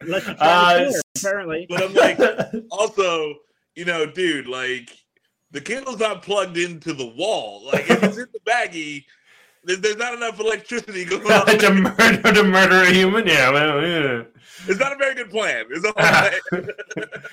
Unless 0.00 0.26
you 0.28 0.34
try 0.34 0.36
Uh, 0.40 0.78
to 0.78 0.84
kill 0.84 0.92
her, 0.92 1.00
apparently. 1.16 1.66
But 1.68 1.82
I'm 1.82 1.94
like, 1.94 2.18
also, 2.70 3.34
you 3.74 3.84
know, 3.84 4.06
dude, 4.06 4.46
like 4.46 4.90
the 5.50 5.60
Kindle's 5.60 5.98
not 5.98 6.22
plugged 6.22 6.56
into 6.58 6.92
the 6.92 7.06
wall. 7.06 7.66
Like 7.72 7.88
if 7.90 8.02
it's 8.02 8.18
in 8.18 8.26
the 8.32 8.40
baggie, 8.50 9.04
there- 9.04 9.04
there's 9.76 9.96
not 9.96 10.14
enough 10.14 10.40
electricity 10.40 11.04
going 11.04 11.22
on. 11.32 11.46
to 11.46 11.70
murder 11.72 12.32
to 12.32 12.44
murder 12.44 12.82
a 12.82 12.90
human. 12.90 13.26
Yeah, 13.26 13.50
well, 13.50 13.82
yeah. 13.86 14.22
It's 14.66 14.80
not 14.80 14.92
a 14.92 14.96
very 14.96 15.14
good 15.14 15.30
plan. 15.30 15.66
It's 15.70 15.84
all 15.84 15.92
saying. 16.52 16.68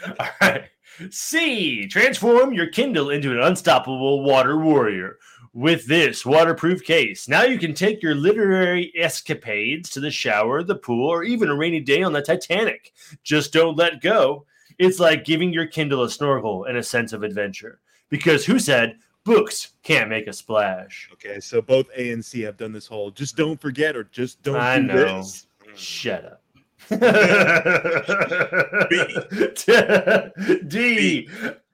All 0.20 0.28
right. 0.42 0.66
C. 1.10 1.88
Transform 1.88 2.54
your 2.54 2.68
Kindle 2.68 3.10
into 3.10 3.32
an 3.32 3.40
unstoppable 3.42 4.24
water 4.24 4.58
warrior. 4.58 5.18
With 5.54 5.88
this 5.88 6.26
waterproof 6.26 6.84
case, 6.84 7.30
now 7.30 7.44
you 7.44 7.58
can 7.58 7.74
take 7.74 8.04
your 8.04 8.14
literary 8.14 8.92
escapades 8.98 9.90
to 9.92 10.02
the 10.02 10.12
shower, 10.12 10.64
the 10.64 10.76
pool, 10.76 11.08
or 11.08 11.24
even 11.24 11.50
a 11.50 11.56
rainy 11.56 11.80
day 11.80 12.04
on 12.04 12.12
the 12.12 12.22
Titanic. 12.22 12.92
Just 13.24 13.54
don't 13.54 13.78
let 13.78 14.02
go. 14.02 14.46
It's 14.78 15.00
like 15.00 15.24
giving 15.24 15.54
your 15.54 15.66
Kindle 15.66 16.04
a 16.04 16.10
snorkel 16.10 16.66
and 16.66 16.78
a 16.78 16.84
sense 16.84 17.14
of 17.14 17.24
adventure. 17.24 17.80
Because 18.10 18.46
who 18.46 18.60
said 18.60 18.98
books 19.26 19.74
can't 19.84 20.10
make 20.10 20.28
a 20.28 20.34
splash? 20.34 21.10
Okay, 21.14 21.40
so 21.42 21.62
both 21.62 21.88
A 21.98 22.12
and 22.12 22.24
C 22.24 22.42
have 22.42 22.56
done 22.58 22.72
this 22.72 22.88
whole 22.88 23.12
just 23.12 23.36
don't 23.36 23.60
forget 23.60 23.96
or 23.98 24.06
just 24.06 24.42
don't 24.44 24.56
I 24.56 24.78
do 24.80 24.84
know. 24.88 25.18
this. 25.18 25.48
Shut 25.76 26.24
up. 26.26 26.42
B. 28.90 30.58
D. 30.68 31.30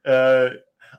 Uh, 0.05 0.49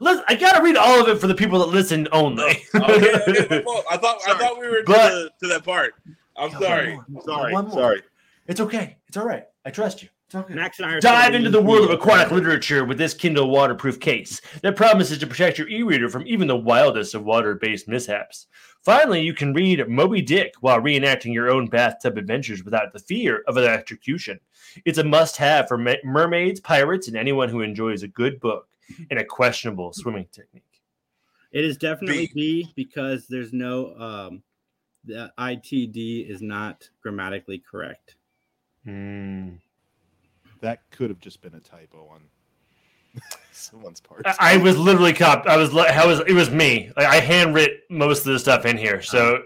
listen, 0.00 0.24
I 0.28 0.34
gotta 0.38 0.62
read 0.62 0.76
all 0.76 1.00
of 1.00 1.08
it 1.08 1.20
for 1.20 1.26
the 1.26 1.34
people 1.34 1.58
that 1.60 1.68
listen 1.68 2.06
only. 2.12 2.62
Okay, 2.74 3.14
okay, 3.28 3.62
my. 3.64 3.84
I 3.90 3.96
thought 3.96 4.18
I 4.28 4.38
thought 4.38 4.58
we 4.60 4.68
were 4.68 4.82
to, 4.82 4.92
the, 4.92 5.30
to 5.40 5.48
that 5.48 5.64
part. 5.64 5.94
I'm 6.36 6.50
sorry. 6.52 6.96
one 6.96 7.04
more. 7.08 7.22
Sorry, 7.24 7.52
One 7.52 7.64
more. 7.66 7.74
sorry. 7.74 8.02
It's 8.46 8.60
okay. 8.60 8.96
It's 9.08 9.16
all 9.16 9.26
right. 9.26 9.44
I 9.64 9.70
trust 9.70 10.02
you. 10.02 10.08
It's. 10.34 10.50
Max 10.50 10.78
and 10.78 10.86
I 10.86 10.94
are 10.94 11.00
Dive 11.00 11.34
into 11.34 11.50
the 11.50 11.62
world 11.62 11.84
of 11.84 11.90
aquatic 11.90 12.32
literature 12.32 12.84
with 12.84 12.98
this 12.98 13.14
Kindle 13.14 13.50
waterproof 13.50 14.00
case 14.00 14.40
that 14.62 14.76
promises 14.76 15.18
to 15.18 15.26
protect 15.26 15.58
your 15.58 15.68
e-reader 15.68 16.08
from 16.08 16.26
even 16.26 16.48
the 16.48 16.56
wildest 16.56 17.14
of 17.14 17.24
water-based 17.24 17.88
mishaps. 17.88 18.46
Finally, 18.82 19.22
you 19.22 19.32
can 19.32 19.52
read 19.52 19.86
Moby 19.88 20.20
Dick 20.20 20.54
while 20.60 20.80
reenacting 20.80 21.32
your 21.32 21.50
own 21.50 21.68
bathtub 21.68 22.18
adventures 22.18 22.64
without 22.64 22.92
the 22.92 22.98
fear 22.98 23.44
of 23.46 23.56
electrocution. 23.56 24.40
It's 24.84 24.98
a 24.98 25.04
must-have 25.04 25.68
for 25.68 25.78
me- 25.78 26.00
mermaids, 26.02 26.60
pirates, 26.60 27.08
and 27.08 27.16
anyone 27.16 27.48
who 27.48 27.60
enjoys 27.60 28.02
a 28.02 28.08
good 28.08 28.40
book 28.40 28.68
and 29.10 29.18
a 29.20 29.24
questionable 29.24 29.92
swimming 29.92 30.26
technique. 30.32 30.64
It 31.52 31.64
is 31.64 31.76
definitely 31.76 32.30
B 32.34 32.72
because 32.74 33.26
there's 33.26 33.52
no 33.52 33.94
um 33.96 34.42
the 35.04 35.32
ITD 35.38 36.30
is 36.30 36.40
not 36.40 36.88
grammatically 37.02 37.58
correct. 37.58 38.16
Hmm. 38.84 39.50
That 40.62 40.80
could 40.90 41.10
have 41.10 41.20
just 41.20 41.42
been 41.42 41.54
a 41.54 41.60
typo 41.60 42.08
on 42.08 42.22
someone's 43.52 44.00
part. 44.00 44.22
I 44.26 44.54
I 44.54 44.56
was 44.56 44.78
literally 44.78 45.12
cop. 45.12 45.46
I 45.46 45.56
was. 45.56 45.74
li- 45.74 45.86
I 45.88 46.06
was. 46.06 46.20
It 46.20 46.32
was 46.32 46.50
me. 46.50 46.90
Like, 46.96 47.06
I 47.06 47.20
handwrit 47.20 47.80
most 47.90 48.26
of 48.26 48.32
the 48.32 48.38
stuff 48.38 48.64
in 48.64 48.78
here, 48.78 49.02
so 49.02 49.42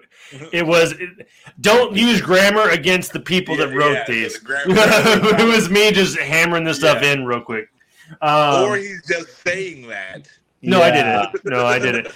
it 0.52 0.64
was. 0.64 0.92
It, 0.92 1.26
don't 1.60 1.96
use 1.96 2.20
grammar 2.20 2.68
against 2.70 3.12
the 3.12 3.18
people 3.20 3.56
that 3.56 3.74
wrote 3.74 3.94
yeah, 3.94 4.04
these. 4.06 4.40
the 4.40 5.36
it 5.40 5.46
was 5.46 5.68
me 5.68 5.90
just 5.90 6.16
hammering 6.18 6.62
this 6.64 6.78
stuff 6.78 7.02
Yeah. 7.02 7.12
in 7.14 7.24
real 7.24 7.40
quick. 7.40 7.68
Um, 8.20 8.64
or 8.70 8.76
he's 8.76 9.04
just 9.08 9.42
saying 9.42 9.88
that. 9.88 10.28
no, 10.62 10.80
I 10.82 10.90
didn't. 10.92 11.44
No, 11.44 11.66
I 11.66 11.78
didn't. 11.80 12.08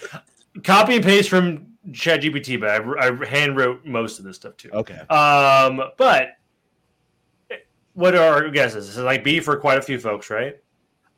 Copy 0.62 0.96
and 0.96 1.04
paste 1.04 1.28
from 1.28 1.66
ChatGPT, 1.90 2.60
but 2.60 2.68
I, 2.70 3.08
I 3.08 3.26
hand 3.26 3.56
wrote 3.56 3.84
most 3.84 4.18
of 4.20 4.24
this 4.24 4.36
stuff 4.36 4.56
too. 4.56 4.70
Okay. 4.72 4.98
Um, 5.08 5.82
but 5.96 6.36
what 7.94 8.14
are 8.14 8.44
our 8.44 8.48
guesses? 8.50 8.86
This 8.86 8.96
is 8.96 9.02
like 9.04 9.24
B 9.24 9.40
for 9.40 9.56
quite 9.56 9.78
a 9.78 9.82
few 9.82 9.98
folks, 9.98 10.30
right? 10.30 10.56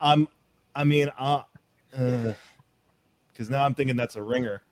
Um, 0.00 0.28
I 0.74 0.84
mean, 0.84 1.10
uh, 1.18 1.42
because 1.90 3.50
now 3.50 3.64
I'm 3.64 3.74
thinking 3.74 3.96
that's 3.96 4.16
a 4.16 4.22
ringer. 4.22 4.62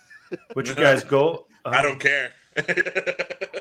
Which 0.54 0.68
you 0.68 0.74
guys 0.74 1.04
go? 1.04 1.46
I 1.64 1.82
don't 1.82 2.00
care. 2.00 2.32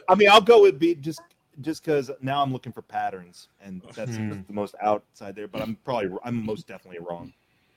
I 0.10 0.16
mean, 0.16 0.30
I'll 0.30 0.42
go 0.42 0.62
with 0.62 0.80
B 0.80 0.96
just 0.96 1.22
just 1.62 1.84
because 1.84 2.10
now 2.22 2.42
I'm 2.42 2.54
looking 2.54 2.72
for 2.72 2.82
patterns, 2.82 3.50
and 3.62 3.82
that's 3.96 4.18
Hmm. 4.18 4.30
the 4.48 4.54
most 4.54 4.76
outside 4.82 5.36
there. 5.36 5.48
But 5.48 5.62
I'm 5.62 5.76
probably 5.84 6.10
I'm 6.24 6.46
most 6.46 6.68
definitely 6.68 7.00
wrong. 7.00 7.34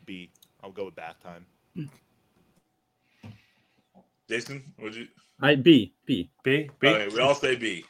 B. 0.06 0.30
I'll 0.62 0.70
go 0.70 0.87
with 0.87 0.94
bath 0.94 1.16
time. 1.22 1.44
Jason, 4.28 4.72
would 4.78 4.94
you? 4.94 5.08
Uh, 5.42 5.46
I 5.46 5.54
B 5.56 5.92
B. 6.06 6.30
B. 6.44 6.70
B. 6.80 6.88
Okay, 6.88 7.08
we 7.14 7.20
all 7.20 7.35
say 7.35 7.56
B. 7.56 7.85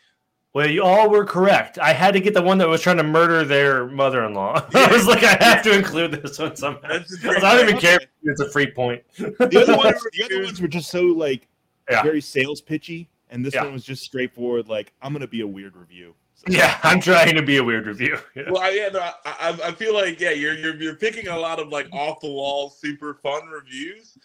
Well, 0.55 0.69
you 0.69 0.83
all 0.83 1.09
were 1.09 1.25
correct. 1.25 1.79
I 1.79 1.95
had 1.95 2.13
to 2.13 2.21
get 2.21 2.35
the 2.35 2.43
one 2.43 2.59
that 2.59 2.69
was 2.69 2.83
trying 2.83 2.99
to 2.99 3.03
murder 3.03 3.43
their 3.45 3.87
mother-in-law. 3.87 4.67
I 4.75 4.93
was 4.93 5.07
like, 5.07 5.23
I 5.25 5.43
have 5.43 5.63
to 5.65 5.75
include 5.75 6.13
this 6.13 6.39
one 6.39 6.57
somehow. 6.57 6.81
I 7.25 7.57
don't 7.57 7.69
even 7.69 7.81
care. 7.81 7.97
if 8.01 8.09
It's 8.23 8.41
a 8.43 8.51
free 8.51 8.71
point. 8.71 9.03
The 9.17 9.63
other 9.63 9.77
ones, 9.79 9.97
the 10.13 10.25
other 10.25 10.43
ones 10.43 10.61
were 10.61 10.69
just 10.69 10.91
so 10.91 11.03
like 11.05 11.49
Yeah. 11.91 12.03
very 12.03 12.21
sales 12.21 12.61
pitchy, 12.61 13.09
and 13.31 13.43
this 13.45 13.55
Yeah. 13.55 13.65
one 13.65 13.73
was 13.73 13.85
just 13.85 14.03
straightforward. 14.03 14.69
Like 14.69 14.93
I'm 15.01 15.13
gonna 15.15 15.27
be 15.27 15.41
a 15.41 15.47
weird 15.47 15.75
review. 15.75 16.15
So- 16.35 16.45
Yeah, 16.53 16.79
I'm 16.83 17.01
trying 17.01 17.35
to 17.37 17.43
be 17.43 17.57
a 17.57 17.65
weird 17.65 17.87
review. 17.87 18.19
Yeah. 18.35 18.51
Well, 18.51 18.61
I, 18.63 18.71
yeah, 18.71 18.89
no, 18.89 19.01
I, 19.01 19.13
I, 19.25 19.59
I 19.69 19.73
feel 19.73 19.95
like 19.95 20.21
yeah, 20.21 20.31
you're 20.33 20.55
you're 20.55 20.77
you're 20.77 20.97
picking 20.97 21.29
a 21.29 21.39
lot 21.39 21.61
of 21.61 21.69
like 21.69 21.89
off 21.95 22.21
the 22.21 22.29
wall, 22.31 22.69
super 22.69 23.15
fun 23.15 23.47
reviews, 23.47 24.19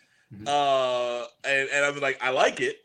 Uh, 0.45 1.23
and, 1.45 1.69
and 1.69 1.86
I'm 1.86 1.99
like, 2.01 2.17
I 2.21 2.32
like 2.32 2.59
it, 2.59 2.78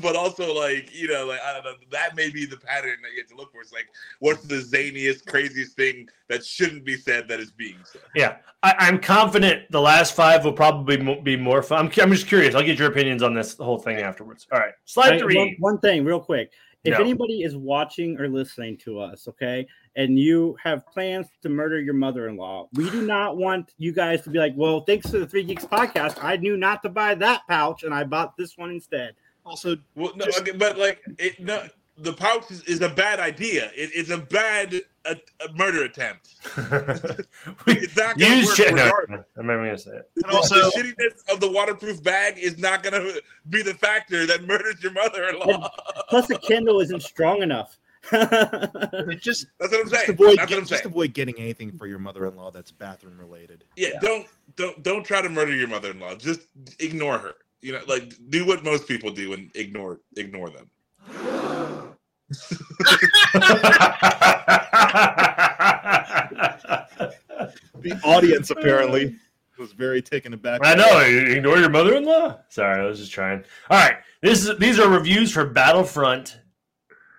but 0.02 0.16
also 0.16 0.54
like, 0.54 0.94
you 0.94 1.08
know, 1.08 1.26
like 1.26 1.40
I 1.42 1.52
don't 1.52 1.64
know, 1.64 1.74
that 1.90 2.16
may 2.16 2.30
be 2.30 2.46
the 2.46 2.56
pattern 2.56 2.96
that 3.02 3.12
you 3.12 3.18
have 3.18 3.28
to 3.28 3.36
look 3.36 3.52
for. 3.52 3.60
It's 3.60 3.72
like, 3.72 3.88
what's 4.20 4.44
the 4.44 4.56
zaniest, 4.56 5.26
craziest 5.26 5.76
thing 5.76 6.08
that 6.28 6.44
shouldn't 6.44 6.86
be 6.86 6.96
said 6.96 7.28
that 7.28 7.38
is 7.38 7.52
being 7.52 7.76
said? 7.84 8.00
Yeah, 8.14 8.36
I, 8.62 8.74
I'm 8.78 8.98
confident 8.98 9.70
the 9.70 9.80
last 9.80 10.14
five 10.14 10.44
will 10.44 10.54
probably 10.54 10.96
be 11.22 11.36
more 11.36 11.62
fun. 11.62 11.86
I'm, 11.86 12.02
I'm 12.02 12.12
just 12.12 12.28
curious. 12.28 12.54
I'll 12.54 12.64
get 12.64 12.78
your 12.78 12.88
opinions 12.88 13.22
on 13.22 13.34
this 13.34 13.56
whole 13.58 13.78
thing 13.78 13.98
afterwards. 13.98 14.46
All 14.50 14.58
right, 14.58 14.72
slide 14.86 15.10
Right, 15.10 15.20
three. 15.20 15.36
One, 15.36 15.56
one 15.58 15.78
thing, 15.80 16.04
real 16.04 16.20
quick. 16.20 16.52
If 16.84 16.92
No. 16.92 17.00
anybody 17.00 17.42
is 17.42 17.56
watching 17.56 18.18
or 18.18 18.28
listening 18.28 18.78
to 18.78 19.00
us, 19.00 19.26
okay, 19.28 19.66
and 19.96 20.18
you 20.18 20.56
have 20.62 20.86
plans 20.86 21.26
to 21.42 21.48
murder 21.48 21.80
your 21.80 21.94
mother-in-law, 21.94 22.68
we 22.74 22.88
do 22.90 23.02
not 23.02 23.36
want 23.36 23.72
you 23.78 23.92
guys 23.92 24.22
to 24.22 24.30
be 24.30 24.38
like, 24.38 24.52
"Well, 24.54 24.80
thanks 24.80 25.10
to 25.10 25.18
the 25.18 25.26
Three 25.26 25.42
Geeks 25.42 25.64
podcast, 25.64 26.22
I 26.22 26.36
knew 26.36 26.56
not 26.56 26.82
to 26.82 26.88
buy 26.88 27.14
that 27.16 27.42
pouch, 27.48 27.82
and 27.82 27.92
I 27.94 28.04
bought 28.04 28.36
this 28.36 28.56
one 28.56 28.70
instead." 28.70 29.14
Also, 29.44 29.76
Well, 29.94 30.12
no, 30.16 30.24
Just- 30.26 30.40
okay, 30.40 30.52
but 30.52 30.76
like, 30.76 31.00
it, 31.18 31.40
no, 31.40 31.66
the 31.98 32.12
pouch 32.12 32.50
is, 32.50 32.62
is 32.64 32.82
a 32.82 32.88
bad 32.88 33.20
idea. 33.20 33.70
It, 33.74 33.90
it's 33.94 34.10
a 34.10 34.18
bad 34.18 34.74
a, 35.06 35.16
a 35.44 35.52
murder 35.54 35.84
attempt. 35.84 36.34
It's 37.68 37.96
not 37.96 38.18
gonna 38.18 38.36
Use 38.36 38.46
work 38.48 38.56
shit. 38.56 38.74
No. 38.74 38.90
I'm 39.36 39.46
not 39.46 39.56
gonna 39.56 39.78
say 39.78 39.92
it. 39.92 40.10
and 40.16 40.26
also, 40.26 40.56
the 40.56 40.70
shittiness 40.76 41.32
of 41.32 41.40
the 41.40 41.50
waterproof 41.50 42.02
bag 42.02 42.38
is 42.38 42.58
not 42.58 42.82
going 42.82 42.92
to 42.92 43.22
be 43.50 43.62
the 43.62 43.74
factor 43.74 44.26
that 44.26 44.44
murders 44.44 44.82
your 44.82 44.92
mother-in-law. 44.92 45.68
Plus, 46.08 46.26
the 46.26 46.38
Kindle 46.38 46.80
isn't 46.80 47.02
strong 47.02 47.42
enough. 47.42 47.78
It 48.12 49.20
just 49.20 49.46
That's 49.60 49.72
what 49.72 49.80
I'm 49.80 49.88
just 49.88 50.06
saying. 50.06 50.10
avoid 50.10 50.38
That's 50.38 50.50
what 50.50 50.58
I'm 50.58 50.64
just 50.66 50.82
saying. 50.82 50.86
avoid 50.86 51.14
getting 51.14 51.38
anything 51.38 51.72
for 51.76 51.86
your 51.86 51.98
mother-in-law 51.98 52.50
that's 52.50 52.70
bathroom 52.70 53.18
related. 53.18 53.64
Yeah, 53.76 53.90
don't 54.00 54.26
don't 54.56 54.82
don't 54.82 55.04
try 55.04 55.22
to 55.22 55.28
murder 55.28 55.54
your 55.54 55.68
mother-in-law. 55.68 56.16
Just 56.16 56.40
ignore 56.78 57.18
her. 57.18 57.34
You 57.60 57.72
know, 57.72 57.80
like 57.88 58.12
do 58.30 58.46
what 58.46 58.64
most 58.64 58.86
people 58.86 59.10
do 59.10 59.32
and 59.32 59.50
ignore 59.54 60.00
ignore 60.16 60.50
them. 60.50 60.70
The 67.80 67.98
audience 68.02 68.50
apparently 68.50 69.16
was 69.58 69.72
very 69.72 70.02
taken 70.02 70.32
aback. 70.32 70.60
I 70.64 70.74
know. 70.74 71.00
you 71.02 71.36
Ignore 71.36 71.58
your 71.58 71.70
mother-in-law. 71.70 72.38
Sorry, 72.48 72.80
I 72.80 72.84
was 72.86 72.98
just 72.98 73.12
trying. 73.12 73.44
All 73.70 73.78
right, 73.78 73.96
this 74.22 74.46
is 74.46 74.58
these 74.58 74.78
are 74.78 74.88
reviews 74.88 75.30
for 75.32 75.44
Battlefront 75.46 76.38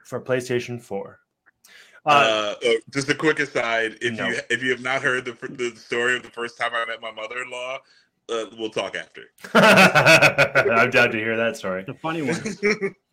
for 0.08 0.20
PlayStation 0.22 0.82
Four. 0.82 1.20
Uh, 2.06 2.56
Uh, 2.66 2.70
just 2.92 3.10
a 3.10 3.16
quick 3.16 3.40
aside: 3.40 3.98
if 4.02 4.14
No. 4.18 4.28
you 4.30 4.40
if 4.50 4.64
you 4.64 4.72
have 4.72 4.82
not 4.82 5.02
heard 5.02 5.26
the 5.26 5.34
the 5.50 5.76
story 5.76 6.16
of 6.16 6.24
the 6.24 6.30
first 6.32 6.58
time 6.58 6.72
I 6.74 6.86
met 6.86 7.02
my 7.02 7.12
mother-in-law, 7.12 7.80
uh, 8.30 8.46
we'll 8.58 8.70
talk 8.70 8.96
after. 8.96 9.24
I'm 9.54 10.90
down 10.90 11.12
to 11.12 11.18
hear 11.18 11.36
that 11.38 11.58
story. 11.58 11.84
the 11.84 11.94
funny 11.94 12.22
one. 12.22 12.96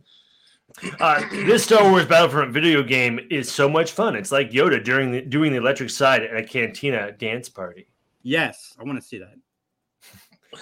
Uh, 0.99 1.20
this 1.30 1.62
Star 1.62 1.88
Wars 1.88 2.05
Battlefront 2.05 2.53
video 2.53 2.82
game 2.82 3.20
is 3.30 3.49
so 3.49 3.68
much 3.68 3.92
fun. 3.92 4.16
It's 4.16 4.32
like 4.32 4.51
Yoda 4.51 4.82
during 4.82 5.12
the, 5.12 5.20
doing 5.20 5.53
the 5.53 5.59
electric 5.59 5.88
side 5.88 6.24
at 6.24 6.36
a 6.36 6.42
cantina 6.42 7.12
dance 7.12 7.49
party. 7.49 7.86
Yes, 8.24 8.74
I 8.80 8.82
want 8.82 9.01
to 9.01 9.07
see 9.07 9.18
that. 9.18 9.34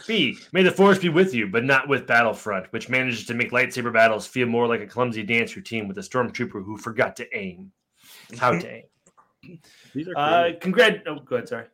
B. 0.07 0.37
May 0.53 0.63
the 0.63 0.71
force 0.71 0.99
be 0.99 1.09
with 1.09 1.35
you, 1.35 1.47
but 1.49 1.65
not 1.65 1.89
with 1.89 2.07
Battlefront, 2.07 2.73
which 2.73 2.89
manages 2.89 3.27
to 3.27 3.35
make 3.35 3.51
lightsaber 3.51 3.93
battles 3.93 4.27
feel 4.27 4.47
more 4.47 4.67
like 4.67 4.81
a 4.81 4.87
clumsy 4.87 5.23
dance 5.23 5.55
routine 5.57 5.89
with 5.89 5.99
a 5.99 6.03
stormtrooper 6.03 6.65
who 6.65 6.77
forgot 6.77 7.17
to 7.17 7.37
aim. 7.37 7.73
How 8.39 8.53
to 8.59 8.69
aim. 8.71 9.59
These 9.95 10.09
are 10.09 10.17
Uh, 10.17 10.41
creative. 10.43 10.61
congrat. 10.61 11.03
Oh, 11.07 11.17
go 11.21 11.37
ahead. 11.37 11.49
Sorry. 11.49 11.67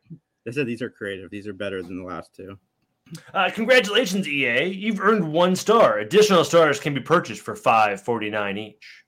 they 0.45 0.51
said 0.51 0.65
these 0.67 0.81
are 0.81 0.89
creative. 0.89 1.29
These 1.29 1.47
are 1.47 1.53
better 1.53 1.81
than 1.83 1.97
the 1.97 2.03
last 2.03 2.33
two. 2.35 2.57
Uh, 3.33 3.49
congratulations, 3.53 4.27
EA. 4.27 4.65
You've 4.65 4.99
earned 4.99 5.31
one 5.31 5.55
star. 5.55 5.97
Additional 5.99 6.43
stars 6.43 6.79
can 6.79 6.93
be 6.93 6.99
purchased 7.01 7.41
for 7.41 7.55
five 7.55 8.01
forty 8.03 8.29
nine 8.29 8.57
each. 8.57 9.03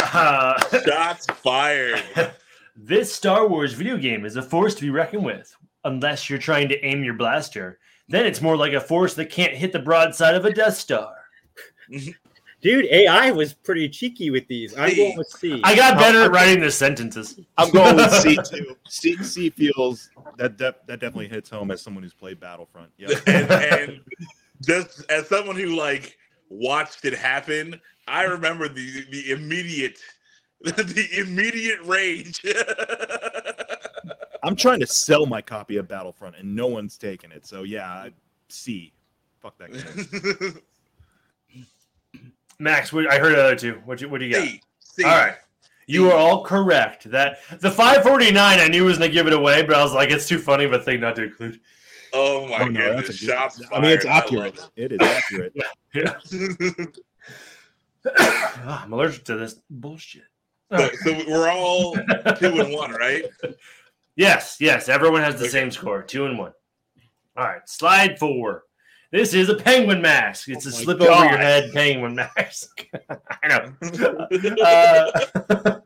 Uh, 0.00 0.60
Shots 0.84 1.26
fired. 1.42 2.02
this 2.76 3.12
Star 3.12 3.48
Wars 3.48 3.72
video 3.72 3.96
game 3.96 4.24
is 4.24 4.36
a 4.36 4.42
force 4.42 4.74
to 4.74 4.82
be 4.82 4.90
reckoned 4.90 5.24
with, 5.24 5.54
unless 5.84 6.28
you're 6.28 6.38
trying 6.38 6.68
to 6.68 6.84
aim 6.84 7.04
your 7.04 7.14
blaster. 7.14 7.78
Then 8.08 8.26
it's 8.26 8.42
more 8.42 8.56
like 8.56 8.72
a 8.72 8.80
force 8.80 9.14
that 9.14 9.30
can't 9.30 9.54
hit 9.54 9.72
the 9.72 9.78
broadside 9.78 10.34
of 10.34 10.44
a 10.44 10.52
Death 10.52 10.76
Star. 10.76 11.14
Dude, 12.64 12.86
AI 12.86 13.30
was 13.30 13.52
pretty 13.52 13.90
cheeky 13.90 14.30
with 14.30 14.48
these. 14.48 14.74
I'm 14.74 14.96
going 14.96 15.18
with 15.18 15.26
C. 15.26 15.60
I 15.62 15.76
got 15.76 15.98
better 15.98 16.22
at 16.22 16.30
writing 16.30 16.60
the 16.60 16.70
sentences. 16.70 17.38
I'm 17.58 17.70
going 17.70 17.96
with 17.96 18.10
C 18.10 18.38
too. 18.50 18.74
C, 18.88 19.22
C 19.22 19.50
feels 19.50 20.08
that 20.38 20.56
de- 20.56 20.74
that 20.86 20.98
definitely 20.98 21.28
hits 21.28 21.50
home 21.50 21.70
as 21.70 21.82
someone 21.82 22.02
who's 22.02 22.14
played 22.14 22.40
Battlefront. 22.40 22.90
Yeah. 22.96 23.08
and, 23.26 23.50
and 23.50 24.00
just 24.62 25.04
as 25.10 25.28
someone 25.28 25.56
who 25.56 25.76
like 25.76 26.16
watched 26.48 27.04
it 27.04 27.12
happen, 27.12 27.78
I 28.08 28.22
remember 28.22 28.66
the 28.66 29.04
the 29.10 29.32
immediate 29.32 29.98
the 30.62 31.08
immediate 31.18 31.80
rage. 31.84 32.42
I'm 34.44 34.56
trying 34.56 34.80
to 34.80 34.86
sell 34.86 35.26
my 35.26 35.40
copy 35.42 35.76
of 35.78 35.88
Battlefront 35.88 36.36
and 36.36 36.54
no 36.54 36.66
one's 36.66 36.96
taking 36.98 37.32
it. 37.32 37.46
So 37.46 37.62
yeah, 37.62 38.08
C. 38.48 38.92
Fuck 39.40 39.58
that 39.58 39.72
game. 39.72 40.60
Max, 42.58 42.92
what, 42.92 43.10
I 43.10 43.18
heard 43.18 43.34
the 43.36 43.42
other 43.42 43.56
two. 43.56 43.80
What 43.84 44.00
you 44.00 44.08
what 44.08 44.20
do 44.20 44.26
you 44.26 44.32
got? 44.34 44.42
C, 44.46 44.60
C. 44.80 45.04
All 45.04 45.10
right. 45.16 45.34
You 45.86 46.10
are 46.10 46.16
all 46.16 46.44
correct. 46.44 47.10
That 47.10 47.38
the 47.60 47.70
549 47.70 48.58
I 48.60 48.68
knew 48.68 48.84
was 48.84 48.98
gonna 48.98 49.10
give 49.10 49.26
it 49.26 49.32
away, 49.32 49.62
but 49.62 49.76
I 49.76 49.82
was 49.82 49.92
like, 49.92 50.10
it's 50.10 50.26
too 50.28 50.38
funny 50.38 50.64
of 50.64 50.72
a 50.72 50.78
thing 50.78 51.00
not 51.00 51.16
to 51.16 51.24
include. 51.24 51.60
Oh 52.12 52.46
my 52.46 52.60
Oh, 52.60 52.66
no, 52.66 52.80
goodness! 52.80 53.06
that's 53.08 53.22
a- 53.22 53.26
Shots 53.26 53.62
I 53.72 53.80
mean, 53.80 53.90
it's 53.90 54.04
fired. 54.04 54.22
accurate. 54.24 54.60
It 54.76 54.92
is 54.92 54.98
accurate. 55.00 55.52
Yeah. 55.94 56.14
Ah, 58.18 58.82
I'm 58.84 58.92
allergic 58.92 59.24
to 59.24 59.36
this 59.36 59.60
bullshit. 59.70 60.24
so, 60.70 60.90
so 61.04 61.22
we're 61.26 61.48
all 61.48 61.94
two 61.94 62.60
and 62.60 62.72
one, 62.74 62.92
right? 62.92 63.24
Yes, 64.16 64.56
yes. 64.60 64.88
Everyone 64.88 65.22
has 65.22 65.38
the 65.40 65.48
same 65.48 65.70
score, 65.70 66.02
two 66.02 66.26
and 66.26 66.38
one. 66.38 66.52
All 67.36 67.44
right, 67.44 67.68
slide 67.68 68.18
four. 68.18 68.64
This 69.10 69.34
is 69.34 69.48
a 69.48 69.54
penguin 69.54 70.02
mask. 70.02 70.48
It's 70.48 70.66
Oh 70.66 70.70
a 70.70 70.72
slip 70.72 71.00
over 71.00 71.24
your 71.24 71.38
head 71.38 71.72
penguin 71.72 72.14
mask. 72.36 72.86
I 73.42 73.48
know. 73.48 73.72
Uh, 74.64 75.80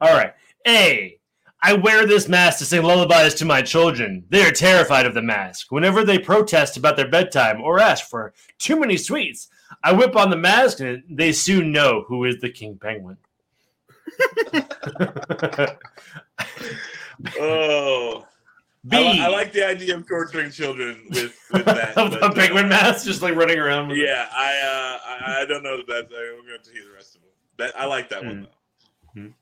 all 0.00 0.14
right. 0.14 0.32
A. 0.66 1.18
I 1.60 1.74
wear 1.74 2.06
this 2.06 2.28
mask 2.28 2.58
to 2.58 2.64
sing 2.64 2.82
lullabies 2.82 3.34
to 3.34 3.44
my 3.44 3.62
children. 3.62 4.24
They 4.30 4.44
are 4.44 4.52
terrified 4.52 5.06
of 5.06 5.14
the 5.14 5.22
mask. 5.22 5.70
Whenever 5.70 6.04
they 6.04 6.18
protest 6.18 6.76
about 6.76 6.96
their 6.96 7.08
bedtime 7.08 7.60
or 7.60 7.78
ask 7.78 8.08
for 8.08 8.32
too 8.58 8.78
many 8.78 8.96
sweets, 8.96 9.48
I 9.82 9.92
whip 9.92 10.16
on 10.16 10.30
the 10.30 10.36
mask 10.36 10.80
and 10.80 11.02
they 11.08 11.32
soon 11.32 11.72
know 11.72 12.04
who 12.08 12.24
is 12.24 12.40
the 12.40 12.50
king 12.50 12.78
penguin. 12.80 13.16
Oh, 17.40 18.24
B. 18.88 18.96
I, 18.96 19.26
I 19.26 19.28
like 19.28 19.52
the 19.52 19.66
idea 19.66 19.96
of 19.96 20.06
torturing 20.08 20.50
children 20.50 21.06
with, 21.10 21.38
with 21.52 21.64
that. 21.66 21.96
of 21.96 22.10
but, 22.10 22.20
the 22.20 22.24
uh, 22.26 22.32
penguin 22.32 22.68
mask 22.68 23.04
just 23.06 23.22
like 23.22 23.34
running 23.36 23.58
around. 23.58 23.88
With 23.88 23.98
Yeah, 23.98 24.28
I 24.32 24.52
uh, 24.54 25.26
I, 25.26 25.42
I 25.42 25.44
don't 25.46 25.62
know 25.62 25.76
that 25.76 25.86
that's. 25.86 26.12
Uh, 26.12 26.16
we're 26.36 26.48
going 26.48 26.62
to 26.64 26.72
hear 26.72 26.84
the 26.84 26.92
rest 26.92 27.14
of 27.14 27.20
them. 27.22 27.30
That 27.58 27.78
I 27.78 27.84
like 27.86 28.08
that 28.10 28.24
one 28.24 28.34
Mm. 28.34 28.42
though. 28.44 28.48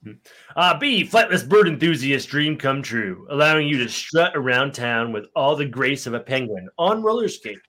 Mhm. 0.05 0.19
Uh, 0.57 0.77
B, 0.79 1.05
flightless 1.05 1.49
bird 1.49 1.69
enthusiast 1.69 2.29
dream 2.29 2.57
come 2.57 2.83
true, 2.83 3.25
allowing 3.31 3.69
you 3.69 3.79
to 3.79 3.89
strut 3.89 4.33
around 4.37 4.75
town 4.75 5.13
with 5.13 5.27
all 5.37 5.55
the 5.55 5.65
grace 5.65 6.09
of 6.09 6.15
a 6.15 6.19
penguin 6.21 6.69
on 6.77 7.05
roller 7.05 7.29
skate. 7.29 7.61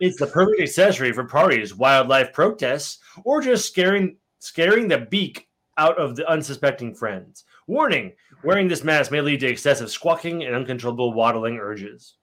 It's 0.00 0.18
the 0.18 0.28
perfect 0.28 0.62
accessory 0.62 1.12
for 1.12 1.24
parties, 1.24 1.74
wildlife 1.74 2.32
protests, 2.32 3.00
or 3.24 3.42
just 3.42 3.68
scaring 3.68 4.16
scaring 4.38 4.88
the 4.88 4.98
beak 4.98 5.46
out 5.76 5.98
of 5.98 6.16
the 6.16 6.26
unsuspecting 6.28 6.94
friends. 6.94 7.44
Warning: 7.66 8.12
Wearing 8.44 8.68
this 8.68 8.84
mask 8.84 9.10
may 9.12 9.20
lead 9.20 9.40
to 9.40 9.46
excessive 9.46 9.90
squawking 9.90 10.44
and 10.44 10.54
uncontrollable 10.54 11.12
waddling 11.12 11.58
urges. 11.58 12.14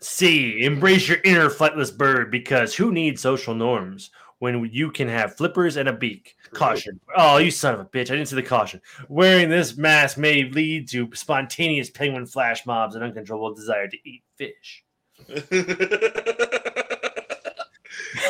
C. 0.02 0.64
Embrace 0.64 1.08
your 1.08 1.18
inner 1.24 1.50
flightless 1.50 1.95
bird 1.95 2.32
because 2.32 2.76
who 2.76 2.91
needs 2.91 3.22
social 3.22 3.54
norms 3.54 4.12
when 4.39 4.70
you 4.72 4.91
can 4.91 5.08
have 5.10 5.36
flippers 5.36 5.78
and 5.78 5.89
a 5.89 5.93
beak? 5.93 6.36
Caution. 6.54 7.00
Oh, 7.16 7.38
you 7.38 7.52
son 7.52 7.74
of 7.74 7.80
a 7.82 7.86
bitch. 7.86 8.12
I 8.12 8.16
didn't 8.16 8.28
see 8.28 8.36
the 8.36 8.43
caution. 8.43 8.82
Wearing 9.10 9.50
this 9.50 9.78
mask 9.78 10.18
may 10.18 10.43
lead 10.43 10.88
to 10.89 11.10
spontaneous 11.14 11.89
penguin 11.89 12.26
flash 12.26 12.66
mobs 12.66 12.95
and 12.95 13.04
uncontrollable 13.04 13.56
desire 13.56 13.88
to 13.88 13.97
eat 14.06 14.24
fish. 14.38 14.84
what 15.28 15.50
do 15.50 15.60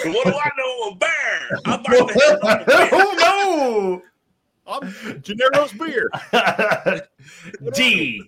I 0.05 0.51
know? 0.57 0.89
A 0.89 0.95
bear. 0.95 1.59
I'm 1.65 1.79
about 1.81 2.07
to 2.07 2.13
hit 2.13 2.43
on 2.43 2.61
a 2.61 2.65
bear. 2.65 2.89
oh 2.91 4.01
I'm 4.69 4.81
Gennaro's 5.21 5.73
beer. 5.73 6.09
D. 7.73 8.23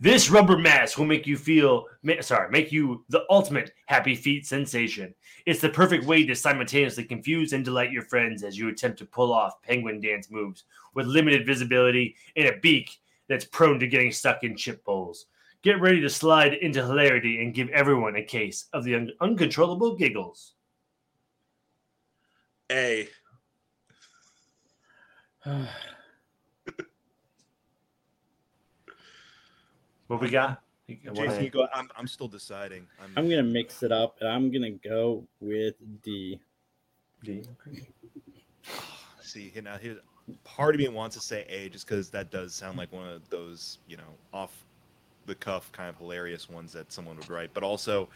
this 0.00 0.30
rubber 0.30 0.56
mask 0.56 0.98
will 0.98 1.06
make 1.06 1.26
you 1.26 1.36
feel 1.36 1.86
sorry, 2.20 2.50
make 2.50 2.70
you 2.70 3.04
the 3.08 3.24
ultimate 3.28 3.72
happy 3.86 4.14
feet 4.14 4.46
sensation. 4.46 5.14
It's 5.46 5.60
the 5.60 5.68
perfect 5.68 6.04
way 6.04 6.24
to 6.26 6.34
simultaneously 6.34 7.04
confuse 7.04 7.52
and 7.52 7.64
delight 7.64 7.90
your 7.90 8.04
friends 8.04 8.44
as 8.44 8.56
you 8.56 8.68
attempt 8.68 8.98
to 8.98 9.06
pull 9.06 9.32
off 9.32 9.60
penguin 9.62 10.00
dance 10.00 10.30
moves 10.30 10.64
with 10.94 11.06
limited 11.06 11.46
visibility 11.46 12.14
and 12.36 12.46
a 12.46 12.58
beak 12.58 13.00
that's 13.28 13.44
prone 13.44 13.80
to 13.80 13.86
getting 13.86 14.12
stuck 14.12 14.44
in 14.44 14.56
chip 14.56 14.84
bowls. 14.84 15.26
Get 15.62 15.80
ready 15.80 16.00
to 16.00 16.08
slide 16.08 16.54
into 16.54 16.84
hilarity 16.84 17.42
and 17.42 17.54
give 17.54 17.68
everyone 17.70 18.16
a 18.16 18.22
case 18.22 18.66
of 18.72 18.84
the 18.84 18.94
un- 18.94 19.12
uncontrollable 19.20 19.96
giggles. 19.96 20.54
A. 22.70 23.08
What 30.06 30.20
we 30.20 30.28
got? 30.28 30.60
Jason, 30.88 31.44
you 31.44 31.50
go. 31.50 31.68
I'm, 31.72 31.88
I'm 31.96 32.08
still 32.08 32.26
deciding. 32.26 32.84
I'm, 33.00 33.12
I'm 33.16 33.30
gonna 33.30 33.44
mix 33.44 33.84
it 33.84 33.92
up, 33.92 34.16
and 34.20 34.28
I'm 34.28 34.50
gonna 34.50 34.72
go 34.72 35.24
with 35.38 35.74
D. 36.02 36.40
D. 37.22 37.44
Okay. 37.68 37.86
See 39.22 39.52
you 39.54 39.62
know 39.62 39.76
here. 39.80 39.98
Part 40.42 40.74
of 40.74 40.80
me 40.80 40.88
wants 40.88 41.14
to 41.14 41.22
say 41.22 41.46
A 41.48 41.68
just 41.68 41.86
because 41.86 42.10
that 42.10 42.32
does 42.32 42.54
sound 42.54 42.76
like 42.76 42.92
one 42.92 43.08
of 43.08 43.28
those 43.30 43.78
you 43.86 43.96
know 43.96 44.02
off 44.32 44.64
the 45.26 45.34
cuff 45.36 45.70
kind 45.70 45.88
of 45.88 45.96
hilarious 45.96 46.50
ones 46.50 46.72
that 46.72 46.92
someone 46.92 47.16
would 47.16 47.30
write. 47.30 47.50
But 47.54 47.62
also 47.62 48.08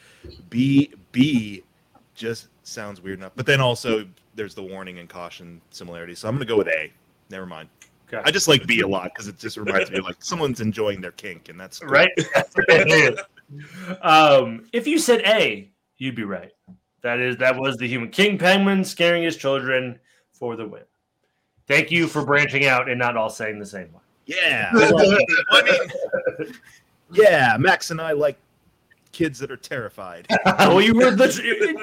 B 0.50 0.92
B 1.12 1.62
just 2.16 2.48
sounds 2.64 3.00
weird 3.00 3.18
enough. 3.20 3.32
But 3.36 3.46
then 3.46 3.60
also 3.60 4.04
there's 4.34 4.56
the 4.56 4.64
warning 4.64 4.98
and 4.98 5.08
caution 5.08 5.60
similarity. 5.70 6.16
So 6.16 6.28
I'm 6.28 6.34
gonna 6.34 6.44
go 6.44 6.56
with 6.56 6.68
A. 6.68 6.92
Never 7.34 7.46
mind. 7.46 7.68
Okay. 8.06 8.22
I 8.24 8.30
just 8.30 8.46
like 8.46 8.64
B 8.64 8.82
a 8.82 8.86
lot 8.86 9.10
because 9.12 9.26
it 9.26 9.40
just 9.40 9.56
reminds 9.56 9.90
me 9.90 9.98
like 9.98 10.14
someone's 10.20 10.60
enjoying 10.60 11.00
their 11.00 11.10
kink, 11.10 11.48
and 11.48 11.58
that's 11.58 11.80
cool. 11.80 11.88
right? 11.88 12.08
um, 14.02 14.68
if 14.72 14.86
you 14.86 15.00
said 15.00 15.22
A, 15.26 15.68
you'd 15.96 16.14
be 16.14 16.22
right. 16.22 16.52
That 17.02 17.18
is 17.18 17.36
that 17.38 17.58
was 17.58 17.76
the 17.76 17.88
human 17.88 18.10
king 18.10 18.38
penguin 18.38 18.84
scaring 18.84 19.24
his 19.24 19.36
children 19.36 19.98
for 20.30 20.54
the 20.54 20.64
win. 20.64 20.84
Thank 21.66 21.90
you 21.90 22.06
for 22.06 22.24
branching 22.24 22.66
out 22.66 22.88
and 22.88 23.00
not 23.00 23.16
all 23.16 23.30
saying 23.30 23.58
the 23.58 23.66
same 23.66 23.92
one. 23.92 24.04
Yeah. 24.26 24.70
I 25.50 25.62
mean, 26.38 26.54
yeah, 27.10 27.56
Max 27.58 27.90
and 27.90 28.00
I 28.00 28.12
like 28.12 28.38
kids 29.14 29.38
that 29.38 29.50
are 29.50 29.56
terrified. 29.56 30.26
well, 30.44 30.82
you 30.82 30.94
were 30.94 31.10
the, 31.12 31.28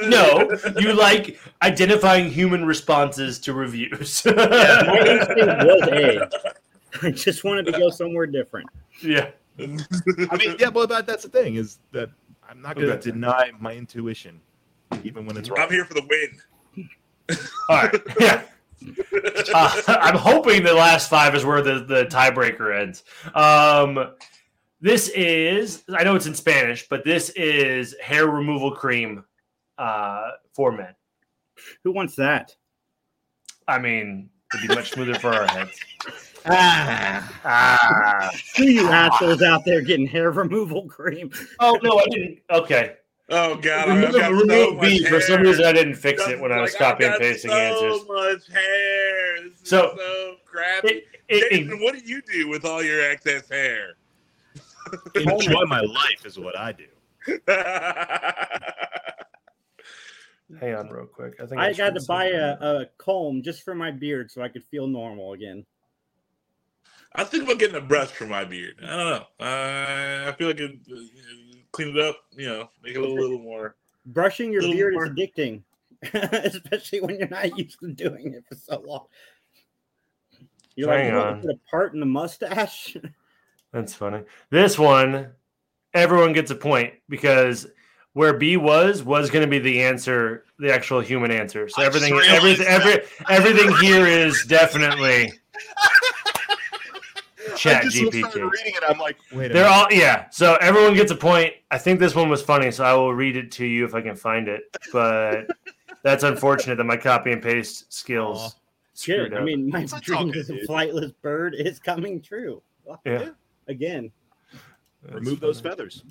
no, 0.07 0.79
you 0.79 0.93
like 0.93 1.39
identifying 1.63 2.29
human 2.29 2.65
responses 2.65 3.39
to 3.39 3.53
reviews. 3.53 4.23
My 4.25 4.99
instinct 5.07 5.63
was 5.65 5.87
A. 5.87 6.29
I 7.01 7.11
just 7.11 7.43
wanted 7.43 7.65
to 7.67 7.71
go 7.71 7.89
somewhere 7.89 8.27
different. 8.27 8.69
yeah. 9.01 9.31
I 9.59 9.65
mean, 9.65 10.55
yeah, 10.59 10.69
but 10.69 10.89
that, 10.89 11.05
that's 11.07 11.23
the 11.23 11.29
thing 11.29 11.55
is 11.55 11.79
that 11.91 12.09
I'm 12.47 12.61
not 12.61 12.75
going 12.75 12.87
to 12.87 12.93
Okay. 12.93 13.11
deny 13.11 13.51
my 13.59 13.73
intuition, 13.73 14.39
even 15.03 15.25
when 15.25 15.37
it's 15.37 15.49
wrong. 15.49 15.61
I'm 15.61 15.71
here 15.71 15.85
for 15.85 15.93
the 15.93 16.05
win. 16.09 17.37
All 17.69 17.75
right. 17.77 18.01
Yeah. 18.19 18.43
Uh, 19.53 19.81
I'm 19.87 20.15
hoping 20.17 20.63
the 20.63 20.73
last 20.73 21.09
five 21.09 21.35
is 21.35 21.45
where 21.45 21.61
the, 21.61 21.83
the 21.85 22.05
tiebreaker 22.05 22.81
ends. 22.81 23.03
Um, 23.35 24.13
this 24.81 25.09
is, 25.09 25.83
I 25.95 26.03
know 26.03 26.15
it's 26.15 26.25
in 26.25 26.33
Spanish, 26.35 26.87
but 26.89 27.03
this 27.05 27.29
is 27.31 27.95
hair 28.01 28.27
removal 28.27 28.71
cream 28.71 29.23
uh, 29.77 30.31
for 30.53 30.71
men. 30.71 30.93
Who 31.83 31.91
wants 31.91 32.15
that? 32.15 32.55
I 33.67 33.77
mean, 33.79 34.29
it'd 34.55 34.67
be 34.67 34.75
much 34.75 34.91
smoother 34.91 35.15
for 35.19 35.33
our 35.33 35.47
heads. 35.47 35.79
Ah, 36.43 37.31
Ah. 37.45 38.31
who 38.57 38.63
you 38.63 38.87
assholes 38.89 39.43
out 39.43 39.63
there 39.63 39.79
getting 39.81 40.07
hair 40.07 40.31
removal 40.31 40.87
cream? 40.87 41.29
Oh, 41.59 41.77
no, 41.83 41.99
I 41.99 42.05
didn't. 42.09 42.39
Okay. 42.49 42.95
Oh 43.29 43.55
god, 43.57 43.87
I've 43.89 43.97
Remove, 43.99 44.11
got 44.15 44.49
so 44.49 44.73
much 44.73 44.81
B. 44.81 45.05
For 45.05 45.21
some 45.21 45.41
reason, 45.43 45.65
I 45.65 45.71
didn't 45.71 45.93
fix 45.95 46.27
it 46.27 46.39
when 46.39 46.51
I 46.51 46.59
was 46.59 46.73
Like, 46.73 46.81
I've 46.81 46.91
copy 46.93 47.03
and 47.05 47.13
got 47.13 47.19
pasting 47.21 47.51
so 47.51 47.57
answers. 47.57 48.07
much 48.07 48.47
hair. 48.51 49.43
This 49.43 49.61
is 49.61 49.69
So- 49.69 49.93
so, 49.95 50.35
crappy. 50.43 50.87
It, 50.87 51.03
it, 51.29 51.49
Jason, 51.51 51.73
it, 51.73 51.81
what 51.83 51.93
do 51.93 52.01
you 52.03 52.23
do 52.23 52.47
with 52.49 52.65
all 52.65 52.81
your 52.83 53.07
excess 53.07 53.47
hair? 53.47 53.93
Enjoy 55.15 55.65
my 55.65 55.81
life 55.81 56.25
is 56.25 56.37
what 56.37 56.57
I 56.57 56.71
do. 56.71 56.87
hang 60.59 60.75
on, 60.75 60.89
real 60.89 61.05
quick. 61.05 61.35
I 61.41 61.45
think 61.45 61.61
I 61.61 61.73
got 61.73 61.93
to 61.95 62.03
buy 62.07 62.25
a, 62.27 62.53
a 62.59 62.85
comb 62.97 63.41
just 63.43 63.63
for 63.63 63.75
my 63.75 63.91
beard 63.91 64.31
so 64.31 64.41
I 64.41 64.47
could 64.49 64.63
feel 64.65 64.87
normal 64.87 65.33
again. 65.33 65.65
I 67.13 67.23
think 67.25 67.43
about 67.43 67.59
getting 67.59 67.75
a 67.75 67.81
brush 67.81 68.09
for 68.09 68.25
my 68.25 68.45
beard. 68.45 68.75
I 68.81 68.87
don't 68.87 68.97
know. 68.97 69.25
Uh, 69.39 70.29
I 70.29 70.35
feel 70.37 70.47
like 70.47 70.59
it, 70.59 70.79
uh, 70.91 70.95
clean 71.71 71.89
it 71.89 71.99
up. 71.99 72.17
You 72.35 72.47
know, 72.47 72.69
make 72.81 72.95
it 72.95 72.99
a 72.99 73.01
little, 73.01 73.15
little 73.15 73.39
more. 73.39 73.75
Brushing 74.05 74.51
your 74.51 74.61
beard 74.61 74.93
more- 74.93 75.05
is 75.05 75.11
addicting, 75.11 75.61
especially 76.13 77.01
when 77.01 77.19
you're 77.19 77.27
not 77.27 77.57
used 77.57 77.79
to 77.81 77.91
doing 77.91 78.33
it 78.33 78.45
for 78.47 78.55
so 78.55 78.81
long. 78.85 79.05
You're 80.75 80.87
like, 80.87 80.99
Hang 80.99 81.11
you 81.11 81.17
want 81.17 81.41
to 81.41 81.47
put 81.47 81.55
a 81.55 81.59
part 81.69 81.93
in 81.93 81.99
the 81.99 82.05
mustache? 82.05 82.95
That's 83.73 83.93
funny. 83.93 84.23
This 84.49 84.77
one, 84.77 85.29
everyone 85.93 86.33
gets 86.33 86.51
a 86.51 86.55
point 86.55 86.93
because 87.09 87.67
where 88.13 88.33
B 88.33 88.57
was 88.57 89.03
was 89.03 89.29
going 89.29 89.45
to 89.45 89.49
be 89.49 89.59
the 89.59 89.81
answer, 89.83 90.45
the 90.59 90.73
actual 90.73 90.99
human 90.99 91.31
answer. 91.31 91.69
So 91.69 91.81
I 91.81 91.85
everything, 91.85 92.13
just 92.15 92.29
everything, 92.29 92.67
every, 92.67 93.01
everything 93.29 93.73
here 93.77 94.05
is 94.05 94.45
definitely 94.47 95.31
Chat 97.57 97.81
I 97.81 97.83
just 97.85 97.97
GPT. 97.97 98.19
started 98.19 98.45
reading 98.45 98.73
it. 98.75 98.83
I'm 98.87 98.99
like, 98.99 99.17
wait 99.31 99.51
They're 99.51 99.63
minute. 99.63 99.67
all 99.67 99.87
yeah. 99.91 100.29
So 100.29 100.55
everyone 100.61 100.93
gets 100.93 101.11
a 101.11 101.15
point. 101.15 101.53
I 101.71 101.77
think 101.77 101.99
this 101.99 102.13
one 102.15 102.29
was 102.29 102.41
funny, 102.41 102.71
so 102.71 102.83
I 102.83 102.93
will 102.93 103.13
read 103.13 103.35
it 103.35 103.51
to 103.53 103.65
you 103.65 103.83
if 103.85 103.95
I 103.95 104.01
can 104.01 104.15
find 104.15 104.47
it. 104.47 104.63
But 104.93 105.47
that's 106.03 106.23
unfortunate 106.23 106.75
that 106.75 106.83
my 106.83 106.97
copy 106.97 107.31
and 107.31 107.41
paste 107.41 107.91
skills 107.91 108.37
Aw. 108.39 108.49
screwed 108.93 109.31
Good. 109.31 109.39
I 109.39 109.43
mean, 109.43 109.69
my 109.69 109.81
It's 109.81 109.99
dream 110.01 110.29
good, 110.31 110.37
as 110.41 110.49
a 110.49 110.53
flightless 110.67 111.13
bird 111.21 111.55
is 111.55 111.79
coming 111.79 112.21
true. 112.21 112.61
yeah. 113.05 113.29
Again. 113.71 114.11
That's 115.01 115.15
remove 115.15 115.39
those 115.39 115.59
funny. 115.59 115.71
feathers. 115.71 116.03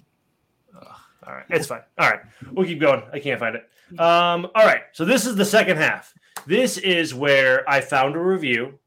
All 1.27 1.35
right, 1.35 1.45
it's 1.51 1.67
fine. 1.67 1.83
All 1.99 2.09
right, 2.09 2.21
we'll 2.51 2.67
keep 2.67 2.81
going. 2.81 3.03
I 3.13 3.21
can't 3.21 3.39
find 3.39 3.55
it. 3.55 3.69
Um, 4.01 4.49
all 4.55 4.65
right, 4.65 4.83
so 4.93 5.05
this 5.05 5.27
is 5.27 5.37
the 5.37 5.45
second 5.45 5.77
half. 5.77 6.15
This 6.47 6.79
is 6.79 7.15
where 7.15 7.69
I 7.69 7.83
found 7.83 8.17
a 8.17 8.19
review 8.19 8.79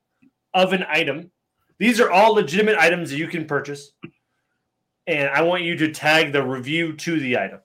of 0.53 0.74
an 0.74 0.84
item. 0.89 1.30
These 1.78 2.01
are 2.01 2.09
all 2.09 2.34
legitimate 2.34 2.78
items 2.78 3.11
that 3.11 3.17
you 3.17 3.28
can 3.28 3.45
purchase, 3.45 3.91
and 5.05 5.30
I 5.30 5.43
want 5.43 5.61
you 5.63 5.76
to 5.78 5.91
tag 5.91 6.32
the 6.34 6.43
review 6.43 6.93
to 6.93 7.19
the 7.19 7.38
item. 7.38 7.59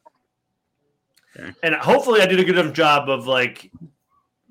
Okay. 1.36 1.52
And 1.62 1.74
hopefully, 1.74 2.20
I 2.20 2.26
did 2.26 2.38
a 2.38 2.44
good 2.44 2.58
enough 2.58 2.74
job 2.74 3.08
of 3.08 3.26
like 3.26 3.70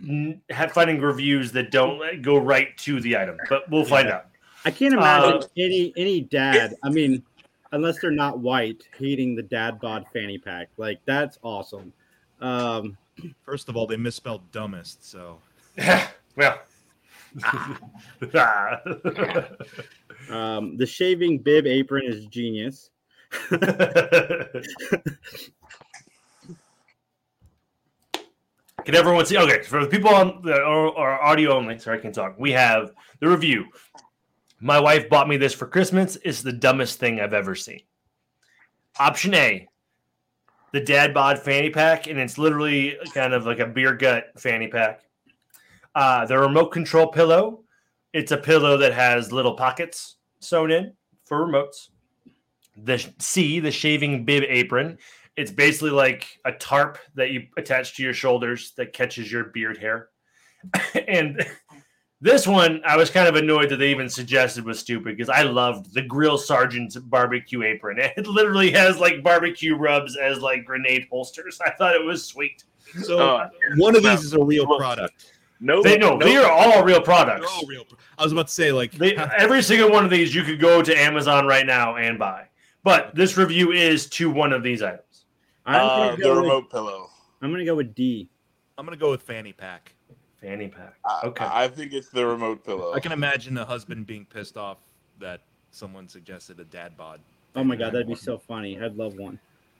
n- 0.03 0.41
have 0.49 0.71
finding 0.71 0.99
reviews 0.99 1.51
that 1.51 1.69
don't 1.69 1.99
like, 1.99 2.23
go 2.23 2.37
right 2.37 2.75
to 2.79 2.99
the 2.99 3.17
item, 3.17 3.37
but 3.49 3.69
we'll 3.69 3.85
find 3.85 4.07
out. 4.09 4.25
I 4.67 4.71
can't 4.71 4.93
imagine 4.93 5.41
Uh, 5.43 5.47
any 5.55 5.93
any 5.95 6.19
dad. 6.19 6.75
I 6.83 6.89
mean, 6.89 7.23
unless 7.71 7.99
they're 8.01 8.11
not 8.11 8.39
white, 8.39 8.85
hating 8.97 9.33
the 9.33 9.43
dad 9.43 9.79
bod 9.79 10.05
fanny 10.11 10.37
pack. 10.37 10.67
Like 10.75 10.99
that's 11.05 11.39
awesome. 11.41 11.93
Um, 12.41 12.97
First 13.43 13.69
of 13.69 13.77
all, 13.77 13.87
they 13.87 13.95
misspelled 13.95 14.51
dumbest, 14.51 15.09
so 15.09 15.39
well. 16.35 16.59
um, 20.29 20.75
the 20.75 20.85
shaving 20.85 21.37
bib 21.37 21.65
apron 21.65 22.03
is 22.05 22.25
genius. 22.25 22.89
Can 28.87 28.95
everyone 28.95 29.25
see? 29.25 29.37
Okay, 29.37 29.63
for 29.63 29.83
the 29.83 29.89
people 29.89 30.09
on 30.09 30.41
the 30.43 30.61
or, 30.61 30.87
or 30.97 31.21
audio 31.21 31.51
only, 31.57 31.77
sorry, 31.77 31.99
I 31.99 32.01
can 32.01 32.13
talk. 32.13 32.35
We 32.39 32.53
have 32.53 32.91
the 33.19 33.27
review. 33.27 33.65
My 34.59 34.79
wife 34.79 35.09
bought 35.09 35.29
me 35.29 35.37
this 35.37 35.53
for 35.53 35.67
Christmas. 35.67 36.17
It's 36.23 36.41
the 36.41 36.51
dumbest 36.51 36.99
thing 36.99 37.19
I've 37.19 37.33
ever 37.33 37.53
seen. 37.53 37.81
Option 38.99 39.35
A, 39.35 39.67
the 40.71 40.79
dad 40.79 41.13
bod 41.13 41.39
fanny 41.39 41.69
pack, 41.69 42.07
and 42.07 42.19
it's 42.19 42.37
literally 42.37 42.97
kind 43.13 43.33
of 43.33 43.45
like 43.45 43.59
a 43.59 43.67
beer 43.67 43.93
gut 43.93 44.31
fanny 44.37 44.67
pack. 44.67 45.01
Uh, 45.93 46.25
the 46.25 46.37
remote 46.37 46.69
control 46.69 47.07
pillow. 47.07 47.63
It's 48.13 48.31
a 48.31 48.37
pillow 48.37 48.77
that 48.77 48.93
has 48.93 49.31
little 49.31 49.53
pockets 49.53 50.17
sewn 50.39 50.71
in 50.71 50.93
for 51.25 51.45
remotes. 51.45 51.89
The 52.75 53.03
C, 53.19 53.59
the 53.59 53.71
shaving 53.71 54.25
bib 54.25 54.43
apron. 54.47 54.97
It's 55.35 55.51
basically 55.51 55.91
like 55.91 56.39
a 56.45 56.51
tarp 56.51 56.97
that 57.13 57.29
you 57.29 57.47
attach 57.57 57.95
to 57.97 58.03
your 58.03 58.13
shoulders 58.13 58.73
that 58.77 58.93
catches 58.93 59.31
your 59.31 59.45
beard 59.45 59.77
hair. 59.77 60.09
and 61.07 61.45
this 62.21 62.47
one, 62.47 62.81
I 62.85 62.97
was 62.97 63.09
kind 63.11 63.27
of 63.27 63.35
annoyed 63.35 63.69
that 63.69 63.77
they 63.77 63.91
even 63.91 64.09
suggested 64.09 64.65
was 64.65 64.79
stupid 64.79 65.15
because 65.17 65.29
I 65.29 65.43
loved 65.43 65.93
the 65.93 66.01
Grill 66.01 66.37
Sergeant's 66.37 66.95
barbecue 66.95 67.63
apron. 67.63 67.99
It 68.17 68.25
literally 68.27 68.71
has 68.71 68.97
like 68.99 69.21
barbecue 69.23 69.75
rubs 69.75 70.17
as 70.17 70.39
like 70.39 70.65
grenade 70.65 71.07
holsters. 71.11 71.59
I 71.65 71.71
thought 71.71 71.95
it 71.95 72.03
was 72.03 72.25
sweet. 72.25 72.63
so 73.03 73.19
Uh, 73.19 73.49
one 73.77 73.95
of 73.95 74.03
these 74.03 74.23
is 74.23 74.33
a 74.33 74.43
real 74.43 74.65
product. 74.77 75.31
no, 75.59 75.83
They 75.83 75.97
no, 75.97 76.17
they 76.17 76.37
are 76.37 76.49
all 76.51 76.83
real 76.83 77.01
products. 77.01 77.45
All 77.53 77.67
real. 77.67 77.85
pro- 77.85 77.97
I 78.17 78.23
was 78.23 78.31
about 78.31 78.47
to 78.47 78.53
say 78.53 78.71
like 78.71 78.91
They, 78.93 79.15
every 79.37 79.61
single 79.61 79.91
one 79.91 80.03
of 80.03 80.09
these 80.09 80.33
you 80.33 80.43
could 80.43 80.59
go 80.59 80.81
to 80.81 80.99
Amazon 80.99 81.45
right 81.45 81.65
now 81.65 81.97
and 81.97 82.17
buy. 82.17 82.45
But 82.83 83.13
this 83.13 83.37
review 83.37 83.71
is 83.73 84.07
to 84.11 84.29
one 84.31 84.53
of 84.53 84.63
these 84.63 84.81
items. 84.81 85.25
I'm 85.65 85.85
Uh, 85.85 85.87
gonna 85.97 86.15
the 86.17 86.23
go 86.23 86.29
with, 86.35 86.43
remote 86.43 86.71
pillow. 86.71 87.09
I'm 87.41 87.51
gonna 87.51 87.65
go 87.65 87.75
with 87.75 87.93
D. 87.93 88.29
I'm 88.77 88.85
gonna 88.85 88.97
go 88.97 89.11
with 89.11 89.21
fanny 89.21 89.51
pack. 89.53 89.93
Fanny 90.41 90.67
pack. 90.67 90.95
Okay. 91.23 91.47
I 91.49 91.67
think 91.67 91.93
it's 91.93 92.09
the 92.09 92.25
remote 92.25 92.63
pillow. 92.63 92.93
I 92.93 92.99
can 92.99 93.11
imagine 93.11 93.53
the 93.53 93.65
husband 93.65 94.05
being 94.05 94.25
pissed 94.25 94.55
off 94.57 94.77
that 95.19 95.41
someone 95.71 96.07
suggested 96.07 96.59
a 96.59 96.63
dad 96.65 96.95
bod. 96.95 97.19
Oh 97.55 97.63
my 97.63 97.75
god, 97.75 97.93
that'd 97.93 98.07
be 98.07 98.15
so 98.15 98.37
funny. 98.37 98.79
I'd 98.79 98.95
love 98.95 99.15
one. 99.17 99.39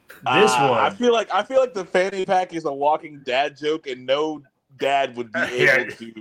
This 0.09 0.17
Ah, 0.25 0.69
one. 0.71 0.79
I 0.79 0.89
feel 0.89 1.13
like 1.13 1.31
I 1.33 1.43
feel 1.43 1.59
like 1.59 1.73
the 1.73 1.85
fanny 1.85 2.25
pack 2.25 2.53
is 2.53 2.65
a 2.65 2.73
walking 2.73 3.21
dad 3.25 3.55
joke, 3.57 3.85
and 3.87 4.05
no 4.05 4.41
dad 4.79 5.15
would 5.15 5.31
be 5.31 5.39
Yeah. 5.57 5.77
able 5.81 5.91
to 5.91 6.13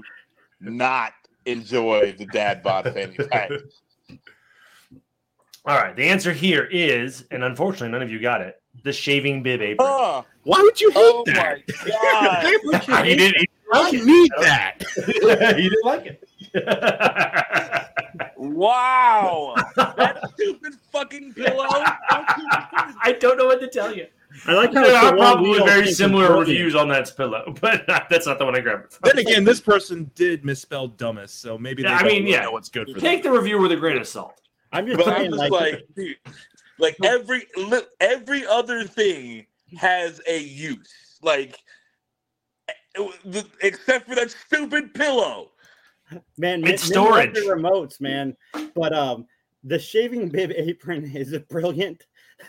not 0.60 1.12
enjoy 1.46 2.14
the 2.18 2.26
dad 2.26 2.62
bod 2.62 2.92
fanny 2.92 3.16
pack. 3.30 3.50
All 5.64 5.76
right. 5.78 5.96
The 5.96 6.04
answer 6.04 6.32
here 6.32 6.68
is, 6.70 7.24
and 7.30 7.42
unfortunately, 7.42 7.88
none 7.88 8.02
of 8.02 8.10
you 8.10 8.20
got 8.20 8.40
it. 8.40 8.60
The 8.84 8.92
shaving 8.92 9.42
bib 9.42 9.62
apron. 9.62 9.88
Oh, 9.90 10.24
Why 10.42 10.60
would 10.60 10.80
you 10.80 10.90
hate 10.90 10.96
oh 10.98 11.22
that? 11.26 11.60
my 12.66 12.80
god! 12.86 13.04
he 13.06 13.16
didn't. 13.16 13.46
He 13.72 13.78
I 13.78 13.90
need 13.90 14.30
that. 14.40 14.78
didn't, 14.94 15.56
he 15.58 15.62
didn't 15.68 15.84
like 15.84 16.06
it. 16.06 16.28
Wow, 18.38 19.54
that 19.76 20.20
stupid 20.34 20.74
fucking 20.92 21.34
pillow. 21.34 21.66
I 21.68 23.14
don't 23.20 23.36
know 23.36 23.46
what 23.46 23.60
to 23.60 23.68
tell 23.68 23.94
you. 23.94 24.06
I 24.46 24.52
like 24.54 24.72
how 24.72 24.82
There 24.82 24.92
it's 24.92 25.00
the 25.00 25.06
are 25.08 25.16
probably 25.16 25.58
very 25.64 25.90
similar 25.92 26.38
reviews 26.38 26.74
on 26.74 26.88
that 26.88 27.14
pillow, 27.16 27.54
but 27.60 27.84
that's 28.08 28.26
not 28.26 28.38
the 28.38 28.44
one 28.44 28.54
I 28.56 28.60
grabbed. 28.60 28.98
Then 29.02 29.18
again, 29.18 29.44
this 29.44 29.60
person 29.60 30.10
did 30.14 30.44
misspell 30.44 30.88
dumbest, 30.88 31.40
so 31.40 31.58
maybe 31.58 31.82
they 31.82 31.88
Yeah, 31.88 31.96
I 31.96 31.98
don't 32.02 32.08
mean, 32.08 32.22
really 32.24 32.32
yeah. 32.36 32.42
know 32.44 32.52
what's 32.52 32.68
good 32.68 32.88
for 32.90 32.98
Take 33.00 33.22
them. 33.22 33.32
the 33.32 33.38
review 33.40 33.58
with 33.60 33.72
a 33.72 33.76
grain 33.76 33.96
of 33.98 34.06
salt. 34.06 34.40
I'm 34.72 34.86
just 34.86 34.98
But 34.98 35.08
I'm 35.08 35.26
just 35.26 35.38
like, 35.38 35.50
like, 35.52 35.86
dude, 35.94 36.16
like 36.78 36.96
every 37.04 37.46
every 38.00 38.46
other 38.46 38.84
thing 38.84 39.46
has 39.78 40.20
a 40.26 40.38
use, 40.38 41.18
like 41.22 41.52
the- 41.52 41.58
except 43.62 44.08
for 44.08 44.14
that 44.14 44.30
stupid 44.30 44.94
pillow. 44.94 45.50
man, 46.38 46.60
It's 46.60 46.62
men- 46.62 46.62
men 46.62 46.78
storage. 46.78 47.34
the 47.34 47.40
remotes, 47.40 48.00
man. 48.00 48.36
But 48.74 48.92
um, 48.94 49.26
the 49.64 49.78
shaving 49.78 50.28
bib 50.28 50.52
apron 50.56 51.04
is 51.16 51.32
a 51.32 51.40
brilliant, 51.40 52.04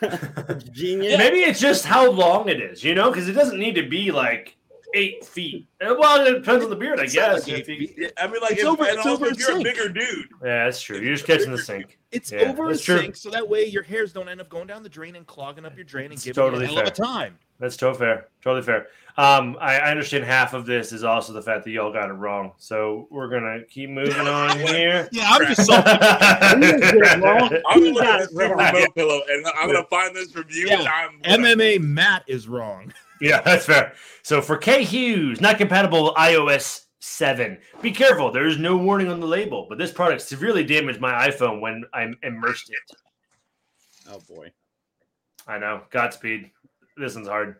genius. 0.72 1.18
Maybe 1.18 1.38
it's 1.40 1.60
just 1.60 1.84
how 1.84 2.10
long 2.10 2.48
it 2.48 2.60
is, 2.60 2.84
you 2.84 2.94
know, 2.94 3.10
because 3.10 3.28
it 3.28 3.32
doesn't 3.32 3.58
need 3.58 3.74
to 3.74 3.88
be 3.88 4.10
like 4.12 4.56
eight 4.94 5.22
feet. 5.24 5.68
Uh, 5.82 5.94
Well, 5.98 6.26
it 6.26 6.32
depends 6.32 6.64
on 6.64 6.70
the 6.70 6.76
beard, 6.76 6.98
I 6.98 7.04
It's 7.04 7.14
not 7.14 7.32
guess. 7.36 7.48
like 7.48 7.58
If 7.60 7.68
eight 7.68 7.80
you- 7.80 7.88
feet. 7.88 8.12
I 8.16 8.26
mean, 8.26 8.40
like, 8.40 8.52
It's 8.52 8.60
if, 8.62 8.66
over- 8.66 8.84
and 8.84 8.96
it's 8.98 9.06
over 9.06 9.26
if 9.26 9.38
you're 9.38 9.58
a 9.58 9.62
bigger 9.62 9.88
dude. 9.88 10.28
Yeah, 10.42 10.64
that's 10.64 10.80
true. 10.80 10.98
You're 10.98 11.14
just 11.14 11.26
catching 11.26 11.50
the 11.50 11.58
sink. 11.58 11.98
It's 12.10 12.32
Yeah, 12.32 12.50
over 12.50 12.68
that's 12.68 12.80
a 12.80 12.84
true. 12.84 12.98
sink, 13.00 13.16
so 13.16 13.28
that 13.30 13.46
way 13.46 13.66
your 13.66 13.82
hairs 13.82 14.12
don't 14.14 14.28
end 14.30 14.40
up 14.40 14.48
going 14.48 14.66
down 14.66 14.82
the 14.82 14.88
drain 14.88 15.14
and 15.16 15.26
clogging 15.26 15.66
up 15.66 15.74
your 15.76 15.84
drain 15.84 16.06
and 16.06 16.14
It's 16.14 16.24
giving 16.24 16.42
totally 16.42 16.64
you 16.66 16.70
a 16.70 16.74
hell 16.74 16.82
of 16.82 16.88
a 16.88 16.90
time. 16.90 17.38
That's 17.58 17.76
totally 17.76 17.98
fair. 17.98 18.28
Totally 18.42 18.62
fair. 18.62 18.86
Um, 19.16 19.56
I, 19.60 19.78
I 19.78 19.90
understand 19.90 20.24
half 20.24 20.54
of 20.54 20.64
this 20.64 20.92
is 20.92 21.02
also 21.02 21.32
the 21.32 21.42
fact 21.42 21.64
that 21.64 21.70
y'all 21.72 21.92
got 21.92 22.08
it 22.08 22.12
wrong. 22.12 22.52
So 22.56 23.08
we're 23.10 23.28
gonna 23.28 23.64
keep 23.64 23.90
moving 23.90 24.14
on 24.28 24.56
here. 24.60 25.08
Yeah, 25.10 25.30
I'm 25.30 25.44
just 25.52 25.68
Crap. 25.68 25.84
salty. 25.84 26.66
You 26.66 26.78
get 26.78 26.94
it 26.94 27.20
wrong. 27.20 27.50
I'm 27.68 27.80
gonna 27.80 27.90
look 27.90 28.04
got 28.04 28.20
at 28.20 28.28
this 28.30 28.38
remote 28.38 28.94
pillow, 28.94 29.20
and 29.28 29.46
I'm 29.56 29.66
gonna 29.66 29.84
find 29.90 30.14
this 30.14 30.34
review. 30.36 30.68
Yeah. 30.68 31.08
And 31.24 31.44
I'm 31.44 31.56
MMA 31.56 31.80
Matt 31.80 32.24
is 32.26 32.48
wrong. 32.48 32.92
Yeah, 33.20 33.40
that's 33.40 33.66
fair. 33.66 33.94
So 34.22 34.40
for 34.40 34.56
K 34.56 34.84
Hughes, 34.84 35.40
not 35.40 35.58
compatible 35.58 36.04
with 36.04 36.14
iOS 36.14 36.84
7. 37.00 37.58
Be 37.82 37.90
careful, 37.90 38.30
there 38.30 38.46
is 38.46 38.58
no 38.58 38.76
warning 38.76 39.08
on 39.08 39.18
the 39.18 39.26
label, 39.26 39.66
but 39.68 39.76
this 39.76 39.90
product 39.90 40.22
severely 40.22 40.62
damaged 40.62 41.00
my 41.00 41.28
iPhone 41.28 41.60
when 41.60 41.82
I 41.92 42.12
immersed 42.22 42.70
it. 42.70 42.96
Oh 44.08 44.20
boy. 44.32 44.52
I 45.48 45.58
know. 45.58 45.82
Godspeed. 45.90 46.50
This 46.98 47.14
one's 47.14 47.28
hard. 47.28 47.56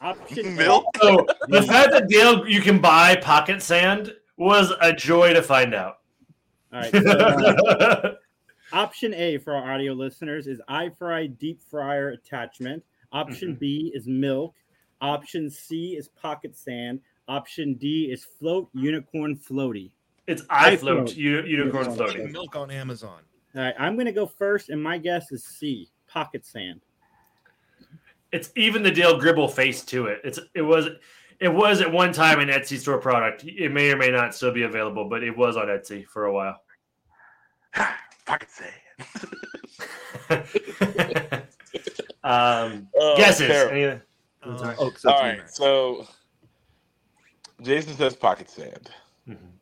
Option 0.00 0.54
Milk? 0.56 0.84
So 1.00 1.26
the 1.48 1.62
fact 1.62 1.90
that 1.92 2.08
Dale 2.08 2.46
you 2.46 2.60
can 2.60 2.80
buy 2.80 3.16
pocket 3.16 3.62
sand 3.62 4.12
was 4.36 4.72
a 4.80 4.92
joy 4.92 5.32
to 5.32 5.42
find 5.42 5.74
out. 5.74 5.98
All 6.72 6.80
right. 6.80 6.90
So, 6.92 7.00
uh, 7.00 8.14
option 8.72 9.14
A 9.14 9.38
for 9.38 9.54
our 9.54 9.72
audio 9.72 9.92
listeners 9.92 10.46
is 10.46 10.60
iFry 10.68 11.38
deep 11.38 11.60
fryer 11.70 12.10
attachment. 12.10 12.82
Option 13.12 13.54
Mhm. 13.56 13.58
B 13.58 13.92
is 13.94 14.06
milk. 14.06 14.54
Option 15.00 15.48
C 15.48 15.96
is 15.96 16.08
pocket 16.08 16.56
sand. 16.56 17.00
Option 17.28 17.74
D 17.74 18.10
is 18.12 18.24
float 18.24 18.68
unicorn 18.74 19.36
floaty. 19.36 19.90
it's 20.26 20.42
I 20.50 20.72
iFloat, 20.76 20.80
float. 20.80 21.16
uni- 21.16 21.48
unicorn 21.48 21.84
Unicorn 21.84 21.96
floating. 21.96 22.32
Milk 22.32 22.56
on 22.56 22.70
Amazon. 22.70 23.22
All 23.54 23.62
right, 23.62 23.74
I'm 23.78 23.96
gonna 23.96 24.12
go 24.12 24.26
first, 24.26 24.68
and 24.68 24.82
my 24.82 24.98
guess 24.98 25.32
is 25.32 25.44
C, 25.44 25.88
pocket 26.08 26.44
sand. 26.44 26.82
It's 28.36 28.50
even 28.54 28.82
the 28.82 28.90
Dale 28.90 29.18
Gribble 29.18 29.48
face 29.48 29.82
to 29.86 30.06
it. 30.08 30.20
It's 30.22 30.38
it 30.54 30.60
was 30.60 30.88
it 31.40 31.48
was 31.48 31.80
at 31.80 31.90
one 31.90 32.12
time 32.12 32.38
an 32.40 32.48
Etsy 32.48 32.76
store 32.78 32.98
product. 32.98 33.44
It 33.44 33.72
may 33.72 33.90
or 33.90 33.96
may 33.96 34.10
not 34.10 34.34
still 34.34 34.52
be 34.52 34.64
available, 34.64 35.08
but 35.08 35.22
it 35.22 35.34
was 35.34 35.56
on 35.56 35.68
Etsy 35.68 36.06
for 36.06 36.26
a 36.26 36.32
while. 36.34 36.60
Pocket 38.26 38.48
sand. 38.50 39.32
um, 42.24 42.88
Oh, 42.94 43.14
guesses. 43.16 43.48
terrible. 43.48 43.74
Any- 43.76 44.00
Uh, 44.42 44.58
sorry. 44.58 44.76
oh, 44.78 44.90
'cause 44.90 45.04
right, 45.06 45.50
so 45.50 46.06
Jason 47.62 47.94
says 47.96 48.14
pocket 48.14 48.50
sand. 48.50 48.90
Mhm. 49.26 49.52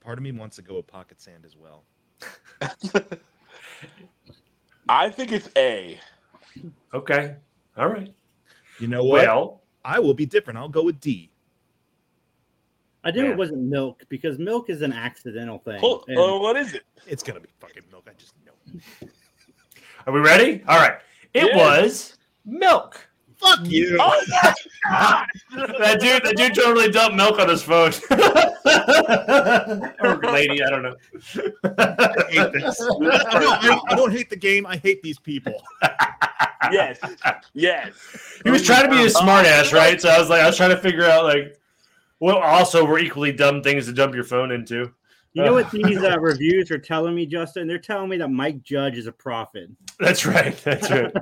Part 0.00 0.18
of 0.18 0.22
me 0.22 0.30
wants 0.32 0.54
to 0.56 0.62
go 0.62 0.76
with 0.76 0.86
pocket 0.86 1.20
sand 1.20 1.44
as 1.44 1.56
well. 1.56 1.84
I 4.88 5.10
think 5.10 5.32
it's 5.32 5.48
A. 5.56 5.98
Okay. 6.94 7.36
All 7.76 7.88
right. 7.88 8.12
You 8.80 8.88
know 8.88 9.04
what? 9.04 9.26
Well, 9.26 9.62
I 9.84 9.98
will 9.98 10.14
be 10.14 10.26
different. 10.26 10.58
I'll 10.58 10.68
go 10.68 10.82
with 10.84 11.00
D. 11.00 11.30
I 13.04 13.10
knew 13.10 13.24
Yeah. 13.24 13.30
it 13.30 13.36
wasn't 13.36 13.62
milk 13.62 14.02
because 14.08 14.38
milk 14.38 14.70
is 14.70 14.82
an 14.82 14.92
accidental 14.92 15.58
thing. 15.58 15.80
Oh, 15.82 16.04
and- 16.08 16.18
uh, 16.18 16.38
what 16.38 16.56
is 16.56 16.74
it? 16.74 16.84
It's 17.06 17.22
gonna 17.22 17.40
be 17.40 17.48
fucking 17.60 17.84
milk. 17.90 18.08
I 18.10 18.12
just 18.18 18.34
know. 18.44 19.08
are 20.06 20.12
we 20.12 20.20
ready? 20.20 20.62
All 20.66 20.78
right. 20.78 20.98
It 21.34 21.46
Yeah. 21.48 21.56
was 21.56 22.16
milk. 22.44 23.07
Fuck 23.38 23.60
you. 23.64 23.96
Oh 24.00 24.22
my 24.28 24.54
god! 24.84 25.26
that 25.78 26.00
dude, 26.00 26.24
that 26.24 26.36
dude 26.36 26.54
totally 26.54 26.90
dumped 26.90 27.16
milk 27.16 27.38
on 27.38 27.48
his 27.48 27.62
phone. 27.62 27.92
or 30.00 30.32
lady, 30.32 30.62
I 30.62 30.70
don't 30.70 30.82
know. 30.82 30.96
I 31.78 32.24
hate 32.30 32.52
this. 32.52 32.80
no, 32.80 33.10
I, 33.10 33.80
I 33.88 33.94
don't 33.94 34.12
hate 34.12 34.28
the 34.28 34.36
game. 34.36 34.66
I 34.66 34.76
hate 34.76 35.02
these 35.02 35.18
people. 35.18 35.54
yes, 36.72 36.98
yes. 37.54 38.40
He 38.42 38.50
was 38.50 38.64
trying 38.64 38.84
to 38.84 38.90
be 38.90 39.02
a 39.02 39.08
smartass, 39.08 39.72
right? 39.72 40.00
So 40.00 40.08
I 40.08 40.18
was 40.18 40.28
like, 40.28 40.42
I 40.42 40.46
was 40.46 40.56
trying 40.56 40.70
to 40.70 40.78
figure 40.78 41.04
out 41.04 41.24
like 41.24 41.58
what 42.18 42.42
also 42.42 42.84
were 42.84 42.98
equally 42.98 43.32
dumb 43.32 43.62
things 43.62 43.86
to 43.86 43.92
dump 43.92 44.14
your 44.14 44.24
phone 44.24 44.50
into. 44.50 44.92
You 45.34 45.44
know 45.44 45.52
what 45.52 45.70
these 45.72 46.02
uh, 46.02 46.18
reviews 46.18 46.70
are 46.70 46.78
telling 46.78 47.14
me, 47.14 47.26
Justin? 47.26 47.68
They're 47.68 47.78
telling 47.78 48.08
me 48.08 48.16
that 48.16 48.28
Mike 48.28 48.62
Judge 48.62 48.98
is 48.98 49.06
a 49.06 49.12
prophet. 49.12 49.70
That's 50.00 50.26
right. 50.26 50.56
That's 50.64 50.90
right. 50.90 51.12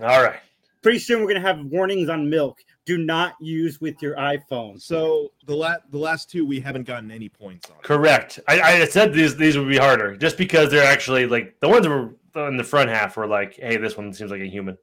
All 0.00 0.22
right. 0.22 0.40
Pretty 0.82 0.98
soon 0.98 1.20
we're 1.20 1.28
gonna 1.28 1.40
have 1.40 1.64
warnings 1.66 2.08
on 2.08 2.28
milk. 2.30 2.62
Do 2.84 2.98
not 2.98 3.34
use 3.40 3.80
with 3.80 4.00
your 4.00 4.14
iPhone. 4.16 4.80
So 4.80 5.32
the 5.46 5.56
last 5.56 5.80
the 5.90 5.98
last 5.98 6.30
two 6.30 6.46
we 6.46 6.60
haven't 6.60 6.84
gotten 6.84 7.10
any 7.10 7.28
points 7.28 7.68
on. 7.70 7.76
Correct. 7.82 8.38
I, 8.46 8.60
I 8.60 8.84
said 8.84 9.12
these 9.12 9.36
these 9.36 9.58
would 9.58 9.68
be 9.68 9.78
harder 9.78 10.16
just 10.16 10.38
because 10.38 10.70
they're 10.70 10.86
actually 10.86 11.26
like 11.26 11.58
the 11.60 11.68
ones 11.68 11.84
that 11.84 11.90
were 11.90 12.14
in 12.48 12.56
the 12.56 12.64
front 12.64 12.90
half 12.90 13.16
were 13.16 13.26
like, 13.26 13.54
hey, 13.54 13.76
this 13.78 13.96
one 13.96 14.12
seems 14.12 14.30
like 14.30 14.42
a 14.42 14.46
human. 14.46 14.76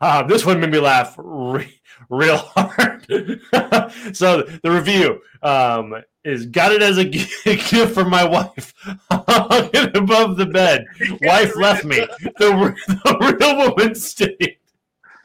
Uh, 0.00 0.22
this 0.24 0.44
one 0.46 0.60
made 0.60 0.70
me 0.70 0.78
laugh 0.78 1.14
re- 1.18 1.80
real 2.08 2.36
hard. 2.36 3.06
so 4.16 4.42
the 4.62 4.70
review 4.70 5.20
um, 5.42 5.94
is 6.24 6.46
got 6.46 6.72
it 6.72 6.82
as 6.82 6.98
a 6.98 7.04
gift 7.44 7.94
from 7.94 8.08
my 8.10 8.24
wife. 8.24 8.72
Hung 9.10 9.70
it 9.74 9.96
above 9.96 10.36
the 10.36 10.46
bed. 10.46 10.84
Wife 11.22 11.56
left 11.56 11.84
me. 11.84 11.98
The, 12.38 12.74
the 12.88 13.36
real 13.40 13.56
woman 13.70 13.94
stayed. 13.94 14.56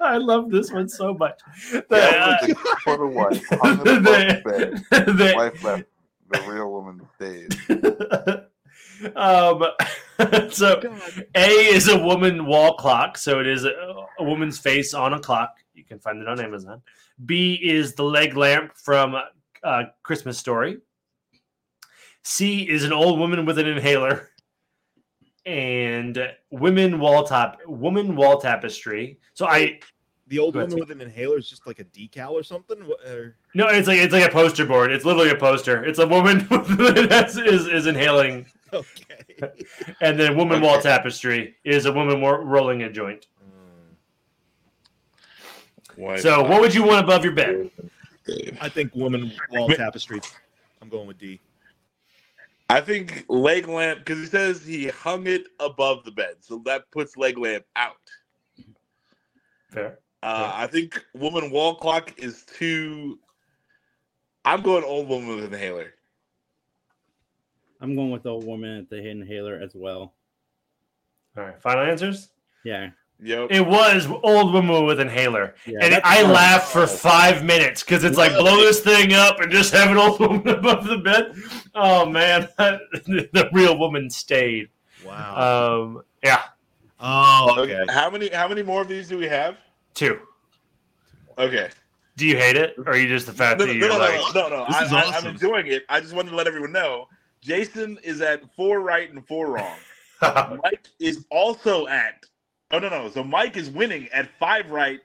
I 0.02 0.18
love 0.18 0.50
this 0.52 0.72
one 0.72 0.90
so 0.90 1.14
much. 1.14 1.40
The, 1.72 1.86
Yeah, 1.92 2.38
a- 2.42 2.56
for 2.82 2.98
the 2.98 3.08
wife. 3.08 3.44
Hung 3.62 3.80
it 3.80 3.88
above 3.88 4.04
the 4.04 4.42
bed. 4.44 4.84
the- 5.18 5.34
Wife 5.36 5.64
left. 5.64 5.84
The 6.32 6.42
real 6.52 6.72
woman 6.72 7.02
stayed. 7.16 8.46
Um, 9.16 9.64
so 10.52 10.82
A 11.36 11.50
is 11.50 11.88
a 11.88 11.98
woman 11.98 12.46
wall 12.46 12.76
clock, 12.76 13.18
so 13.18 13.40
it 13.40 13.48
is 13.48 13.66
a, 13.66 13.72
a 14.20 14.24
woman's 14.24 14.58
face 14.58 14.94
on 14.94 15.14
a 15.14 15.20
clock. 15.20 15.56
You 15.74 15.84
can 15.84 16.00
find 16.00 16.22
it 16.22 16.28
on 16.28 16.40
Amazon. 16.40 16.82
B 17.26 17.60
is 17.62 17.94
the 17.94 18.04
leg 18.04 18.36
lamp 18.36 18.74
from 18.76 19.16
uh, 19.64 19.84
Christmas 20.04 20.38
Story. 20.38 20.78
C 22.24 22.68
is 22.68 22.84
an 22.84 22.94
old 22.94 23.20
woman 23.20 23.46
with 23.46 23.60
an 23.60 23.68
inhaler, 23.68 24.30
and 25.46 26.34
women 26.50 27.00
wall 27.00 27.24
top 27.24 27.60
woman 27.68 28.16
wall 28.16 28.40
tapestry. 28.40 29.20
So 29.34 29.46
I 29.46 29.80
The 30.28 30.40
old 30.40 30.56
woman 30.56 30.80
with 30.80 30.92
an 30.92 31.02
inhaler 31.02 31.38
is 31.38 31.50
just 31.50 31.68
like 31.68 31.80
a 31.80 31.86
decal 31.86 32.32
or 32.32 32.44
something. 32.44 32.82
Or, 33.08 33.36
no, 33.56 33.68
it's 33.68 33.88
like 33.88 33.98
it's 34.00 34.14
like 34.14 34.28
a 34.28 34.32
poster 34.32 34.66
board. 34.66 34.92
It's 34.92 35.06
literally 35.06 35.32
a 35.32 35.36
poster. 35.36 35.84
It's 35.84 35.98
a 35.98 36.08
woman 36.08 36.40
that 36.50 37.34
is 37.36 37.68
is 37.68 37.88
inhaling 37.88 38.46
okay. 38.74 39.66
And 40.02 40.20
then 40.20 40.38
woman 40.38 40.62
wall 40.62 40.80
tapestry 40.82 41.56
is 41.64 41.86
a 41.86 41.92
woman 41.92 42.22
rolling 42.22 42.84
a 42.84 42.92
joint. 42.92 43.28
Wife 45.98 46.22
So, 46.22 46.44
what 46.44 46.62
would 46.62 46.76
you 46.76 46.84
want 46.84 47.04
above 47.04 47.24
your 47.24 47.34
bed? 47.34 47.72
I 48.60 48.70
think 48.70 48.94
woman 48.96 49.32
wall 49.52 49.70
tapestry. 49.70 50.20
I'm 50.82 50.90
going 50.90 51.08
with 51.08 51.18
D. 51.18 51.40
I 52.70 52.82
think 52.82 53.26
leg 53.30 53.68
lamp 53.68 54.00
because 54.00 54.20
he 54.20 54.26
says 54.26 54.66
he 54.66 54.88
hung 54.88 55.28
it 55.28 55.48
above 55.60 56.04
the 56.04 56.12
bed, 56.12 56.36
so 56.40 56.62
that 56.66 56.90
puts 56.92 57.16
leg 57.16 57.38
lamp 57.38 57.64
out. 57.76 57.96
Fair. 59.70 60.00
Uh, 60.24 60.52
I 60.56 60.68
think 60.68 61.06
woman 61.14 61.52
wall 61.52 61.76
clock 61.76 62.18
is 62.18 62.44
too. 62.58 63.20
I'm 64.46 64.62
going 64.62 64.84
old 64.84 65.08
woman 65.10 65.36
with 65.36 65.54
inhaler. 65.54 65.94
I'm 67.82 67.96
going 67.96 68.12
with 68.12 68.24
the 68.24 68.30
old 68.30 68.46
woman 68.46 68.78
at 68.80 68.90
the 68.90 68.98
inhaler 69.06 69.60
as 69.62 69.72
well. 69.76 70.14
All 71.38 71.44
right. 71.44 71.62
Final 71.62 71.84
answers. 71.84 72.30
Yeah. 72.64 72.92
Yep. 73.22 73.48
It 73.50 73.66
was 73.66 74.08
old 74.24 74.54
woman 74.54 74.86
with 74.86 75.00
inhaler, 75.00 75.56
Yeah, 75.66 75.80
and 75.82 75.96
I 76.04 76.24
fine. 76.24 76.32
laughed 76.34 76.72
for 76.74 76.86
five 76.86 77.46
minutes 77.46 77.82
because 77.82 78.04
it's 78.04 78.18
like 78.18 78.34
blow 78.34 78.58
this 78.58 78.82
thing 78.82 79.14
up 79.14 79.40
and 79.40 79.50
just 79.50 79.74
have 79.74 79.90
an 79.90 79.98
old 79.98 80.20
woman 80.20 80.46
above 80.50 80.86
the 80.86 80.98
bed. 80.98 81.34
Oh 81.74 82.06
man, 82.06 82.50
the 82.58 83.50
real 83.54 83.78
woman 83.80 84.10
stayed. 84.10 84.68
Wow. 85.06 85.78
Um, 85.96 86.02
yeah, 86.22 86.42
oh, 87.00 87.56
okay. 87.60 87.86
How 87.88 88.10
many? 88.10 88.28
How 88.28 88.50
many 88.50 88.64
more 88.64 88.82
of 88.82 88.90
these 88.90 89.08
do 89.08 89.18
we 89.18 89.28
have? 89.28 89.56
two. 89.94 90.20
Okay. 91.38 91.70
Do 92.18 92.26
you 92.26 92.38
hate 92.38 92.56
it, 92.56 92.76
or 92.78 92.90
are 92.94 92.98
you 92.98 93.08
just 93.10 93.26
the 93.26 93.34
fact 93.34 93.60
No, 93.60 93.66
that 93.66 93.74
no, 93.74 93.78
you're 93.78 93.90
no, 93.90 93.98
like, 93.98 94.34
no, 94.34 94.48
no, 94.48 94.50
no. 94.50 94.66
This 94.68 94.76
I, 94.76 94.86
is 94.86 94.94
I, 94.94 95.02
awesome. 95.02 95.28
I'm 95.28 95.34
enjoying 95.34 95.68
it. 95.68 95.84
I 95.90 96.00
just 96.00 96.14
wanted 96.14 96.30
to 96.30 96.36
let 96.36 96.48
everyone 96.48 96.72
know. 96.72 97.08
Jason 97.42 98.00
is 98.04 98.22
at 98.22 98.42
four 98.56 98.80
right 98.80 99.12
and 99.12 99.26
four 99.28 99.52
wrong. 99.52 99.76
Mike 100.64 100.88
is 101.00 101.26
also 101.30 101.88
at. 101.88 102.24
Oh 102.72 102.80
no 102.80 102.90
no! 102.90 103.10
So 103.10 103.24
Mike 103.24 103.58
is 103.58 103.70
winning 103.70 104.08
at 104.14 104.30
five 104.40 104.70
right. 104.70 105.00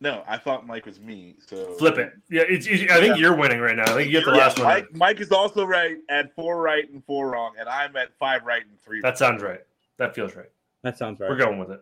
No, 0.00 0.22
I 0.28 0.36
thought 0.38 0.66
Mike 0.66 0.86
was 0.86 1.00
me. 1.00 1.36
So 1.46 1.74
flip 1.74 1.96
it? 1.98 2.12
Yeah, 2.30 2.42
it's, 2.48 2.66
it's- 2.66 2.90
I 2.90 3.00
think 3.00 3.18
you're 3.18 3.34
winning 3.34 3.60
right 3.60 3.74
now. 3.76 3.84
I 3.84 3.94
think 3.94 4.06
you 4.06 4.12
get 4.12 4.26
the 4.26 4.32
Yeah, 4.32 4.36
last 4.36 4.58
one. 4.58 4.66
Mike, 4.68 4.94
Mike 4.94 5.20
is 5.20 5.32
also 5.32 5.64
right 5.64 5.96
at 6.10 6.34
four 6.34 6.60
right 6.60 6.88
and 6.90 7.02
four 7.04 7.30
wrong, 7.30 7.54
and 7.58 7.68
I'm 7.68 7.96
at 7.96 8.10
five 8.18 8.44
right 8.44 8.62
and 8.62 8.80
three. 8.82 9.00
That 9.00 9.16
sounds 9.18 9.42
right. 9.42 9.60
That 9.98 10.14
feels 10.14 10.36
right. 10.36 10.50
That 10.82 10.98
sounds 10.98 11.18
right. 11.18 11.28
We're 11.30 11.36
going 11.36 11.58
with 11.58 11.70
it. 11.70 11.80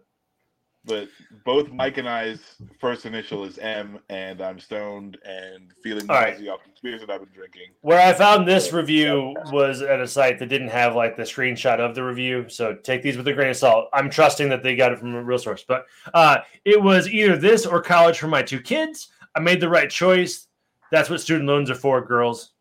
But 0.87 1.09
both 1.45 1.71
Mike 1.71 1.99
and 1.99 2.09
I's 2.09 2.41
first 2.79 3.07
initial 3.07 3.45
is 3.45 3.59
M, 3.59 3.99
and 4.11 4.41
I'm 4.43 4.59
stoned 4.59 5.19
and 5.25 5.73
feeling 5.83 6.09
All 6.11 6.17
right. 6.17 6.33
nauseous 6.33 6.49
off 6.49 6.61
the 6.65 6.71
beers 6.83 7.01
that 7.01 7.11
I've 7.11 7.21
been 7.21 7.33
drinking. 7.35 7.69
Where 7.81 8.01
I 8.01 8.13
found 8.13 8.47
this 8.47 8.73
review 8.73 9.35
was 9.51 9.81
at 9.81 10.01
a 10.01 10.07
site 10.07 10.39
that 10.39 10.49
didn't 10.49 10.69
have 10.69 10.95
like 10.95 11.17
the 11.17 11.23
screenshot 11.23 11.81
of 11.81 11.95
the 11.95 12.05
review. 12.05 12.47
So 12.49 12.75
take 12.75 13.03
these 13.03 13.17
with 13.17 13.27
a 13.29 13.33
grain 13.33 13.51
of 13.51 13.57
salt. 13.57 13.89
I'm 13.93 14.11
trusting 14.11 14.49
that 14.51 14.63
they 14.63 14.77
got 14.77 14.93
it 14.93 14.99
from 14.99 15.15
a 15.15 15.23
real 15.23 15.39
source. 15.39 15.65
But 15.67 15.87
uh, 16.13 16.39
it 16.65 16.81
was 16.81 17.09
either 17.09 17.37
this 17.37 17.65
or 17.65 17.81
college 17.81 18.19
for 18.19 18.29
my 18.29 18.43
two 18.43 18.61
kids. 18.61 19.09
I 19.35 19.41
made 19.41 19.61
the 19.61 19.69
right 19.69 19.91
choice. 19.91 20.47
That's 20.91 21.09
what 21.09 21.21
student 21.21 21.49
loans 21.49 21.71
are 21.71 21.75
for, 21.75 22.05
girls. 22.05 22.53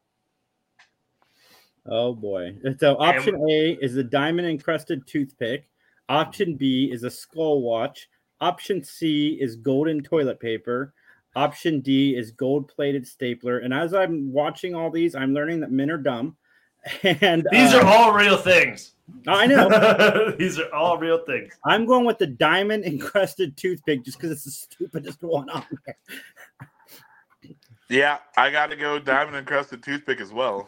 Oh 1.86 2.14
boy. 2.14 2.56
So 2.80 2.96
option 2.96 3.36
A 3.50 3.78
is 3.82 3.98
a 3.98 4.04
diamond 4.04 4.48
encrusted 4.48 5.06
toothpick. 5.06 5.68
Option 6.10 6.56
B 6.56 6.90
is 6.92 7.04
a 7.04 7.10
skull 7.10 7.62
watch. 7.62 8.08
Option 8.44 8.84
C 8.84 9.38
is 9.40 9.56
golden 9.56 10.04
toilet 10.04 10.38
paper. 10.38 10.94
Option 11.34 11.80
D 11.80 12.14
is 12.18 12.32
gold 12.32 12.68
plated 12.68 13.08
stapler. 13.08 13.60
And 13.60 13.74
as 13.74 13.94
I'm 13.94 14.34
watching 14.34 14.76
all 14.76 14.92
these, 14.92 15.16
I'm 15.16 15.34
learning 15.34 15.62
that 15.62 15.72
men 15.72 15.90
are 15.90 15.98
dumb. 15.98 16.36
And 17.04 17.48
These 17.50 17.74
uh, 17.74 17.80
are 17.80 17.86
all 17.86 18.12
real 18.12 18.36
things. 18.36 18.96
I 19.26 19.48
know. 19.48 20.32
these 20.38 20.60
are 20.60 20.74
all 20.74 20.98
real 20.98 21.24
things. 21.24 21.54
I'm 21.66 21.86
going 21.86 22.04
with 22.04 22.18
the 22.18 22.28
diamond 22.28 22.84
encrusted 22.94 23.56
toothpick 23.56 24.04
just 24.04 24.18
because 24.18 24.32
it's 24.32 24.44
the 24.44 24.52
stupidest 24.52 25.24
one 25.24 25.50
on 25.50 25.66
there. 25.86 27.50
Yeah, 27.90 28.18
I 28.36 28.52
got 28.52 28.72
to 28.72 28.76
go 28.76 29.00
diamond 29.00 29.38
encrusted 29.38 29.84
toothpick 29.84 30.20
as 30.20 30.34
well. 30.34 30.68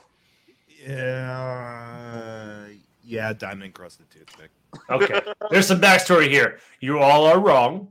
Yeah. 0.81 2.64
Yeah, 3.05 3.33
diamond 3.33 3.63
encrusted 3.63 4.09
toothpick. 4.09 4.49
Okay. 4.89 5.21
There's 5.51 5.67
some 5.67 5.79
backstory 5.79 6.27
here. 6.29 6.59
You 6.79 6.99
all 6.99 7.25
are 7.25 7.39
wrong. 7.39 7.89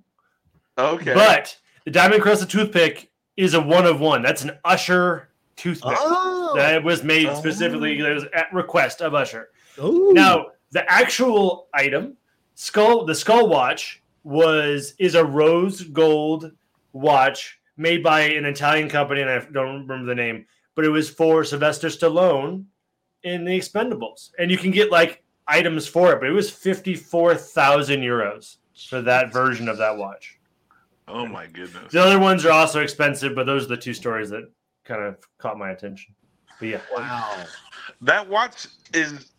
Okay, 0.76 1.14
But 1.14 1.56
the 1.84 1.90
diamond 1.90 2.20
crusted 2.22 2.50
toothpick 2.50 3.10
is 3.36 3.54
a 3.54 3.60
one 3.60 3.86
of 3.86 4.00
one. 4.00 4.22
That's 4.22 4.42
an 4.42 4.58
Usher 4.64 5.28
toothpick. 5.56 5.96
Oh. 6.00 6.52
That 6.56 6.82
was 6.82 7.04
made 7.04 7.26
Oh. 7.28 7.34
specifically 7.34 8.00
that 8.00 8.12
was 8.14 8.24
at 8.34 8.52
request 8.52 9.00
of 9.00 9.14
Usher. 9.14 9.50
Ooh. 9.78 10.12
Now, 10.12 10.46
the 10.72 10.90
actual 10.90 11.68
item, 11.74 12.16
skull, 12.54 13.04
the 13.04 13.14
skull 13.14 13.48
watch 13.48 14.02
was 14.24 14.94
is 14.98 15.14
a 15.14 15.24
rose 15.24 15.82
gold 15.82 16.50
watch 16.92 17.58
made 17.76 18.02
by 18.02 18.22
an 18.22 18.44
Italian 18.44 18.88
company, 18.88 19.20
and 19.20 19.30
I 19.30 19.38
don't 19.52 19.86
remember 19.86 20.06
the 20.06 20.14
name, 20.14 20.46
but 20.74 20.84
it 20.84 20.88
was 20.90 21.08
for 21.10 21.44
Sylvester 21.44 21.88
Stallone 21.88 22.64
in 23.24 23.44
the 23.44 23.58
Expendables, 23.58 24.30
and 24.38 24.50
you 24.50 24.58
can 24.58 24.70
get 24.70 24.90
like 24.90 25.22
items 25.48 25.86
for 25.86 26.12
it, 26.12 26.20
but 26.20 26.28
it 26.28 26.32
was 26.32 26.50
fifty 26.50 26.94
four 26.94 27.34
thousand 27.34 28.00
euros 28.00 28.56
for 28.88 29.02
that 29.02 29.32
version 29.32 29.68
of 29.68 29.76
that 29.78 29.96
watch. 29.96 30.38
oh 31.08 31.26
my 31.26 31.46
goodness. 31.46 31.92
The 31.92 32.02
other 32.02 32.18
ones 32.18 32.44
are 32.44 32.52
also 32.52 32.80
expensive, 32.80 33.34
but 33.34 33.46
those 33.46 33.64
are 33.64 33.68
the 33.68 33.76
two 33.76 33.94
stories 33.94 34.30
that 34.30 34.50
kind 34.84 35.02
of 35.02 35.16
caught 35.38 35.58
my 35.58 35.70
attention. 35.70 36.14
But 36.60 36.68
yeah, 36.68 36.80
Wow. 36.94 37.44
That 38.00 38.28
watch 38.28 38.66
is 38.94 39.30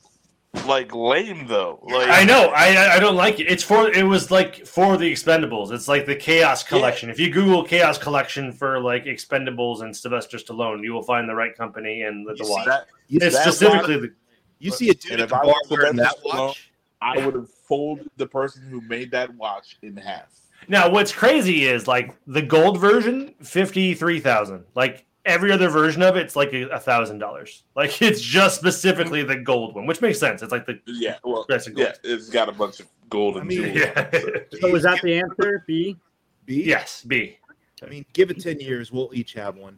like 0.65 0.93
lame 0.95 1.47
though. 1.47 1.79
Like 1.89 2.09
I 2.09 2.23
know. 2.23 2.51
I 2.55 2.75
I- 2.75 2.95
I 2.95 2.99
don't 2.99 3.15
like 3.15 3.39
it. 3.39 3.45
It's 3.47 3.63
for 3.63 3.89
it 3.89 4.03
was 4.03 4.31
like 4.31 4.65
for 4.65 4.97
the 4.97 5.11
Expendables. 5.11 5.71
It's 5.71 5.87
like 5.87 6.05
the 6.05 6.15
Chaos 6.15 6.63
Collection. 6.63 7.09
If 7.09 7.19
you 7.19 7.29
Google 7.29 7.63
Chaos 7.63 7.97
Collection 7.97 8.51
for 8.51 8.79
like 8.79 9.05
Expendables 9.05 9.81
and 9.81 9.95
Sylvester 9.95 10.37
Stallone, 10.37 10.83
you 10.83 10.93
will 10.93 11.03
find 11.03 11.27
the 11.29 11.35
right 11.35 11.55
company 11.55 12.03
and 12.03 12.25
the, 12.27 12.33
the 12.33 12.49
watch. 12.49 12.63
see 12.65 12.69
that, 12.69 12.87
It's 13.27 13.39
specifically 13.39 13.97
the 13.99 14.13
you 14.59 14.71
see 14.71 14.89
a 14.89 14.93
dude 14.93 15.11
And 15.13 15.21
at 15.21 15.25
if 15.25 15.29
the 15.29 15.35
I 15.35 15.39
bar 15.43 15.47
was 15.47 15.67
wearing 15.69 15.95
that 15.97 16.13
Sylvester 16.21 16.37
watch. 16.37 16.71
I 17.01 17.23
would 17.25 17.35
have 17.35 17.49
folded 17.49 18.09
the 18.17 18.25
person 18.25 18.63
who 18.69 18.81
made 18.81 19.11
that 19.11 19.33
watch 19.35 19.77
in 19.83 19.95
half. 19.97 20.31
now. 20.67 20.89
What's 20.89 21.11
crazy 21.11 21.65
is 21.65 21.87
like 21.87 22.15
the 22.25 22.41
gold 22.41 22.79
version, 22.79 23.35
fifty 23.43 23.93
three 23.93 24.19
thousand. 24.19 24.63
Like 24.75 25.05
every 25.25 25.51
other 25.51 25.69
version 25.69 26.01
of 26.01 26.15
it's 26.15 26.35
like 26.35 26.53
a 26.53 26.79
thousand 26.79 27.19
dollars. 27.19 27.63
Like 27.75 28.01
it's 28.01 28.21
just 28.21 28.57
specifically 28.57 29.23
the 29.23 29.35
gold 29.37 29.75
one, 29.75 29.85
which 29.85 30.01
makes 30.01 30.19
sense. 30.19 30.41
It's 30.41 30.51
like 30.51 30.65
the 30.65 30.79
Yeah, 30.85 31.17
well, 31.23 31.45
best 31.47 31.67
of 31.67 31.75
gold. 31.75 31.87
yeah, 32.03 32.11
it's 32.11 32.29
got 32.29 32.49
a 32.49 32.51
bunch 32.51 32.79
of 32.79 32.87
gold 33.09 33.35
and 33.37 33.43
I 33.43 33.47
mean, 33.47 33.61
jewels. 33.73 33.77
Yeah. 33.95 34.09
So 34.61 34.71
was 34.71 34.83
that 34.83 35.01
the 35.01 35.19
answer? 35.19 35.63
B? 35.67 35.97
B? 36.45 36.63
yes, 36.63 37.03
B. 37.05 37.37
I 37.83 37.87
mean, 37.87 38.05
give 38.13 38.31
it 38.31 38.39
10 38.41 38.59
years, 38.61 38.91
we'll 38.91 39.09
each 39.13 39.33
have 39.33 39.57
one. 39.57 39.77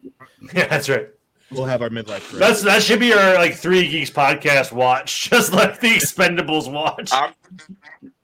Yeah, 0.53 0.67
that's 0.67 0.87
right. 0.87 1.09
We'll 1.49 1.65
have 1.65 1.81
our 1.81 1.89
midlife 1.89 2.21
crisis. 2.29 2.39
That's 2.39 2.61
that 2.63 2.83
should 2.83 2.99
be 2.99 3.13
our 3.13 3.35
like 3.35 3.55
three 3.55 3.87
geeks 3.87 4.11
podcast 4.11 4.73
watch, 4.73 5.29
just 5.29 5.53
like 5.53 5.79
the 5.79 5.87
Expendables 5.91 6.69
watch. 6.71 7.09
I'm, 7.13 7.33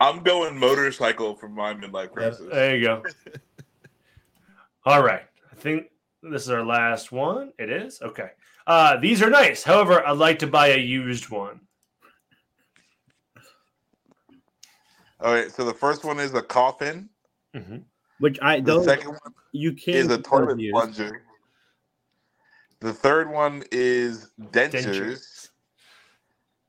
I'm 0.01 0.24
going 0.24 0.57
motorcycle 0.59 1.34
for 1.36 1.47
my 1.47 1.74
midlife 1.74 2.11
crisis. 2.11 2.45
There 2.51 2.76
you 2.76 2.84
go. 2.84 3.03
All 4.86 5.01
right. 5.01 5.21
I 5.51 5.55
think 5.55 5.88
this 6.24 6.43
is 6.43 6.49
our 6.49 6.63
last 6.63 7.11
one. 7.11 7.51
It 7.59 7.69
is? 7.69 8.01
Okay. 8.01 8.30
Uh, 8.65 8.97
these 8.97 9.21
are 9.21 9.30
nice. 9.30 9.63
However, 9.63 10.05
I'd 10.05 10.17
like 10.17 10.39
to 10.39 10.47
buy 10.47 10.67
a 10.67 10.78
used 10.78 11.30
one. 11.30 11.59
All 15.19 15.34
right, 15.34 15.51
so 15.51 15.63
the 15.63 15.74
first 15.74 16.03
one 16.03 16.19
is 16.19 16.34
a 16.34 16.41
coffin. 16.41 17.09
hmm 17.55 17.78
Which 18.19 18.39
I 18.41 18.59
The 18.59 18.74
those 18.74 18.86
second 18.86 19.09
one 19.09 19.34
you 19.51 19.74
can 19.74 19.95
is 19.95 20.09
a 20.09 20.17
toilet 20.17 20.47
reviews. 20.47 20.71
plunger. 20.71 21.24
The 22.80 22.93
third 22.93 23.30
one 23.30 23.63
is 23.71 24.32
dentures. 24.51 24.84
Dentures. 24.84 25.49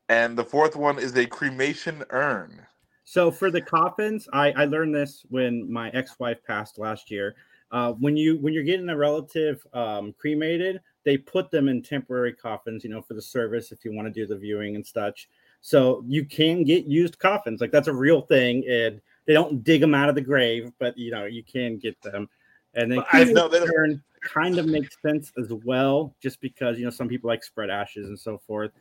And 0.07 0.37
the 0.37 0.45
fourth 0.45 0.75
one 0.75 0.99
is 0.99 1.17
a 1.17 1.25
cremation 1.25 2.03
urn. 2.11 2.65
So 3.03 3.31
for 3.31 3.51
the 3.51 3.61
coffins, 3.61 4.27
I, 4.31 4.51
I 4.51 4.65
learned 4.65 4.93
this 4.95 5.25
when 5.29 5.71
my 5.71 5.89
ex-wife 5.89 6.37
passed 6.45 6.77
last 6.77 7.11
year. 7.11 7.35
Uh, 7.71 7.93
when 7.93 8.15
you 8.15 8.37
when 8.37 8.53
you're 8.53 8.63
getting 8.63 8.89
a 8.89 8.97
relative 8.97 9.65
um, 9.73 10.13
cremated, 10.17 10.79
they 11.03 11.17
put 11.17 11.51
them 11.51 11.67
in 11.67 11.81
temporary 11.81 12.33
coffins, 12.33 12.83
you 12.83 12.89
know, 12.89 13.01
for 13.01 13.13
the 13.15 13.21
service 13.21 13.71
if 13.71 13.83
you 13.83 13.93
want 13.93 14.07
to 14.07 14.13
do 14.13 14.25
the 14.27 14.37
viewing 14.37 14.75
and 14.75 14.85
such. 14.85 15.29
So 15.61 16.03
you 16.07 16.25
can 16.25 16.63
get 16.63 16.85
used 16.85 17.17
coffins, 17.17 17.59
like 17.61 17.71
that's 17.71 17.87
a 17.87 17.93
real 17.93 18.21
thing, 18.21 18.63
and 18.69 19.01
they 19.25 19.33
don't 19.33 19.63
dig 19.63 19.81
them 19.81 19.95
out 19.95 20.09
of 20.09 20.15
the 20.15 20.21
grave, 20.21 20.71
but 20.79 20.97
you 20.97 21.11
know 21.11 21.25
you 21.25 21.43
can 21.43 21.77
get 21.77 21.99
them. 22.01 22.29
And 22.75 22.91
then 22.91 23.03
I- 23.11 23.23
know 23.25 23.47
that 23.47 23.65
don't- 23.65 24.01
kind 24.21 24.57
of 24.57 24.65
makes 24.65 24.95
sense 25.01 25.31
as 25.37 25.51
well, 25.51 26.15
just 26.21 26.41
because 26.41 26.77
you 26.77 26.85
know 26.85 26.91
some 26.91 27.07
people 27.07 27.27
like 27.27 27.43
spread 27.43 27.69
ashes 27.69 28.09
and 28.09 28.19
so 28.19 28.37
forth. 28.45 28.71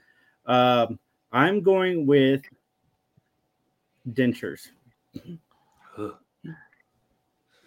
Um, 0.47 0.99
I'm 1.33 1.63
going 1.63 2.07
with 2.07 2.43
dentures. 4.11 4.69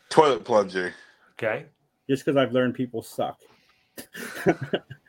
Toilet 0.10 0.44
plunger. 0.44 0.94
Okay. 1.40 1.66
just 2.10 2.26
because 2.26 2.38
I've 2.38 2.52
learned 2.52 2.74
people 2.76 3.02
suck. 3.04 3.40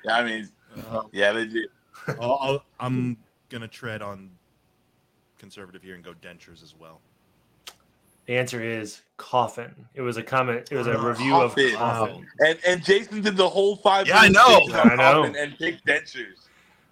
Yeah, 0.05 0.15
I 0.17 0.25
mean, 0.25 0.49
Uh, 0.91 1.03
yeah, 1.13 1.33
they 1.33 1.45
do. 1.47 1.67
I'll, 2.21 2.39
I'll, 2.41 2.65
I'm 2.81 3.17
going 3.51 3.61
to 3.63 3.69
tread 3.69 4.01
on 4.01 4.31
conservative 5.39 5.83
here 5.83 5.95
and 5.97 6.05
go 6.05 6.13
dentures 6.23 6.63
as 6.63 6.75
well. 6.79 7.01
The 8.27 8.37
answer 8.39 8.63
is 8.63 9.03
coffin. 9.17 9.75
It 9.95 10.03
was 10.03 10.17
a 10.19 10.23
comment. 10.23 10.69
It 10.71 10.77
was 10.77 10.87
a 10.87 10.97
Oh, 10.97 11.03
review 11.03 11.33
coffin. 11.33 11.67
of 11.75 11.79
coffin. 11.79 12.27
And 12.41 12.59
and 12.67 12.85
Jason 12.85 13.23
did 13.23 13.37
the 13.37 13.49
whole 13.49 13.77
five. 13.77 14.07
Yeah, 14.07 14.19
I 14.19 14.29
know. 14.29 14.61
I 14.73 14.95
know. 14.97 15.25
And 15.25 15.57
picked 15.59 15.87
dentures. 15.87 16.47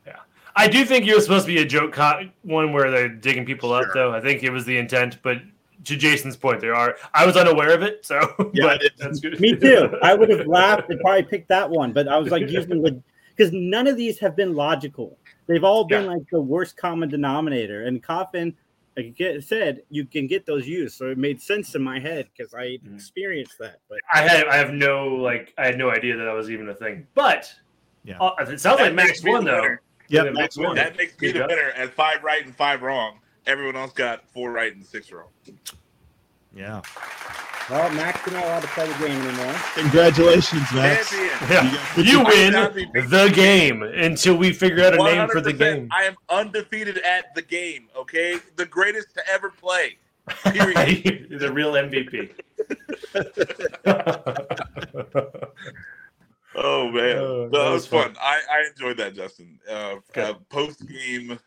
Yeah, 0.07 0.16
I 0.57 0.66
do 0.66 0.84
think 0.84 1.07
it 1.07 1.14
was 1.14 1.24
supposed 1.24 1.47
to 1.47 1.53
be 1.55 1.61
a 1.61 1.64
joke 1.66 1.93
co- 1.93 2.28
one 2.43 2.72
where 2.72 2.91
they're 2.91 3.09
digging 3.11 3.45
people 3.45 3.72
up, 3.72 3.84
though. 3.95 4.12
I 4.14 4.20
think 4.20 4.43
it 4.43 4.51
was 4.51 4.64
the 4.64 4.76
intent, 4.78 5.18
but 5.22 5.39
to 5.84 5.96
Jason's 5.96 6.36
point, 6.36 6.60
there 6.60 6.74
are. 6.74 6.96
I 7.14 7.24
was 7.26 7.36
unaware 7.36 7.72
of 7.74 7.82
it, 7.82 8.04
so 8.04 8.18
Yeah, 8.54 8.64
but 8.64 8.82
it- 8.82 8.92
that's 8.98 9.20
good. 9.20 9.38
Me 9.40 9.54
too. 9.56 9.96
I 10.02 10.14
would 10.14 10.30
have 10.30 10.46
laughed 10.46 10.90
and 10.90 11.00
probably 11.00 11.22
picked 11.24 11.48
that 11.48 11.68
one, 11.70 11.92
but 11.92 12.08
I 12.08 12.18
was 12.18 12.30
like 12.30 12.48
using 12.48 12.82
the 12.82 13.00
because 13.36 13.52
none 13.52 13.86
of 13.86 13.96
these 13.96 14.18
have 14.18 14.34
been 14.34 14.54
logical. 14.54 15.18
They've 15.46 15.62
all 15.64 15.84
been 15.84 16.04
Yeah. 16.04 16.10
like 16.12 16.22
the 16.30 16.40
worst 16.40 16.76
common 16.76 17.08
denominator. 17.10 17.84
And 17.84 18.02
coffin, 18.02 18.54
like 18.96 19.14
get 19.14 19.44
said, 19.44 19.82
you 19.90 20.06
can 20.06 20.26
get 20.26 20.46
those 20.46 20.66
used, 20.66 20.96
so 20.96 21.10
it 21.10 21.18
made 21.18 21.40
sense 21.42 21.74
in 21.74 21.82
my 21.82 22.00
head 22.00 22.28
because 22.34 22.54
I 22.54 22.78
Mhm. 22.82 22.94
experienced 22.94 23.58
that. 23.60 23.76
But 23.90 23.98
I 24.12 24.22
had 24.22 24.46
I 24.48 24.56
have 24.56 24.72
no 24.72 25.06
like 25.08 25.52
I 25.58 25.66
had 25.66 25.76
no 25.78 25.90
idea 25.90 26.16
that 26.16 26.24
that 26.24 26.32
was 26.34 26.50
even 26.50 26.68
a 26.70 26.74
thing. 26.74 27.06
But 27.14 27.52
Yeah. 28.04 28.18
uh, 28.18 28.34
it 28.40 28.58
sounds 28.58 28.78
That 28.78 28.84
like 28.84 28.94
Max 28.94 29.08
makes 29.22 29.24
won 29.24 29.44
though. 29.44 29.60
winner. 29.60 29.82
Yep, 30.08 30.24
Yeah, 30.24 30.30
Max 30.30 30.56
won. 30.56 30.74
That 30.76 30.96
makes 30.96 31.20
me 31.20 31.32
the 31.32 31.40
job. 31.40 31.50
winner 31.50 31.72
at 31.76 31.92
five 31.92 32.22
right 32.24 32.44
and 32.44 32.54
five 32.56 32.80
wrong. 32.82 33.18
Everyone 33.47 33.76
else 33.76 33.92
got 33.92 34.24
four 34.28 34.51
right 34.53 34.74
and 34.74 34.84
six 34.84 35.12
wrong. 35.12 35.28
Yeah. 36.55 36.80
well, 37.70 37.90
Max, 37.90 38.24
you're 38.26 38.34
not 38.34 38.44
allowed 38.44 38.61
to 38.62 38.68
play 38.68 38.86
the 38.90 38.99
game 39.07 39.20
anymore. 39.20 39.55
Congratulations, 39.74 40.62
Max. 40.74 41.11
Champion. 41.11 41.51
Yeah. 41.51 41.86
You 41.97 42.03
You 42.05 42.18
win 42.24 42.53
cannot 42.53 42.74
be 42.74 42.86
beat. 42.86 43.09
the 43.11 43.28
game 43.34 43.82
until 43.82 44.36
we 44.36 44.53
figure 44.53 44.82
out 44.84 44.94
a 44.94 44.97
name 44.99 45.28
for 45.28 45.40
the 45.40 45.53
game. 45.53 45.88
I 45.92 46.05
am 46.05 46.16
undefeated 46.28 46.99
at 46.99 47.34
the 47.34 47.42
game. 47.42 47.88
Okay, 47.97 48.38
the 48.57 48.66
greatest 48.66 49.14
to 49.14 49.22
ever 49.30 49.51
play. 49.51 49.99
Period. 50.44 51.28
the 51.38 51.53
real 51.53 51.72
MVP. 51.72 52.32
Oh 56.59 56.90
man, 56.90 57.18
Uh, 57.18 57.20
that 57.20 57.51
that 57.53 57.70
was 57.70 57.82
was 57.82 57.86
fun. 57.86 58.16
I, 58.18 58.40
I 58.51 58.66
enjoyed 58.70 58.97
that, 58.97 59.14
Justin. 59.14 59.59
Uh, 59.70 59.97
Good. 60.14 60.24
uh, 60.24 60.34
Post 60.49 60.88
game, 60.88 61.28
That 61.28 61.32
was 61.34 61.40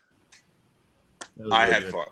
I 1.50 1.62
really 1.62 1.74
had 1.74 1.82
good. 1.84 1.92
fun. 1.92 2.06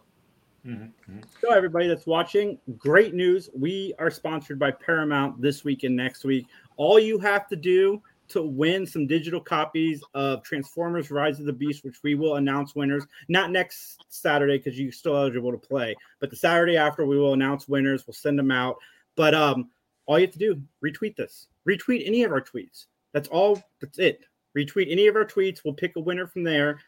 Mhm. 0.67 1.25
So, 1.41 1.53
everybody 1.53 1.87
that's 1.87 2.07
watching, 2.07 2.59
great 2.77 3.15
news. 3.15 3.49
We 3.55 3.95
are 3.99 4.11
sponsored 4.11 4.59
by 4.59 4.73
Paramount 4.73 5.41
this 5.41 5.65
week 5.65 5.85
and 5.85 5.97
next 5.97 6.25
week. 6.25 6.47
All 6.77 6.99
you 6.99 7.19
have 7.19 7.49
to 7.49 7.57
do 7.57 8.03
to 8.29 8.43
win 8.43 8.87
some 8.87 9.07
digital 9.07 9.41
copies 9.41 10.03
of 10.13 10.43
Transformers 10.43 11.11
Rise 11.11 11.41
of 11.41 11.47
the 11.47 11.53
Beast, 11.53 11.85
which 11.85 12.03
we 12.03 12.15
will 12.15 12.37
announce 12.37 12.75
winners, 12.75 13.07
not 13.29 13.51
next 13.51 14.05
Saturday 14.09 14.59
because 14.59 14.79
you're 14.79 14.93
still 14.93 15.17
eligible 15.17 15.51
to 15.51 15.59
play, 15.59 15.97
but 16.21 16.29
the 16.29 16.37
Saturday 16.37 16.77
after, 16.77 17.07
we 17.07 17.19
will 17.19 17.33
announce 17.33 17.69
winners. 17.69 18.07
We'll 18.07 18.15
send 18.15 18.39
them 18.39 18.51
out. 18.51 18.77
But 19.17 19.35
um, 19.35 19.71
all 20.07 20.19
you 20.19 20.27
have 20.27 20.35
to 20.35 20.39
do, 20.39 20.61
retweet 20.85 21.17
this, 21.17 21.47
retweet 21.67 22.07
any 22.07 22.25
of 22.25 22.33
our 22.33 22.43
tweets. 22.43 22.87
That's 23.13 23.29
all. 23.29 23.63
That's 23.81 23.99
it. 23.99 24.21
Retweet 24.57 24.91
any 24.91 25.07
of 25.07 25.17
our 25.17 25.25
tweets. 25.25 25.65
We'll 25.65 25.75
pick 25.75 25.97
a 25.97 26.01
winner 26.01 26.27
from 26.27 26.43
there. 26.43 26.81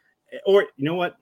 Or, 0.44 0.62
you 0.76 0.84
know 0.84 0.94
what? 0.94 1.16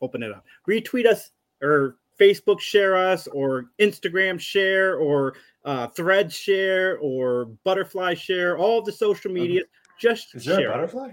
Open 0.00 0.22
it 0.22 0.32
up. 0.32 0.44
Retweet 0.68 1.06
us 1.06 1.30
or 1.62 1.96
Facebook 2.18 2.60
share 2.60 2.96
us 2.96 3.26
or 3.28 3.66
Instagram 3.80 4.38
share 4.38 4.96
or 4.96 5.34
uh, 5.64 5.86
Thread 5.88 6.32
share 6.32 6.98
or 6.98 7.46
Butterfly 7.64 8.14
share, 8.14 8.58
all 8.58 8.82
the 8.82 8.92
social 8.92 9.30
media. 9.30 9.62
Just 9.98 10.34
Is 10.34 10.44
there 10.44 10.60
share. 10.60 10.70
a 10.70 10.72
butterfly? 10.72 11.10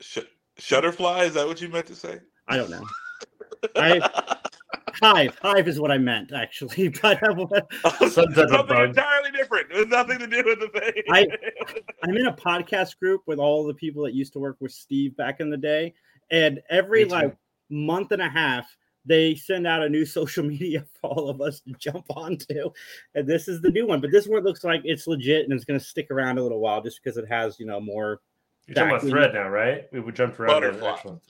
Sh- 0.00 0.18
Shutterfly, 0.58 1.26
is 1.26 1.34
that 1.34 1.46
what 1.46 1.60
you 1.60 1.68
meant 1.68 1.86
to 1.86 1.94
say? 1.94 2.20
I 2.48 2.56
don't 2.56 2.70
know. 2.70 2.84
I 3.76 4.00
Hive. 5.02 5.38
Hive 5.40 5.68
is 5.68 5.80
what 5.80 5.90
I 5.90 5.98
meant 5.98 6.32
actually, 6.32 6.88
but 7.02 7.18
Some 8.10 8.32
Something 8.34 8.76
entirely 8.76 9.30
different. 9.34 9.70
It 9.70 9.76
has 9.76 9.86
nothing 9.88 10.18
to 10.18 10.26
do 10.26 10.42
with 10.44 10.60
the 10.60 10.68
thing. 10.68 11.02
I- 11.10 11.26
I'm 12.04 12.16
in 12.16 12.26
a 12.26 12.32
podcast 12.32 12.98
group 12.98 13.22
with 13.26 13.38
all 13.38 13.66
the 13.66 13.74
people 13.74 14.02
that 14.04 14.14
used 14.14 14.32
to 14.34 14.38
work 14.38 14.56
with 14.60 14.72
Steve 14.72 15.16
back 15.16 15.40
in 15.40 15.50
the 15.50 15.56
day, 15.56 15.94
and 16.32 16.60
every 16.70 17.04
Me 17.04 17.10
too. 17.10 17.14
like 17.14 17.36
month 17.70 18.10
and 18.10 18.20
a 18.22 18.28
half 18.28 18.66
they 19.04 19.34
send 19.34 19.66
out 19.66 19.82
a 19.82 19.88
new 19.88 20.06
social 20.18 20.44
media 20.44 20.84
for 21.00 21.10
all 21.10 21.28
of 21.28 21.40
us 21.40 21.58
to 21.60 21.72
jump 21.78 22.04
onto, 22.16 22.70
and 23.16 23.26
this 23.28 23.48
is 23.48 23.60
the 23.60 23.70
new 23.70 23.84
one. 23.86 24.00
But 24.00 24.10
this 24.12 24.26
one 24.28 24.42
looks 24.44 24.62
like 24.64 24.80
it's 24.84 25.06
legit 25.08 25.44
and 25.44 25.52
it's 25.52 25.64
going 25.64 25.78
to 25.78 25.84
stick 25.84 26.08
around 26.10 26.38
a 26.38 26.42
little 26.42 26.60
while 26.60 26.80
just 26.82 27.00
because 27.02 27.16
it 27.16 27.26
has 27.28 27.58
you 27.60 27.66
know 27.66 27.80
more 27.80 28.20
You're 28.66 28.74
talking 28.76 28.90
about 28.90 29.02
thread 29.02 29.34
now, 29.34 29.48
right? 29.48 29.86
We 29.92 30.00
would 30.00 30.14
jump 30.16 30.38
around. 30.38 30.60
Butterfly. 30.60 30.90
Excellent. 30.92 31.22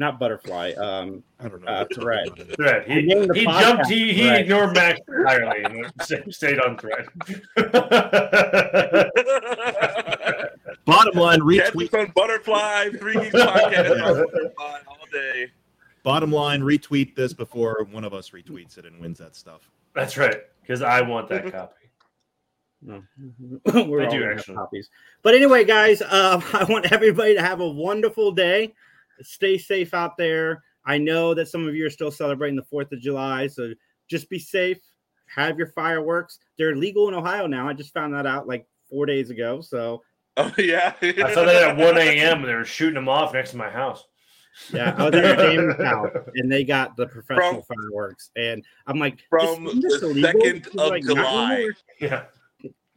not 0.00 0.18
butterfly, 0.18 0.72
um, 0.72 1.22
I 1.38 1.46
don't 1.48 1.62
know. 1.62 1.70
uh, 1.70 1.84
thread. 1.94 2.28
Thread. 2.56 2.84
I 2.90 2.94
He, 2.94 3.28
he 3.34 3.44
jumped. 3.44 3.86
He, 3.88 4.12
he 4.12 4.22
Thread. 4.24 4.40
ignored 4.40 4.74
Max 4.74 4.98
entirely 5.06 5.62
and 5.62 5.92
stayed 6.34 6.58
on 6.58 6.76
thread. 6.78 7.06
Bottom 10.84 11.18
line, 11.18 11.40
retweet. 11.40 11.98
on 11.98 12.12
Butterfly, 12.14 12.90
Three 12.98 13.14
Geeks 13.14 13.34
Podcast 13.34 13.98
Butterfly 14.00 14.78
all 14.86 15.06
day. 15.12 15.50
Bottom 16.02 16.30
line, 16.30 16.60
retweet 16.60 17.14
this 17.14 17.32
before 17.32 17.86
one 17.90 18.04
of 18.04 18.12
us 18.12 18.30
retweets 18.30 18.76
it 18.76 18.84
and 18.84 19.00
wins 19.00 19.18
that 19.18 19.34
stuff. 19.34 19.70
That's 19.94 20.16
right, 20.18 20.40
because 20.60 20.82
I 20.82 21.00
want 21.00 21.28
that 21.28 21.50
copy. 21.50 21.84
No. 22.82 23.02
We're 23.86 24.02
I 24.02 24.06
all 24.06 24.10
do, 24.10 24.30
actually. 24.30 24.56
copies. 24.56 24.90
But 25.22 25.34
anyway, 25.34 25.64
guys, 25.64 26.02
um, 26.02 26.42
I 26.52 26.66
want 26.68 26.92
everybody 26.92 27.34
to 27.34 27.40
have 27.40 27.60
a 27.60 27.68
wonderful 27.68 28.32
day. 28.32 28.74
Stay 29.22 29.56
safe 29.56 29.94
out 29.94 30.18
there. 30.18 30.62
I 30.84 30.98
know 30.98 31.32
that 31.32 31.48
some 31.48 31.66
of 31.66 31.74
you 31.74 31.86
are 31.86 31.90
still 31.90 32.10
celebrating 32.10 32.56
the 32.56 32.64
Fourth 32.64 32.92
of 32.92 33.00
July, 33.00 33.46
so 33.46 33.72
just 34.10 34.28
be 34.28 34.38
safe. 34.38 34.78
Have 35.34 35.56
your 35.56 35.68
fireworks. 35.68 36.38
They're 36.58 36.76
legal 36.76 37.08
in 37.08 37.14
Ohio 37.14 37.46
now. 37.46 37.66
I 37.66 37.72
just 37.72 37.94
found 37.94 38.12
that 38.12 38.26
out 38.26 38.46
like 38.46 38.66
four 38.90 39.06
days 39.06 39.30
ago. 39.30 39.62
So 39.62 40.02
Oh 40.36 40.50
yeah. 40.58 40.94
I 41.00 41.32
saw 41.32 41.44
that 41.44 41.62
at 41.70 41.76
1 41.76 41.96
a.m. 41.98 42.42
they 42.42 42.54
were 42.54 42.64
shooting 42.64 42.94
them 42.96 43.08
off 43.08 43.32
next 43.34 43.52
to 43.52 43.56
my 43.56 43.70
house. 43.70 44.04
yeah, 44.72 44.92
I 44.98 45.04
was 45.04 45.14
at 45.14 45.38
a 45.40 45.50
game 45.56 45.70
house 45.84 46.10
and 46.34 46.50
they 46.50 46.64
got 46.64 46.96
the 46.96 47.06
professional 47.06 47.62
fireworks, 47.62 48.30
and 48.36 48.64
I'm 48.88 48.98
like, 48.98 49.20
From 49.30 49.64
this 49.80 50.00
the 50.00 50.10
illegal?" 50.10 50.40
2nd 50.40 50.64
She's 50.64 50.66
of 50.80 50.88
like, 50.90 51.04
July. 51.04 51.68
Yeah. 52.00 52.24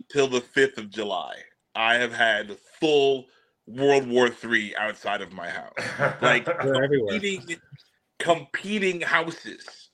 till 0.10 0.28
the 0.28 0.42
5th 0.42 0.78
of 0.80 0.90
July. 0.90 1.36
I 1.76 1.96
have 1.96 2.12
had 2.14 2.58
full 2.80 3.28
World 3.68 4.08
War 4.08 4.30
Three 4.30 4.76
outside 4.76 5.22
of 5.22 5.32
my 5.32 5.48
house. 5.50 5.74
Like 6.22 6.46
They're 6.46 6.84
everywhere. 6.84 7.12
competing, 7.20 7.58
competing 8.18 9.02
houses. 9.02 9.90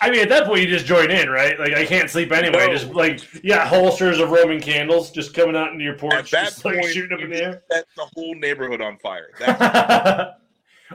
I 0.00 0.10
mean, 0.10 0.20
at 0.20 0.28
that 0.28 0.46
point, 0.46 0.60
you 0.60 0.66
just 0.66 0.86
join 0.86 1.10
in, 1.10 1.28
right? 1.28 1.58
Like, 1.58 1.72
I 1.72 1.84
can't 1.86 2.10
sleep 2.10 2.32
anyway. 2.32 2.66
No. 2.66 2.72
Just 2.72 2.88
like, 2.88 3.20
yeah, 3.44 3.66
holsters 3.66 4.18
of 4.18 4.30
Roman 4.30 4.60
candles 4.60 5.10
just 5.10 5.34
coming 5.34 5.56
out 5.56 5.72
into 5.72 5.84
your 5.84 5.96
porch, 5.96 6.30
that 6.30 6.44
just 6.46 6.64
like 6.64 6.84
shooting 6.84 7.16
up 7.16 7.22
in 7.22 7.30
the 7.30 7.42
air. 7.42 7.62
set 7.70 7.86
the 7.96 8.06
whole 8.14 8.34
neighborhood 8.34 8.80
on 8.80 8.98
fire. 8.98 9.30
I 9.46 10.36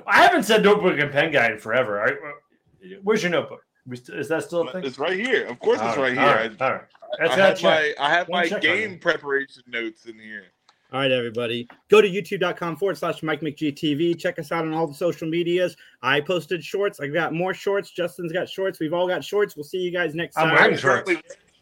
haven't 0.07 0.43
said 0.43 0.63
notebook 0.63 0.99
and 0.99 1.11
pen 1.11 1.31
guy 1.31 1.51
in 1.51 1.57
forever. 1.57 2.01
I, 2.01 2.11
uh, 2.11 2.99
where's 3.03 3.23
your 3.23 3.31
notebook? 3.31 3.63
Is 3.91 4.27
that 4.27 4.43
still 4.43 4.67
a 4.67 4.71
thing? 4.71 4.83
it's 4.83 4.99
right 4.99 5.19
here. 5.19 5.47
Of 5.47 5.59
course, 5.59 5.79
it's 5.81 5.97
right 5.97 6.13
here. 6.13 6.21
All 6.21 6.35
right. 6.35 6.61
All 6.61 6.71
right. 6.73 6.81
I, 7.19 7.27
That's 7.27 7.31
I 7.31 7.45
have 7.45 7.63
my. 7.63 7.93
I 7.99 8.09
have 8.09 8.29
Wanna 8.29 8.49
my 8.51 8.59
game 8.59 8.99
preparation 8.99 9.63
notes 9.67 10.05
in 10.05 10.19
here. 10.19 10.45
All 10.91 10.99
right, 10.99 11.11
everybody. 11.11 11.67
Go 11.89 12.01
to 12.01 12.09
youtube.com 12.09 12.77
forward 12.77 12.97
slash 12.97 13.21
Mike 13.21 13.41
McGTV. 13.41 14.17
Check 14.17 14.39
us 14.39 14.51
out 14.51 14.65
on 14.65 14.73
all 14.73 14.87
the 14.87 14.93
social 14.93 15.27
medias. 15.27 15.77
I 16.01 16.19
posted 16.19 16.63
shorts. 16.63 16.99
I 16.99 17.07
got 17.07 17.31
more 17.31 17.53
shorts. 17.53 17.91
Justin's 17.91 18.31
got 18.31 18.49
shorts. 18.49 18.79
We've 18.79 18.93
all 18.93 19.07
got 19.07 19.23
shorts. 19.23 19.55
We'll 19.55 19.65
see 19.65 19.77
you 19.77 19.91
guys 19.91 20.15
next 20.15 20.33
time. 20.33 20.47
I'm 20.47 20.55
time. 20.55 20.61
wearing 20.63 20.77
shorts. 20.77 21.11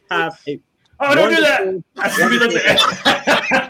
Have 0.10 0.40
a 0.48 0.62
Oh, 1.00 1.14
don't 1.14 1.30
do 1.30 1.42
that. 1.42 1.84